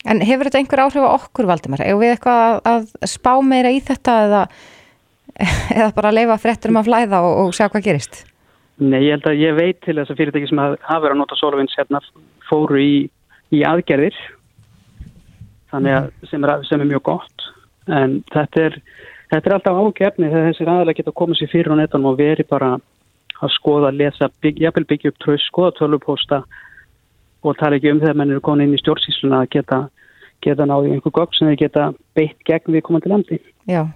En 0.04 0.20
hefur 0.20 0.44
þetta 0.44 0.60
einhver 0.60 0.82
áhrif 0.84 1.04
á 1.08 1.16
okkur 1.16 1.46
Valdimar? 1.48 1.80
Eða 1.80 2.00
við 2.02 2.10
eitthvað 2.12 2.40
að, 2.44 2.88
að 3.00 3.12
spá 3.14 3.30
meira 3.40 3.70
í 3.72 3.78
þetta 3.84 4.16
eða 4.26 4.42
eða 5.78 5.90
bara 5.96 6.14
leifa 6.14 6.38
frétturum 6.42 6.80
að 6.80 6.88
flæða 6.90 7.20
og, 7.26 7.34
og 7.44 7.56
sjá 7.56 7.66
hvað 7.68 7.88
gerist? 7.88 8.22
Nei, 8.82 9.04
ég 9.06 9.14
held 9.14 9.28
að 9.30 9.42
ég 9.42 9.54
veit 9.54 9.80
til 9.84 9.96
þess 9.98 10.10
að 10.10 10.20
fyrirtæki 10.20 10.50
sem 10.50 10.60
hafa 10.60 11.02
verið 11.02 11.14
að 11.14 11.20
nota 11.20 11.38
SolarWinds 11.38 11.76
hérna 11.78 12.00
fóru 12.48 12.80
í, 12.82 12.94
í 13.54 13.62
aðgerðir 13.66 14.16
þannig 15.70 15.98
að 15.98 16.08
sem 16.30 16.46
er, 16.46 16.54
sem 16.68 16.82
er 16.82 16.90
mjög 16.90 17.04
gott 17.10 17.46
en 17.90 18.18
þetta 18.32 18.66
er, 18.68 18.80
þetta 19.30 19.50
er 19.50 19.56
alltaf 19.58 19.78
ágefni 19.78 20.30
þegar 20.32 20.50
þessir 20.50 20.72
aðalega 20.72 21.00
geta 21.00 21.16
komið 21.20 21.40
sér 21.40 21.52
fyrir 21.52 21.74
á 21.74 21.80
netanum 21.82 22.12
og 22.12 22.18
veri 22.18 22.46
bara 22.48 22.74
að 23.42 23.54
skoða, 23.54 23.90
lesa, 23.94 24.30
bygg, 24.42 24.60
jafnvel 24.62 24.86
byggja 24.90 25.12
upp 25.12 25.22
tröst, 25.22 25.48
skoða 25.50 25.74
tölvupósta 25.78 26.42
og 27.44 27.58
tala 27.60 27.78
ekki 27.78 27.92
um 27.92 28.00
þegar 28.02 28.18
menn 28.18 28.32
eru 28.32 28.42
komin 28.44 28.68
inn 28.68 28.76
í 28.76 28.80
stjórnsísluna 28.80 29.42
að 29.44 29.50
geta, 29.58 29.80
geta 30.44 30.66
náðu 30.68 30.94
einhver 30.94 31.14
gögg 31.14 31.34
sem 31.36 31.50
þeir 31.50 31.60
geta 31.66 31.88
beitt 32.16 32.38
gegn 32.48 32.74
við 32.74 32.86
komandi 32.86 33.12
landi. 33.12 33.40
Já, 33.64 33.86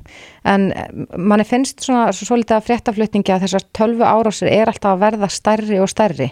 en 0.49 0.71
manni 1.13 1.45
finnst 1.45 1.85
svona 1.85 2.09
svo 2.17 2.39
litið 2.41 2.57
að 2.57 2.69
fréttaflutningi 2.71 3.35
að 3.35 3.43
þessar 3.45 3.67
tölvu 3.77 4.07
árásir 4.09 4.49
er 4.49 4.71
alltaf 4.71 4.95
að 4.95 5.03
verða 5.03 5.29
stærri 5.29 5.81
og 5.83 5.91
stærri. 5.93 6.31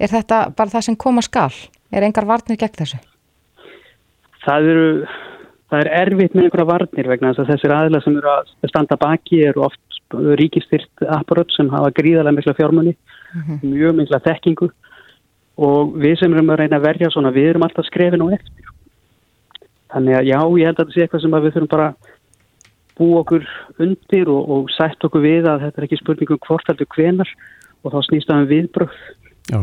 Er 0.00 0.08
þetta 0.08 0.38
bara 0.56 0.72
það 0.72 0.86
sem 0.86 0.96
koma 0.96 1.24
skal? 1.24 1.50
Er 1.92 2.06
engar 2.06 2.24
varnir 2.28 2.56
gegn 2.56 2.78
þessu? 2.78 3.00
Það 4.46 4.70
eru, 4.72 4.88
það 5.68 5.82
er 5.82 5.92
erfitt 6.00 6.34
með 6.34 6.46
einhverja 6.46 6.70
varnir 6.70 7.10
vegna 7.12 7.34
þess 7.34 7.44
að 7.44 7.52
þessir 7.52 7.76
aðla 7.76 8.00
sem 8.04 8.16
eru 8.16 8.32
að 8.32 8.52
standa 8.72 9.00
baki 9.00 9.44
eru 9.50 9.66
oft 9.68 9.84
ríkistyrt 10.40 11.04
apparat 11.04 11.52
sem 11.52 11.68
hafa 11.68 11.92
gríðarlega 11.92 12.38
mikla 12.38 12.54
fjármunni, 12.56 12.94
mm 13.34 13.42
-hmm. 13.42 13.72
mjög 13.74 13.96
mikla 13.96 14.24
þekkingu 14.24 14.70
og 15.58 15.96
við 15.98 16.18
sem 16.18 16.32
erum 16.32 16.50
að 16.50 16.60
reyna 16.62 16.76
að 16.78 16.86
verja 16.86 17.10
svona, 17.10 17.34
við 17.34 17.50
erum 17.50 17.66
alltaf 17.66 17.84
skrefin 17.84 18.22
og 18.22 18.32
eftir. 18.32 18.72
Þannig 19.92 20.14
að 20.14 20.24
já, 20.28 20.40
ég 20.58 20.66
held 20.66 20.78
að 20.78 20.84
þetta 20.84 20.94
sé 20.94 21.02
eitthvað 21.02 21.22
sem 21.22 21.36
við 21.36 21.52
þurfum 21.52 21.72
bara 21.72 21.94
bú 22.98 23.12
okkur 23.20 23.46
undir 23.78 24.28
og, 24.28 24.50
og 24.50 24.72
sætt 24.74 25.04
okkur 25.06 25.22
við 25.24 25.48
að 25.50 25.66
þetta 25.66 25.80
er 25.80 25.86
ekki 25.88 26.00
spurningum 26.00 26.42
hvort 26.46 26.70
heldur 26.70 26.90
hvenar 26.96 27.30
og 27.84 27.94
þá 27.94 27.98
snýst 28.08 28.30
það 28.30 28.42
um 28.42 28.48
viðbröð. 28.52 28.96
Já. 29.48 29.60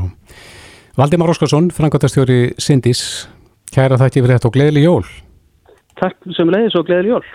Valdimar 0.96 1.34
Óskarsson, 1.34 1.70
frangotastjóri 1.76 2.56
Sindis, 2.62 3.28
kæra 3.76 4.00
þætti 4.00 4.24
fyrir 4.24 4.38
þetta 4.38 4.48
og 4.48 4.56
gleðileg 4.56 4.88
jól. 4.88 5.04
Takk 6.00 6.32
sem 6.38 6.52
leiðis 6.52 6.78
og 6.80 6.88
gleðileg 6.88 7.18
jól. 7.18 7.26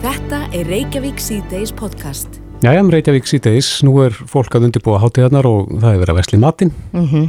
Þetta 0.00 0.44
er 0.56 0.68
Reykjavík 0.68 1.20
C-Days 1.20 1.72
podcast. 1.76 2.40
Jæja, 2.60 2.82
um 2.84 2.90
Reykjavík 2.92 3.28
C-Days, 3.28 3.68
nú 3.88 3.94
er 4.04 4.12
fólk 4.12 4.52
að 4.56 4.66
undirbúa 4.68 5.00
hátíðarnar 5.00 5.48
og 5.48 5.72
það 5.80 5.94
er 5.94 6.02
verið 6.02 6.12
að 6.12 6.18
vesli 6.20 6.40
matinn 6.40 6.72
mm 6.92 7.06
-hmm. 7.08 7.26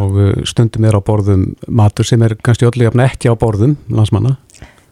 og 0.00 0.16
uh, 0.16 0.44
stundum 0.44 0.84
er 0.84 0.96
á 0.96 1.00
borðum 1.04 1.42
matur 1.68 2.04
sem 2.04 2.22
er 2.22 2.36
kannski 2.40 2.64
öllu 2.64 2.88
jafn 2.88 3.04
ekki 3.04 3.28
á 3.28 3.36
borðum 3.36 3.76
landsmanna. 3.88 4.38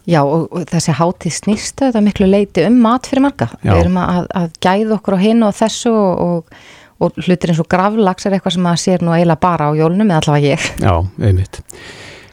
Já 0.09 0.23
og, 0.23 0.49
og 0.49 0.65
þessi 0.69 0.95
hátíð 0.97 1.35
snýstu 1.35 1.87
þetta 1.87 2.03
miklu 2.03 2.27
leiti 2.29 2.65
um 2.65 2.81
mat 2.81 3.07
fyrir 3.09 3.27
marga. 3.27 3.49
Já. 3.61 3.71
Við 3.71 3.81
erum 3.83 3.97
að, 4.01 4.27
að 4.41 4.51
gæða 4.65 4.97
okkur 4.97 5.17
á 5.17 5.19
hinn 5.21 5.45
og 5.45 5.55
þessu 5.59 5.93
og, 5.93 6.21
og, 6.25 6.61
og 7.05 7.19
hlutir 7.25 7.53
eins 7.53 7.61
og 7.61 7.69
gravlags 7.69 8.25
er 8.25 8.37
eitthvað 8.37 8.57
sem 8.57 8.69
að 8.71 8.79
sér 8.83 9.05
nú 9.05 9.13
eiginlega 9.13 9.43
bara 9.43 9.69
á 9.69 9.71
jólunum 9.77 10.09
eða 10.09 10.23
allavega 10.23 10.55
ég. 10.55 10.69
Já, 10.81 10.95
einmitt. 11.29 11.61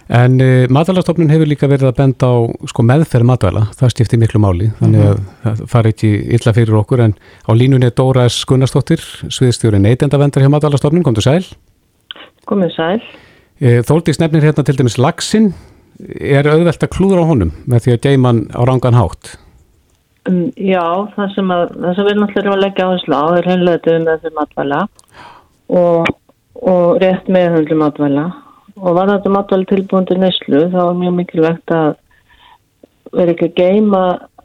En 0.06 0.38
uh, 0.38 0.64
matvælastofnun 0.70 1.32
hefur 1.34 1.48
líka 1.50 1.66
verið 1.66 1.90
að 1.90 1.96
benda 1.98 2.28
á 2.30 2.34
sko, 2.70 2.84
meðferð 2.86 3.26
matvæla, 3.26 3.64
það 3.74 3.92
stiftir 3.92 4.20
miklu 4.22 4.38
máli, 4.38 4.68
þannig 4.78 5.02
að 5.02 5.22
það 5.42 5.62
fari 5.72 5.90
ekki 5.90 6.10
illa 6.38 6.52
fyrir 6.54 6.76
okkur 6.78 7.02
en 7.08 7.16
á 7.18 7.50
línunni 7.58 7.88
er 7.90 7.96
Dóra 7.98 8.28
S. 8.30 8.44
Gunnarsdóttir, 8.46 9.02
sviðstjóri 9.26 9.82
neytendavendar 9.82 10.46
hjá 10.46 10.52
matvælastofnun, 10.54 11.02
kom 11.02 11.18
þú 11.18 11.26
sæl? 11.26 11.48
Komið 12.46 12.76
sæl. 12.76 13.00
Uh, 13.58 13.80
Þóldís 13.88 14.22
nefnir 14.22 14.46
hérna 14.46 14.62
til 14.62 14.78
dæmis 14.78 15.00
lagsin, 15.02 15.50
er 16.04 16.48
auðvelt 16.50 16.84
að 16.84 16.92
klúður 16.92 17.22
á 17.24 17.30
honum 17.30 17.52
með 17.66 17.86
því 17.86 17.96
að 17.96 18.06
geyman 18.06 18.40
á 18.52 18.60
rangan 18.68 18.98
hátt? 18.98 19.36
Um, 20.26 20.48
já, 20.58 20.82
það 21.14 21.34
sem, 21.36 21.50
að, 21.54 21.68
það 21.82 21.96
sem 21.96 22.08
við 22.08 22.16
náttúrulega 22.20 22.42
erum 22.42 22.56
að 22.56 22.64
leggja 22.64 22.86
áherslu 22.86 23.18
á 23.18 23.26
er 23.38 23.50
heimlega 23.50 23.98
með 24.02 24.24
því 24.24 24.32
matvæla 24.36 24.80
og, 25.82 26.08
og 26.72 26.86
rétt 27.02 27.28
meðhundlu 27.30 27.78
matvæla 27.82 28.24
og 28.76 28.96
var 28.98 29.12
þetta 29.12 29.32
matvæli 29.32 29.68
tilbúin 29.70 30.08
til 30.08 30.18
neslu 30.20 30.64
þá 30.72 30.80
er 30.82 30.98
mjög 31.00 31.14
mikilvægt 31.20 31.74
að 31.76 31.92
vera 33.16 33.32
ekki 33.36 33.50
að 33.50 33.60
geima 33.60 34.02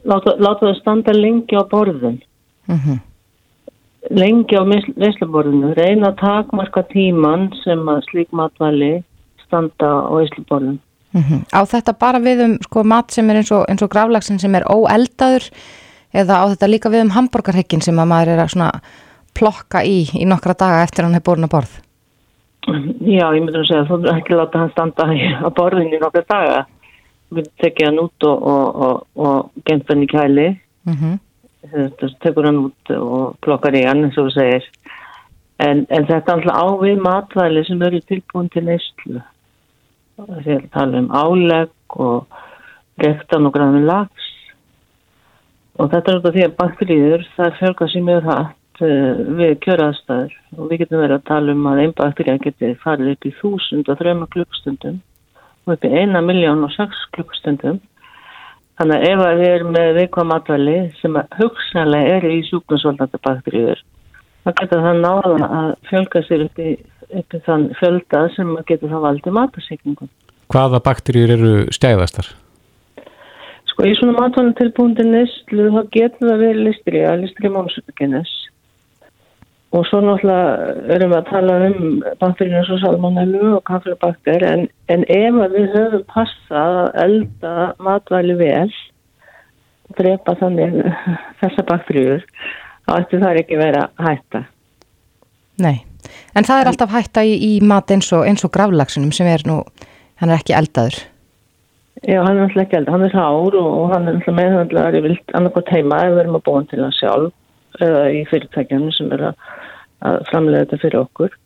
láta, 0.08 0.36
láta 0.38 0.68
það 0.68 0.78
standa 0.78 1.16
lengi 1.16 1.58
á 1.58 1.62
borðun 1.68 2.20
mm 2.70 2.78
-hmm. 2.78 3.00
lengi 4.10 4.56
á 4.56 4.62
nesluborðinu 4.64 5.74
reyna 5.74 6.12
að 6.12 6.20
takmarka 6.22 6.82
tíman 6.94 7.50
sem 7.64 7.82
að 7.88 8.04
slík 8.10 8.30
matvæli 8.32 9.02
standa 9.44 9.90
á 10.08 10.14
nesluborðun 10.22 10.80
mm 11.12 11.22
-hmm. 11.22 11.40
Á 11.52 11.60
þetta 11.64 11.92
bara 11.98 12.18
við 12.18 12.44
um 12.44 12.58
sko, 12.62 12.84
mat 12.84 13.10
sem 13.10 13.30
er 13.30 13.36
eins 13.36 13.52
og, 13.52 13.64
eins 13.68 13.82
og 13.82 13.90
gravlagsin 13.90 14.38
sem 14.38 14.54
er 14.54 14.64
óeldaður 14.64 15.50
eða 16.14 16.34
á 16.42 16.44
þetta 16.50 16.66
líka 16.68 16.90
við 16.90 17.00
um 17.00 17.10
hambúrgarhekkin 17.10 17.82
sem 17.82 17.98
að 17.98 18.08
maður 18.08 18.28
er 18.28 18.38
að 18.44 18.80
plokka 19.34 19.84
í 19.84 20.08
í 20.14 20.24
nokkra 20.24 20.54
daga 20.54 20.82
eftir 20.82 21.04
hann 21.04 21.14
hefur 21.14 21.32
borin 21.32 21.44
að 21.44 21.50
borð 21.50 21.80
Já, 22.62 23.26
ég 23.34 23.42
myndi 23.42 23.58
að 23.58 23.66
segja 23.66 23.82
að 23.82 23.88
þú 23.90 24.10
ekki 24.12 24.36
láta 24.38 24.60
hann 24.60 24.70
standa 24.70 25.06
á 25.10 25.48
borðinu 25.50 25.96
í 25.96 26.00
nokkar 26.02 26.26
daga. 26.30 26.60
Myndi 27.34 27.50
tekja 27.58 27.88
hann 27.88 27.98
út 27.98 28.26
og, 28.28 28.44
og, 28.86 29.00
og, 29.18 29.50
gengt 29.66 29.90
hann 29.90 30.04
í 30.04 30.10
kæli. 30.10 30.48
Mm 30.86 30.96
-hmm. 31.00 31.18
Þú 31.98 32.10
tekur 32.22 32.46
hann 32.46 32.60
út 32.68 32.94
og 32.94 33.36
plokkar 33.42 33.74
í 33.74 33.82
hann 33.86 34.04
eins 34.04 34.18
og 34.18 34.30
þú 34.30 34.34
segir. 34.36 34.68
En, 35.58 35.86
en 35.90 36.06
þetta 36.06 36.32
er 36.32 36.38
alltaf 36.38 36.62
ávið 36.62 37.02
matvæli 37.02 37.64
sem 37.64 37.82
eru 37.82 38.00
tilbúin 38.00 38.48
til 38.50 38.64
neyslu. 38.64 39.20
Að 40.20 40.66
tala 40.74 41.00
um 41.00 41.08
álegg 41.10 42.00
og 42.02 42.26
rektan 43.00 43.48
og 43.48 43.54
græðin 43.54 43.86
lags. 43.88 44.26
Og 45.80 45.88
þetta 45.92 46.12
er 46.12 46.18
af 46.18 46.34
því 46.34 46.42
að 46.46 46.58
bakteríður 46.58 47.30
það 47.36 47.56
fjölgar 47.60 47.92
sér 47.92 48.04
mjög 48.08 48.28
hægt 48.28 48.58
Eh, 48.80 49.18
við 49.36 49.58
kjöraðstæður 49.62 50.32
og 50.56 50.70
við 50.70 50.78
getum 50.80 51.02
verið 51.02 51.18
að 51.18 51.26
tala 51.28 51.52
um 51.52 51.66
að 51.68 51.80
einn 51.82 51.90
bakterja 51.98 52.38
geti 52.40 52.70
farið 52.80 53.10
upp 53.12 53.26
í 53.28 53.32
þúsund 53.36 53.90
og 53.92 53.98
þrema 54.00 54.26
klukkstundum 54.32 54.96
og 55.66 55.74
upp 55.74 55.84
í 55.86 55.90
eina 55.92 56.22
miljón 56.24 56.64
og 56.64 56.72
sex 56.72 57.02
klukkstundum 57.14 57.82
þannig 58.80 58.96
að 58.96 59.04
ef 59.10 59.22
við 59.42 59.44
erum 59.50 59.70
með 59.76 59.90
veikvað 59.98 60.28
matvæli 60.32 60.78
sem 61.02 61.18
hugsanlega 61.36 62.16
er 62.16 62.26
í 62.30 62.40
sjúknusvöldandi 62.48 63.20
bakterjur 63.28 63.84
þá 64.42 64.50
getur 64.62 64.84
það 64.88 65.02
náða 65.04 65.50
að 65.60 65.70
fjölga 65.90 66.24
sér 66.26 66.46
upp 66.48 66.64
í, 66.64 66.72
upp 67.20 67.36
í 67.36 67.42
þann 67.46 67.66
fjölda 67.80 68.22
sem 68.36 68.54
getur 68.68 68.92
það 68.92 69.06
valdið 69.08 69.36
matarsýkningum 69.38 70.12
Hvaða 70.52 70.82
bakterjur 70.84 71.32
eru 71.32 71.52
stæðastar? 71.72 72.28
Sko 73.72 73.86
í 73.88 73.94
svona 73.96 74.18
matvæli 74.18 74.52
tilbúndi 74.58 75.06
nýstlu 75.08 75.70
þá 75.72 75.82
getur 75.94 76.32
það 76.32 76.46
verið 76.46 76.66
listri 76.68 77.04
að 77.08 77.22
listri 77.24 77.52
mónsutuginnes 77.52 78.32
Og 79.72 79.86
svo 79.88 80.02
náttúrulega 80.04 80.72
erum 80.92 81.14
við 81.14 81.16
að 81.16 81.28
tala 81.30 81.52
um 81.64 81.84
bakterinu 82.20 82.58
eins 82.58 82.70
og 82.74 82.80
salmonellu 82.82 83.54
og 83.56 83.62
kafflebakter 83.64 84.44
en, 84.44 84.66
en 84.92 85.04
ef 85.08 85.38
við 85.54 85.70
höfum 85.72 86.02
passað 86.12 86.76
að 86.82 86.98
elda 87.06 87.54
matvæli 87.80 88.36
vel 88.36 88.66
og 89.88 89.96
drepa 89.96 90.34
þannig 90.42 90.76
þessa 91.40 91.64
bakterjur 91.70 92.26
þá 92.84 92.92
ættu 92.98 93.22
það 93.22 93.40
ekki 93.40 93.60
verið 93.62 93.80
að 93.86 94.04
hætta. 94.10 94.42
Nei, 95.64 95.76
en 96.34 96.48
það 96.48 96.58
er 96.58 96.66
en, 96.66 96.72
alltaf 96.72 96.92
hætta 96.94 97.24
í, 97.26 97.34
í 97.36 97.52
mat 97.64 97.90
eins 97.94 98.12
og, 98.12 98.26
og 98.26 98.54
gravlagsunum 98.54 99.14
sem 99.14 99.30
er 99.30 99.46
nú, 99.48 99.62
hann 100.22 100.30
er 100.32 100.40
ekki 100.40 100.56
eldaður. 100.58 101.00
Já, 102.02 102.20
hann 102.24 102.38
er 102.38 102.46
alltaf 102.46 102.64
ekki 102.66 102.80
eldaður, 102.80 102.94
hann 102.96 103.08
er 103.08 103.18
hár 103.18 103.58
og, 103.62 103.72
og 103.80 103.94
hann 103.94 104.08
er 104.08 104.18
alltaf 104.18 104.38
meðhandlar 104.38 104.98
í 104.98 105.04
vilt 105.08 105.36
annarkot 105.38 105.72
heima 105.74 106.04
ef 106.06 106.16
við 106.16 106.24
erum 106.24 106.38
að 106.40 106.46
búin 106.48 106.70
til 106.70 106.82
það 106.84 106.96
sjálf 107.00 107.82
eða 107.82 108.06
í 108.12 108.24
fyrirtækjum 108.28 108.88
sem 108.92 109.12
er 109.16 109.30
að 109.30 109.44
að 110.06 110.26
framlega 110.30 110.66
þetta 110.66 110.82
fyrir 110.82 111.00
okkur. 111.02 111.38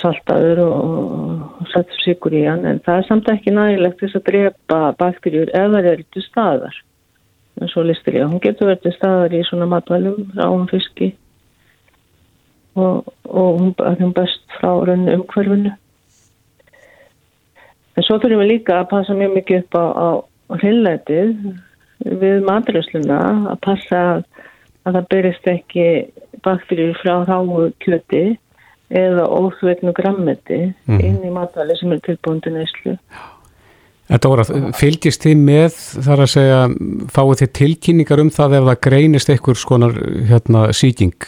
Saltaður 0.00 0.62
og 0.64 1.66
settur 1.68 2.00
sigur 2.00 2.32
í 2.32 2.46
hann 2.46 2.64
en 2.64 2.78
það 2.84 3.02
er 3.02 3.08
samt 3.10 3.26
ekki 3.28 3.52
nægilegt 3.52 4.00
þess 4.00 4.16
að 4.16 4.28
drepa 4.30 4.78
bakterjur 5.00 5.52
ef 5.52 5.74
það 5.74 5.88
er 5.90 6.02
til 6.14 6.24
staðar. 6.24 6.78
En 7.60 7.72
svo 7.72 7.84
listir 7.84 8.16
ég 8.16 8.28
hún 8.28 8.40
getur 8.44 8.70
verið 8.70 8.86
til 8.86 8.94
staðar 8.96 9.36
í 9.36 9.42
svona 9.48 9.68
matvælum 9.68 10.32
ráum 10.36 10.64
fiski 10.70 11.12
og, 12.76 13.12
og 13.24 13.60
hún 13.60 13.74
er 13.80 14.14
best 14.20 14.44
frá 14.58 14.70
raun 14.84 15.08
umhverfinu 15.16 15.74
en 17.96 18.04
svo 18.04 18.18
fyrir 18.22 18.42
við 18.42 18.52
líka 18.52 18.80
að 18.80 18.90
passa 18.92 19.16
mjög 19.16 19.38
mikið 19.40 19.62
upp 19.64 19.78
á, 19.80 19.84
á 19.96 20.08
hreinleitið 20.60 21.36
við 22.22 22.42
maturlösluna 22.44 23.20
að 23.52 23.62
passa 23.64 24.02
að 24.14 24.24
að 24.86 24.98
það 24.98 25.08
byrjast 25.12 25.48
ekki 25.50 25.86
bakterjur 26.46 26.98
frá 27.00 27.14
ráu 27.26 27.70
kjöti 27.82 28.24
eða 28.94 29.26
óþveitnu 29.26 29.94
grammeti 29.96 30.60
mm. 30.86 31.00
inn 31.00 31.24
í 31.26 31.32
matvæli 31.34 31.74
sem 31.78 31.94
er 31.94 32.02
tilbúin 32.06 32.42
til 32.44 32.54
neyslu. 32.54 32.94
Þetta 34.06 34.30
voru 34.30 34.44
að 34.44 34.66
fylgist 34.78 35.24
þið 35.26 35.40
með 35.42 35.78
þar 36.06 36.22
að 36.22 36.30
segja, 36.30 36.60
fáið 37.10 37.40
þið 37.40 37.50
tilkynningar 37.58 38.22
um 38.22 38.30
það 38.36 38.54
ef 38.60 38.68
það 38.68 38.78
greinist 38.86 39.32
einhver 39.32 39.58
skonar 39.58 39.98
hérna, 40.28 40.62
síking 40.76 41.26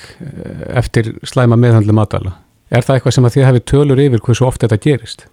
eftir 0.78 1.10
slæma 1.26 1.58
meðhandlu 1.58 1.96
matvæla. 1.98 2.36
Er 2.70 2.86
það 2.86 2.98
eitthvað 3.00 3.16
sem 3.16 3.26
að 3.26 3.34
þið 3.34 3.46
hefði 3.48 3.64
tölur 3.72 4.04
yfir 4.04 4.24
hversu 4.28 4.46
oft 4.46 4.62
þetta 4.62 4.80
gerist? 4.84 5.26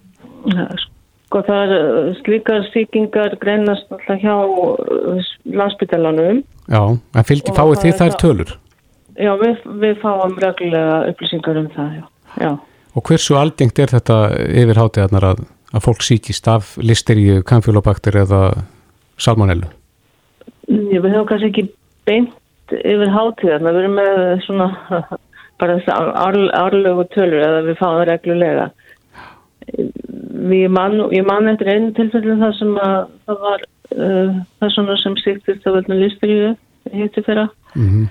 Sko 1.26 1.42
það 1.46 1.72
er 1.76 2.12
slíkar 2.20 2.66
sýkingar 2.72 3.38
greinast 3.42 3.90
alltaf 3.94 4.22
hjá 4.22 4.36
uh, 4.46 5.32
landsbytalanum. 5.46 6.44
Já, 6.66 6.82
en 6.98 7.26
fylgdi 7.26 7.52
Og 7.52 7.58
fáið 7.58 7.82
þið 7.84 8.00
þær 8.00 8.16
tölur 8.22 8.54
Já, 9.16 9.32
við, 9.40 9.60
við 9.80 10.00
fáum 10.02 10.34
reglulega 10.42 10.96
upplýsingar 11.10 11.60
um 11.62 11.68
það, 11.72 11.92
já. 11.96 12.02
já. 12.42 12.50
og 12.92 13.04
hversu 13.08 13.36
algengt 13.40 13.78
er 13.80 13.92
þetta 13.94 14.16
yfir 14.44 14.80
hátíðarnar 14.82 15.28
að, 15.30 15.44
að 15.74 15.84
fólk 15.84 16.04
síkist 16.06 16.48
af 16.50 16.74
listeríu, 16.82 17.42
kamfjólabakter 17.46 18.18
eða 18.22 18.40
salmonellu? 19.20 19.68
Við 20.66 21.04
höfum 21.04 21.28
kannski 21.28 21.50
ekki 21.52 21.68
beint 22.08 22.74
yfir 22.76 23.12
hátíðarna, 23.14 23.72
við 23.74 23.84
erum 23.84 23.96
með 24.00 24.20
svona 24.46 24.68
bara 25.60 25.78
árlegu 26.60 27.06
tölur 27.14 27.46
eða 27.46 27.64
við 27.68 27.80
fáum 27.80 28.00
það 28.00 28.08
reglulega. 28.10 28.68
Man, 30.70 31.00
ég 31.10 31.24
man 31.26 31.48
eftir 31.50 31.72
einu 31.72 31.90
tilfellin 31.96 32.42
þar 32.42 32.52
sem 32.54 32.76
að 32.78 32.98
það 33.26 33.40
var 33.46 33.64
uh, 33.96 34.36
persóna 34.62 34.94
sem 35.00 35.16
síktist 35.22 35.66
af 35.66 35.80
öllum 35.80 35.98
listeríu 36.04 36.54
hitti 36.92 37.24
fyrra 37.26 37.48
Mm 37.74 38.06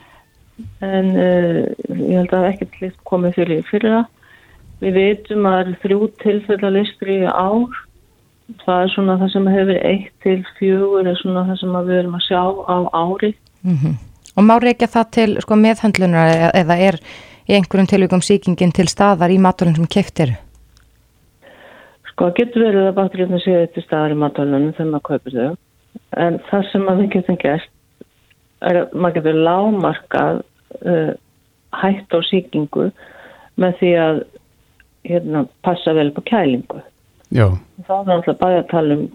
en 0.86 1.08
uh, 1.16 1.64
ég 1.90 2.20
held 2.20 2.36
að 2.36 2.50
ekkert 2.52 2.78
líkt 2.82 3.02
komið 3.08 3.40
fyrir 3.40 3.66
fyrra. 3.70 4.04
Við 4.84 4.98
veitum 5.00 5.46
að 5.48 5.54
það 5.56 5.62
eru 5.62 5.76
þrjú 5.84 6.08
tilfella 6.24 6.72
listeríu 6.76 7.30
ár. 7.32 7.82
Það 8.62 8.82
er 8.82 8.92
svona 8.94 9.18
það 9.22 9.32
sem 9.34 9.48
hefur 9.50 9.80
eitt 9.90 10.12
til 10.22 10.40
fjögur 10.60 11.08
er 11.10 11.22
svona 11.22 11.46
það 11.48 11.62
sem 11.62 11.78
við 11.78 12.00
erum 12.00 12.18
að 12.18 12.26
sjá 12.28 12.42
á 12.46 12.78
ári. 12.94 13.32
Mhm. 13.64 13.96
Og 14.36 14.44
má 14.44 14.56
reykja 14.60 14.92
það 14.92 15.12
til 15.12 15.30
sko, 15.42 15.56
meðhöndlunar 15.56 16.52
eða, 16.52 16.76
er 16.76 17.00
í 17.48 17.56
einhverjum 17.56 17.88
tilvíkum 17.88 18.22
sýkingin 18.22 18.74
til 18.76 18.88
staðar 18.92 19.32
í 19.32 19.40
maturinn 19.40 19.78
sem 19.78 19.88
keftir? 19.88 20.36
Sko, 22.12 22.32
getur 22.36 22.68
verið 22.68 22.90
að 22.90 22.98
bakteríunum 23.00 23.42
séu 23.44 23.66
til 23.74 23.84
staðar 23.84 24.14
í 24.14 24.20
matvælunum 24.20 24.74
þegar 24.76 24.92
maður 24.92 25.08
kaupir 25.08 25.34
þau. 25.36 25.58
En 26.20 26.40
það 26.50 26.68
sem 26.72 26.86
við 26.90 27.10
getum 27.16 27.40
gert 27.40 27.72
er 28.62 28.82
að 28.82 28.94
maður 28.96 29.18
getur 29.20 29.42
lámarkað 29.48 30.42
uh, 30.84 31.12
hætt 31.82 32.16
á 32.16 32.20
sýkingu 32.30 32.90
með 33.62 33.78
því 33.80 33.92
að 34.00 34.22
hérna, 35.06 35.46
passa 35.66 35.94
vel 35.98 36.12
på 36.16 36.24
kælingu. 36.30 36.82
Já, 37.34 37.48
Þá 37.88 37.94
er 38.00 38.10
náttúrulega 38.10 38.42
bæði 38.42 38.58
að 38.62 38.68
tala 38.72 38.98
um 38.98 39.06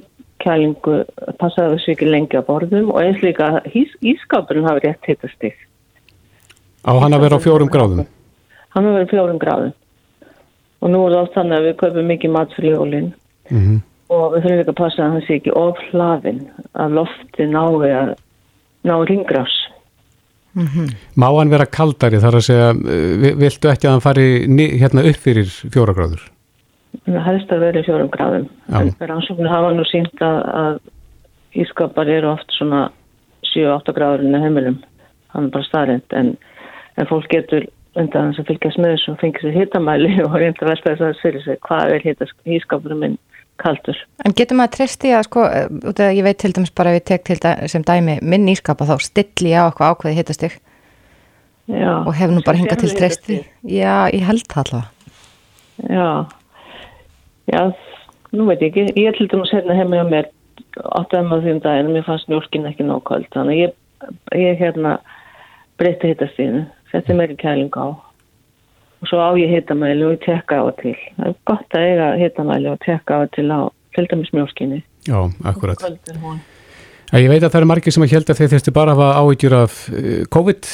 kælingu, 0.40 0.96
passa 1.40 1.66
að 1.66 1.74
þessu 1.76 1.92
ekki 1.94 2.08
lengi 2.08 2.40
á 2.40 2.42
borðum 2.46 2.94
og 2.94 3.02
eins 3.02 3.20
líka 3.24 3.50
að 3.50 3.76
ís, 3.82 3.92
ískapurinn 4.00 4.68
hafi 4.68 4.86
rétt 4.86 5.10
hittastig. 5.10 5.54
á 6.80 6.92
hann 6.96 7.12
að 7.12 7.26
vera 7.26 7.36
á 7.36 7.44
fjórum 7.44 7.68
gráðum 7.68 8.06
Hann 8.70 8.86
hafi 8.86 8.96
verið 8.96 9.10
fjórum 9.10 9.38
gráðum. 9.42 9.72
Og 10.80 10.90
nú 10.90 10.98
er 11.06 11.12
það 11.12 11.22
oft 11.22 11.34
þannig 11.34 11.56
að 11.58 11.64
við 11.66 11.76
kaupum 11.76 12.06
mikið 12.06 12.30
mat 12.30 12.52
fyrir 12.56 12.76
jólinn 12.78 13.14
mm 13.50 13.80
og 14.10 14.34
við 14.34 14.42
þurfum 14.42 14.58
líka 14.58 14.72
að 14.72 14.80
passa 14.80 15.04
að 15.04 15.12
hann 15.14 15.24
sé 15.26 15.36
ekki 15.38 15.52
of 15.54 15.82
hlaðin 15.90 16.40
að 16.82 16.96
lofti 16.98 17.46
nái 17.46 17.90
að 17.94 18.12
ná 18.88 18.94
ringrás. 20.56 20.92
Má 21.16 21.26
hann 21.38 21.50
vera 21.52 21.66
kaldari 21.66 22.20
þar 22.22 22.38
að 22.40 22.46
segja 22.46 22.68
eh, 22.74 23.16
vi- 23.22 23.34
viltu 23.44 23.70
ekki 23.70 23.86
að 23.88 23.94
hann 23.96 24.04
fari 24.04 24.26
hérna 24.80 25.04
upp 25.10 25.20
fyrir 25.24 25.50
fjóra 25.70 25.94
gráður? 25.96 26.22
Það 27.06 27.24
helst 27.26 27.52
að 27.54 27.60
vera 27.64 27.80
í 27.80 27.86
fjórum 27.86 28.10
gráðum. 28.10 28.46
Rannsóknir 29.00 29.50
hafa 29.50 29.72
nú 29.76 29.84
sínt 29.86 30.22
að, 30.26 30.38
að 30.62 30.80
ískapar 31.62 32.08
eru 32.10 32.32
oft 32.32 32.50
svona 32.56 32.88
7-8 33.54 33.94
gráður 33.94 34.24
inn 34.26 34.34
á 34.34 34.42
heimilum. 34.42 34.78
Það 35.30 35.44
er 35.46 35.52
bara 35.54 35.68
staðrind 35.68 36.16
en, 36.18 36.32
en 36.98 37.06
fólk 37.10 37.28
getur 37.30 37.66
undan 37.98 38.30
þess 38.30 38.42
að 38.42 38.50
fylgjast 38.50 38.78
með 38.82 38.92
þessu 38.96 39.12
og 39.14 39.20
fengið 39.22 39.46
sér 39.46 39.56
hitamæli 39.60 40.12
og 40.26 40.34
reynda 40.38 40.66
velta 40.68 40.92
þess 40.94 41.06
að 41.08 41.22
fyrir 41.22 41.46
sig 41.46 41.58
hvað 41.66 41.94
er 41.96 42.26
ískapurum 42.58 43.00
minn 43.02 43.18
kaldur. 43.60 43.98
En 44.24 44.34
getur 44.36 44.58
maður 44.58 44.78
treysti 44.78 45.12
að 45.16 45.26
sko, 45.28 45.44
eh, 45.46 45.68
út 45.68 46.00
af 46.00 46.08
að 46.08 46.16
ég 46.18 46.26
veit 46.26 46.40
til 46.40 46.52
dæmis 46.56 46.72
bara 46.74 46.92
ef 46.92 47.00
ég 47.00 47.06
tek 47.10 47.24
til 47.28 47.38
dæ, 47.42 47.50
sem 47.68 47.84
dæmi 47.86 48.18
minn 48.22 48.48
ískapa 48.48 48.88
þá 48.88 48.96
stilli 49.04 49.52
ég 49.52 49.60
á 49.60 49.68
eitthvað 49.68 49.94
ákveði 49.94 50.18
hittastig 50.18 50.58
og 51.70 52.14
hef 52.18 52.30
nú 52.30 52.42
bara 52.46 52.58
hingað 52.58 52.82
til 52.82 52.96
treysti. 52.98 53.38
Já, 53.62 54.10
ég 54.10 54.26
held 54.26 54.46
það 54.50 54.64
allavega. 54.64 54.88
Já, 55.88 56.08
já, 57.48 57.62
nú 58.32 58.46
veit 58.50 58.60
ég 58.64 58.74
ekki, 58.74 59.00
ég 59.00 59.16
til 59.16 59.30
dæmis 59.30 59.54
hérna 59.54 59.78
heima 59.78 60.00
hjá 60.00 60.08
mér 60.10 60.30
áttaði 60.98 61.28
maður 61.28 61.46
því 61.46 61.54
um 61.54 61.62
daginn 61.64 61.88
og 61.88 61.96
mér 61.96 62.06
fannst 62.06 62.28
mjölkin 62.30 62.68
ekki 62.68 62.86
nóg 62.86 63.02
köld, 63.08 63.28
þannig 63.34 63.56
að 63.56 63.62
ég, 63.62 63.72
ég 64.40 64.60
hérna 64.60 64.98
breytti 65.80 66.12
hittastíðinu, 66.12 66.66
setti 66.92 67.16
meiri 67.16 67.38
kæling 67.40 67.72
á 67.78 67.96
og 69.00 69.10
svo 69.10 69.20
á 69.20 69.30
ég 69.40 69.52
hitamæli 69.54 70.06
og 70.06 70.14
ég 70.16 70.24
tekka 70.24 70.60
á 70.60 70.62
það 70.68 70.78
til. 70.82 70.96
Það 71.16 71.28
er 71.28 71.36
gott 71.50 71.76
að 71.76 71.86
eiga 71.88 72.08
hitamæli 72.20 72.70
og 72.70 72.80
tekka 72.84 73.16
á 73.16 73.18
það 73.24 73.34
til 73.36 73.48
á 73.50 73.60
til 73.94 74.06
dæmis 74.10 74.32
mjölkinni. 74.32 74.82
Já, 75.08 75.18
akkurat. 75.44 75.82
Er 77.10 77.24
ég 77.24 77.30
veit 77.32 77.42
að 77.42 77.50
það 77.50 77.60
eru 77.60 77.66
margir 77.66 77.94
sem 77.94 78.04
að 78.06 78.12
held 78.14 78.28
að 78.30 78.38
þeir 78.38 78.50
þurfti 78.52 78.72
bara 78.74 78.92
að 78.92 79.00
hafa 79.00 79.22
áhyggjur 79.24 79.54
af 79.58 79.78
eh, 79.90 80.20
COVID 80.30 80.68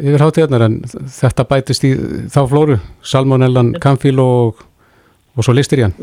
yfir 0.00 0.22
hátíðarnar 0.24 0.64
en 0.64 0.76
þetta 1.18 1.44
bætist 1.50 1.84
í 1.84 1.90
þá 2.32 2.38
flóru, 2.48 2.78
salmonellan, 3.04 3.74
kamfíl 3.84 4.16
og, 4.22 4.62
og 5.36 5.44
svo 5.44 5.52
listir 5.52 5.82
í 5.82 5.84
hann. 5.84 5.96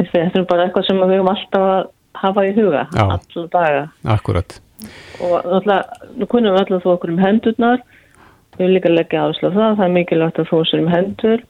Þetta 0.00 0.40
er 0.40 0.46
bara 0.48 0.64
eitthvað 0.64 0.88
sem 0.88 1.02
við 1.02 1.18
höfum 1.18 1.28
alltaf 1.34 1.66
að 1.66 1.82
hafa 2.22 2.46
í 2.48 2.54
huga, 2.56 2.86
alla 2.96 3.18
daga. 3.52 3.84
Akkurat. 4.16 4.56
og 5.20 5.36
náttúrulega, 5.44 6.00
nú 6.16 6.26
kunum 6.28 6.52
við 6.52 6.62
alltaf 6.62 6.82
þú 6.84 6.94
okkur 6.94 7.12
um 7.12 7.20
hendurnar 7.20 7.84
við 8.56 8.64
viljum 8.64 8.76
líka 8.78 8.92
leggja 8.94 9.22
áherslu 9.26 9.50
á 9.52 9.56
það 9.56 9.76
það 9.78 9.84
er 9.86 9.94
mikilvægt 9.96 10.38
að 10.42 10.48
þú 10.50 10.60
sér 10.70 10.82
um 10.84 10.90
hendur 10.92 11.44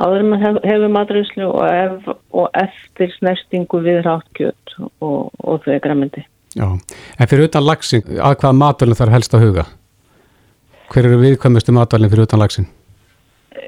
áður 0.00 0.22
maður 0.30 0.44
hef, 0.46 0.58
hefur 0.70 0.92
matræslu 0.94 1.46
og, 1.50 1.64
ef, 1.68 2.10
og 2.32 2.48
eftir 2.54 3.12
snertingu 3.18 3.80
við 3.84 4.02
ráttgjöt 4.06 4.76
og, 5.00 5.30
og 5.44 5.64
þau 5.66 5.78
græmyndi 5.84 6.24
Já, 6.58 6.66
en 6.66 7.28
fyrir 7.30 7.46
utan 7.46 7.62
lagsin, 7.62 8.02
að 8.18 8.40
hvaða 8.40 8.56
matvælinn 8.58 8.98
þarf 8.98 9.12
helst 9.14 9.34
að 9.38 9.44
huga? 9.44 9.64
Hver 10.90 11.06
eru 11.06 11.20
viðkvæmustu 11.22 11.74
matvælinn 11.76 12.10
fyrir 12.10 12.26
utan 12.26 12.42
lagsin? 12.42 12.66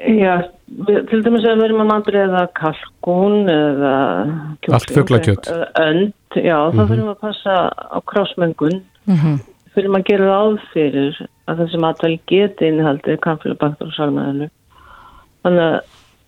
Já, 0.03 0.33
við, 0.67 0.97
til 1.07 1.21
dæmis 1.23 1.45
að 1.47 1.61
við 1.61 1.65
erum 1.69 1.83
að 1.85 1.89
matræða 1.93 2.41
kalkún 2.59 3.37
eða 3.53 3.93
kjúkling 4.59 4.75
Allt 4.75 4.91
fuglakjöt. 4.97 5.47
eða 5.53 5.69
önd, 5.85 6.13
já, 6.35 6.57
þá 6.59 6.75
Mhm. 6.75 6.91
þurfum 6.91 7.07
við 7.07 7.13
að 7.13 7.23
passa 7.23 7.55
á 7.71 7.97
krossmengun 8.11 8.81
Mm 9.07 9.39
fyrir 9.73 9.89
maður 9.89 10.03
að 10.03 10.09
gera 10.11 10.25
ráð 10.29 10.57
fyrir 10.73 11.15
að 11.49 11.63
þessi 11.63 11.81
matvæli 11.83 12.19
geti 12.29 12.69
innihaldið 12.71 13.19
kamfélabaktur 13.23 13.89
og 13.89 13.95
salmaðinu. 13.97 14.49
Þannig 15.43 15.79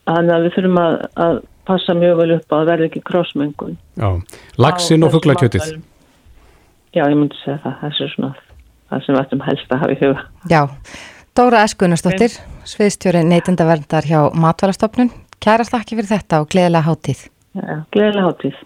þannig 0.05 0.35
að 0.35 0.45
við 0.45 0.55
þurfum 0.57 0.79
að, 0.81 0.95
að 1.25 1.41
passa 1.65 1.97
mjög 1.97 2.21
vel 2.21 2.31
upp 2.37 2.53
á 2.53 2.55
að 2.57 2.71
verða 2.71 2.87
ekki 2.89 3.03
krossmengun. 3.09 3.77
Já, 3.97 4.09
lagsin 4.61 5.05
og 5.05 5.15
matvælum. 5.15 5.83
Já, 6.95 7.03
ég 7.03 7.17
myndi 7.19 7.37
segja 7.41 7.59
það. 7.63 7.77
Það 7.81 7.89
er 7.89 8.11
svona 8.13 8.31
það 8.89 9.05
sem 9.05 9.15
við 9.15 9.21
ættum 9.23 9.45
helst 9.45 9.73
að 9.73 9.81
hafa 9.83 9.95
í 9.95 9.99
huga. 10.03 10.25
Já, 10.51 10.61
Dóra 11.35 11.63
Eskunastóttir, 11.67 12.35
sviðstjóri 12.69 13.25
neytendaverndar 13.27 14.07
hjá 14.07 14.19
Matvælastofnun. 14.39 15.11
Kæra 15.43 15.65
þakki 15.67 15.97
fyrir 15.99 16.11
þetta 16.13 16.41
og 16.43 16.51
gleðilega 16.53 16.87
hátíð. 16.87 17.25
Já, 17.59 17.81
gleðilega 17.91 18.29
hátíð. 18.29 18.61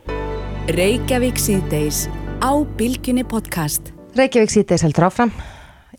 Reykjavík 0.78 1.42
síðdeis 1.42 2.04
á 2.46 2.52
Bilginni 2.78 3.26
podcast. 3.26 3.90
Reykjavík 4.20 4.54
síðdeis 4.54 4.86
heldur 4.86 5.10
áfram. 5.10 5.34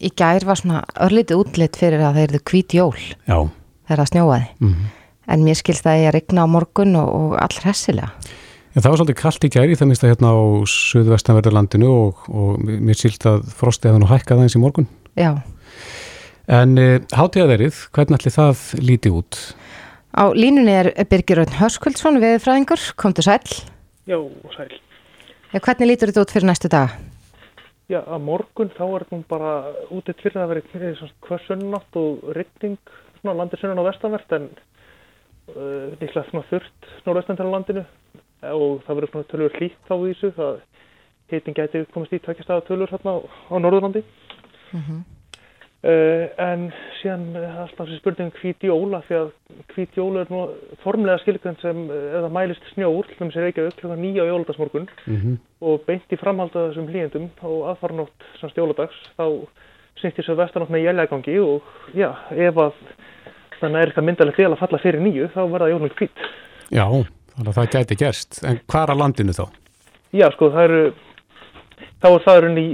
Í 0.00 0.10
gær 0.16 0.44
var 0.48 0.56
svona 0.56 0.82
örlítið 1.04 1.42
útlitt 1.42 1.76
fyrir 1.76 2.00
að 2.00 2.14
það 2.16 2.22
erðu 2.26 2.40
hvít 2.50 2.74
jól 2.78 2.96
Já, 3.28 3.36
þegar 3.88 4.00
það 4.00 4.10
snjóaði. 4.14 4.46
Mhm. 4.60 4.84
En 5.30 5.44
mér 5.46 5.58
skilst 5.60 5.84
að 5.86 5.98
ég 6.00 6.08
að 6.10 6.14
regna 6.16 6.42
á 6.42 6.48
morgun 6.50 6.96
og, 6.98 7.08
og 7.14 7.34
all 7.38 7.58
hressilega. 7.62 8.08
en 8.74 8.82
það 8.82 8.90
var 8.90 8.98
svolítið 8.98 9.18
kallt 9.20 9.44
í 9.44 9.50
gæri 9.50 9.76
það 9.78 9.88
minnst 9.90 10.04
að 10.04 10.10
hérna 10.14 10.30
á 10.34 10.38
suðvestanverðarlandinu 10.72 11.90
og, 11.90 12.24
og 12.30 12.58
mér 12.66 12.98
sílt 12.98 13.26
að 13.28 13.44
frostið 13.54 13.90
hefði 13.92 14.02
nú 14.02 14.08
hækkað 14.10 14.36
aðeins 14.40 14.56
í 14.58 14.62
morgun. 14.62 14.88
Já, 15.16 15.32
En 16.50 16.72
uh, 16.82 16.98
hátíðaverið, 17.14 17.76
hvernig 17.94 18.18
ætli 18.18 18.30
það 18.34 18.62
líti 18.82 19.10
út? 19.14 19.36
á 20.10 20.26
línunni 20.34 20.72
er 20.74 20.88
Birgir 21.06 21.38
Rönn 21.38 21.52
Hörskuldsson, 21.60 22.18
veðurfræðingur, 22.18 22.80
kom 22.98 23.12
til 23.14 23.22
sæl. 23.22 23.38
Já, 24.10 24.18
sæl. 24.56 24.72
Ja, 25.52 25.60
hvernig 25.62 25.86
lítur 25.92 26.10
þetta 26.10 26.24
út 26.24 26.32
fyrir 26.34 26.48
næstu 26.50 26.66
dag? 26.72 26.96
Já, 27.90 27.98
að 28.06 28.22
morgun 28.22 28.70
þá 28.76 28.84
er 28.86 29.04
nú 29.10 29.20
bara 29.26 29.52
útitt 29.90 30.20
fyrir 30.22 30.38
að 30.38 30.52
vera 30.52 30.62
hvað 31.26 31.46
sunnátt 31.48 31.96
og 31.98 32.20
svona 33.18 33.34
landir 33.40 33.58
sunnan 33.58 33.82
á 33.82 33.88
vestanvert 33.88 34.34
en 34.36 34.46
uh, 35.56 35.88
líklega 35.98 36.28
þurft 36.52 36.90
norðaustan 37.08 37.40
til 37.40 37.48
landinu. 37.50 37.84
Og 38.46 38.78
það 38.86 39.00
verður 39.00 39.26
tölur 39.32 39.56
hlýtt 39.58 39.88
þá 39.88 39.94
í 39.98 40.12
þessu 40.12 40.30
það 40.38 40.60
hitin 41.30 41.56
gæti 41.58 41.82
komist 41.94 42.14
í 42.14 42.22
tvekkjastaða 42.22 42.66
tölur 42.68 42.90
hérna 42.94 43.16
á, 43.16 43.18
á 43.26 43.54
Norðurlandi 43.58 44.04
Uh, 45.80 46.26
en 46.36 46.66
síðan 46.98 47.30
er 47.40 47.54
alltaf 47.62 47.86
þessi 47.86 48.00
spurning 48.02 48.28
um 48.28 48.40
hvít 48.42 48.66
jóla 48.68 48.98
því 49.06 49.14
að 49.16 49.30
hvít 49.72 49.94
jóla 49.96 50.24
er 50.24 50.32
nú 50.32 50.40
formlega 50.82 51.22
skilgjönd 51.22 51.62
sem 51.62 51.86
uh, 51.88 52.00
eða 52.18 52.28
mælist 52.36 52.66
snjór 52.74 53.08
til 53.08 53.16
þess 53.16 53.38
að 53.38 53.46
Reykjavík 53.46 53.78
klokkan 53.78 54.02
nýja 54.04 54.26
á 54.26 54.30
jólaldagsmorgun 54.30 54.90
Mm 55.06 55.38
og 55.60 55.82
beint 55.84 56.08
í 56.08 56.16
framhald 56.16 56.54
af 56.56 56.70
þessum 56.70 56.86
hlýjendum 56.88 57.26
og 57.44 57.66
aðfaranótt 57.68 58.22
sem 58.40 58.48
stjóladag 58.48 58.94
þá 59.18 59.26
snýtti 60.00 60.24
svo 60.24 60.38
vestanótt 60.38 60.72
með 60.72 60.86
jæljagangi 60.86 61.34
og 61.44 61.66
já, 61.92 62.14
ef 62.32 62.60
að 62.64 62.78
þannig 63.60 63.82
er 63.82 63.90
eitthvað 63.90 64.06
myndalegt 64.08 64.40
vel 64.40 64.48
að 64.54 64.62
falla 64.62 64.80
fyrir 64.80 65.04
nýju 65.04 65.28
þá 65.34 65.40
verða 65.52 65.68
jólun 65.68 65.92
hvít. 65.98 66.24
Já, 66.72 66.86
Þannig 67.40 67.50
að 67.50 67.56
það 67.56 67.70
gæti 67.72 67.96
gerst. 68.00 68.38
En 68.44 68.58
hvar 68.68 68.90
að 68.92 68.98
landinu 69.00 69.32
þá? 69.36 69.44
Já, 70.12 70.26
sko, 70.34 70.50
það 70.52 70.66
eru 70.66 70.80
þá 72.00 72.08
er 72.10 72.24
það 72.26 72.40
runni 72.46 72.66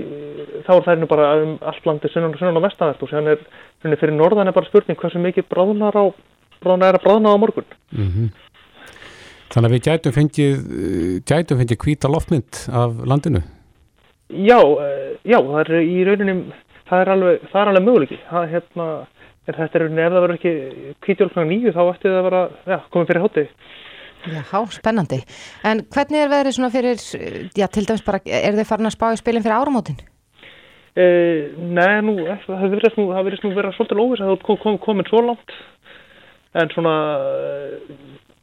þá 0.67 0.73
er 0.77 0.85
það 0.87 0.93
runni 0.95 1.11
bara 1.11 1.29
um 1.43 1.55
allt 1.71 1.87
landi 1.89 2.11
sunnan 2.13 2.35
og 2.35 2.41
sunnan 2.41 2.61
á 2.63 2.67
vestanvert 2.67 3.03
og 3.05 3.13
sér 3.13 3.31
er 3.35 3.45
runni 3.85 4.01
fyrir 4.01 4.17
norðan 4.17 4.51
er 4.51 4.57
bara 4.57 4.71
spurning 4.71 4.99
hversu 5.01 5.23
mikið 5.23 5.49
bráðnar 5.51 5.99
á 5.99 6.05
bráðnar 6.63 6.95
er 6.95 7.01
að 7.01 7.07
bráðna 7.07 7.35
á 7.35 7.43
morgun. 7.43 7.73
Mm 7.93 8.31
Þannig 9.47 9.69
að 9.69 9.75
við 9.77 9.85
gætum 9.87 10.13
fengið 10.13 10.55
gætum 11.31 11.61
fengið 11.61 11.79
hvíta 11.85 12.09
loftmynd 12.11 12.59
af 12.75 12.97
landinu? 13.07 13.43
Já, 14.27 14.59
uh, 14.59 15.15
já, 15.23 15.39
það 15.39 15.61
er 15.61 15.85
í 15.87 16.01
rauninni 16.05 16.35
það 16.89 17.03
er 17.03 17.11
alveg, 17.15 17.45
það 17.53 17.61
er 17.61 17.71
alveg 17.71 17.87
möguleiki. 17.87 18.19
Það 18.31 18.49
hérna, 18.55 18.87
er 19.47 19.59
þetta 19.61 19.79
er 19.79 19.85
rauninni 19.85 20.03
ef 20.03 20.13
það 20.13 20.25
verður 20.25 20.41
ekki 20.41 20.55
hvítjólknar 21.07 21.49
nýju 21.51 21.75
þá 21.77 21.83
ætti 21.85 22.09
það 22.09 22.19
að 22.19 22.27
vera 22.27 22.43
já, 22.67 22.79
komið 22.91 23.13
fyrir 23.13 23.25
hótið 23.27 23.49
Já, 24.27 24.61
spennandi. 24.75 25.21
En 25.67 25.85
hvernig 25.93 26.25
er 26.25 26.33
veðrið 26.33 26.57
svona 26.57 26.73
fyrir, 26.75 27.01
já, 27.57 27.67
til 27.71 27.87
dæmis 27.87 28.05
bara, 28.07 28.21
er 28.27 28.59
þið 28.59 28.69
farin 28.69 28.91
að 28.91 28.97
spá 28.97 29.09
í 29.13 29.21
spilin 29.21 29.45
fyrir 29.45 29.59
áramótin? 29.61 29.99
Uh, 30.97 31.53
nei, 31.77 32.01
nú, 32.07 32.17
það 32.47 32.71
verðist 32.73 32.97
nú, 32.97 33.11
það 33.13 33.27
verðist 33.29 33.45
nú 33.45 33.53
vera 33.53 33.73
svolítið 33.77 34.01
óvis 34.01 34.23
að 34.25 34.31
það 34.33 34.45
kom, 34.49 34.61
kom, 34.63 34.79
komin 34.81 35.09
svo 35.11 35.21
langt 35.27 35.53
en 36.57 36.71
svona 36.73 36.95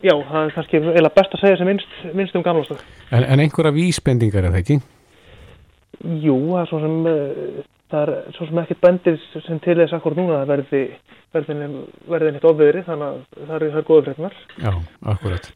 já, 0.03 0.13
það 0.13 0.39
er 0.43 0.53
kannski 0.57 0.81
eða 0.93 1.11
best 1.15 1.33
að 1.33 1.41
segja 1.41 1.59
sem 1.59 1.69
minnst, 1.71 1.95
minnst 2.13 2.37
um 2.37 2.45
gamla 2.45 2.65
stöð. 2.67 2.83
En, 3.09 3.25
en 3.25 3.41
einhverja 3.41 3.73
vísbendingar 3.73 4.45
er 4.45 4.53
það 4.53 4.61
ekki? 4.61 4.77
Jú, 6.21 6.37
það 6.51 6.61
er 6.61 6.69
svo 6.69 6.81
sem 6.83 6.99
uh, 7.09 7.63
það 7.91 8.01
er 8.03 8.35
svo 8.37 8.47
sem 8.49 8.61
ekkert 8.63 8.83
bendið 8.83 9.19
sem 9.47 9.59
til 9.63 9.77
þess 9.81 9.95
akkur 9.97 10.15
núna 10.17 10.41
að 10.41 10.51
verði 10.53 10.83
verði 11.33 12.33
neitt 12.33 12.45
ofviðri 12.45 12.83
þannig 12.85 13.07
að 13.07 13.47
það 13.47 13.55
eru 13.57 13.83
góða 13.87 14.03
freknar. 14.09 14.35
Já, 14.61 14.73
akkurat. 15.13 15.49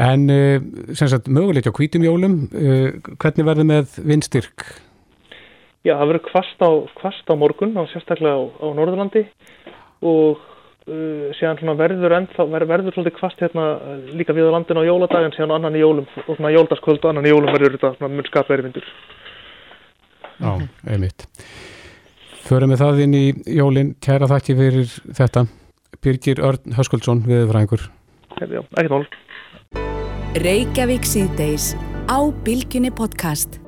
En 0.00 0.28
uh, 0.30 0.60
sem 0.94 1.10
sagt, 1.10 1.26
möguleikja 1.26 1.72
á 1.74 1.78
hvítum 1.78 2.06
jólum, 2.06 2.36
uh, 2.54 2.92
hvernig 3.18 3.48
verður 3.48 3.66
með 3.72 3.96
vindstyrk? 4.06 4.68
Já, 5.82 5.96
það 5.96 6.06
verður 6.12 6.26
kvast 6.28 6.62
á, 6.62 6.70
kvast 7.00 7.32
á 7.32 7.34
morgun 7.40 7.74
og 7.80 7.90
sérstaklega 7.90 8.36
á, 8.38 8.42
á 8.46 8.66
Norðurlandi 8.76 9.24
og 10.06 10.38
uh, 10.38 11.30
síðan 11.38 11.74
verður 11.80 12.14
ennþá, 12.20 12.46
verður, 12.46 12.70
verður 12.74 12.96
svolítið 12.98 13.16
kvast 13.18 13.42
hérna 13.42 13.66
líka 14.14 14.36
við 14.36 14.52
á 14.52 14.54
landinu 14.54 14.84
á 14.86 14.90
jóladag 14.90 15.26
en 15.26 15.34
síðan 15.34 15.56
annan 15.58 15.78
í 15.78 15.82
jólum 15.82 16.06
og 16.26 16.36
svona 16.36 16.54
jóldaskvöld 16.54 17.02
og 17.02 17.10
annan 17.10 17.26
í 17.26 17.32
jólum 17.34 17.50
verður 17.50 17.78
þetta 17.78 17.96
svona 17.96 18.14
mun 18.14 18.30
skapverði 18.30 18.68
vindur. 18.68 18.92
Já, 20.40 20.68
einmitt. 20.88 21.26
Förum 22.46 22.72
við 22.72 22.82
það 22.82 23.02
inn 23.04 23.16
í 23.16 23.24
jólinn, 23.60 23.94
kæra 24.02 24.28
þakki 24.30 24.56
fyrir 24.58 24.94
þetta. 25.18 25.46
Birgir 26.00 26.40
Örn 26.42 26.76
Höskuldsson, 26.78 27.22
viðfræðingur. 27.28 27.88
Já, 28.40 28.62
ekki 28.64 28.90
mál. 28.90 29.04
Reykjavík 30.40 31.04
síðdeis 31.06 31.74
á 32.08 32.18
Bilginni 32.46 32.90
podcast. 32.94 33.59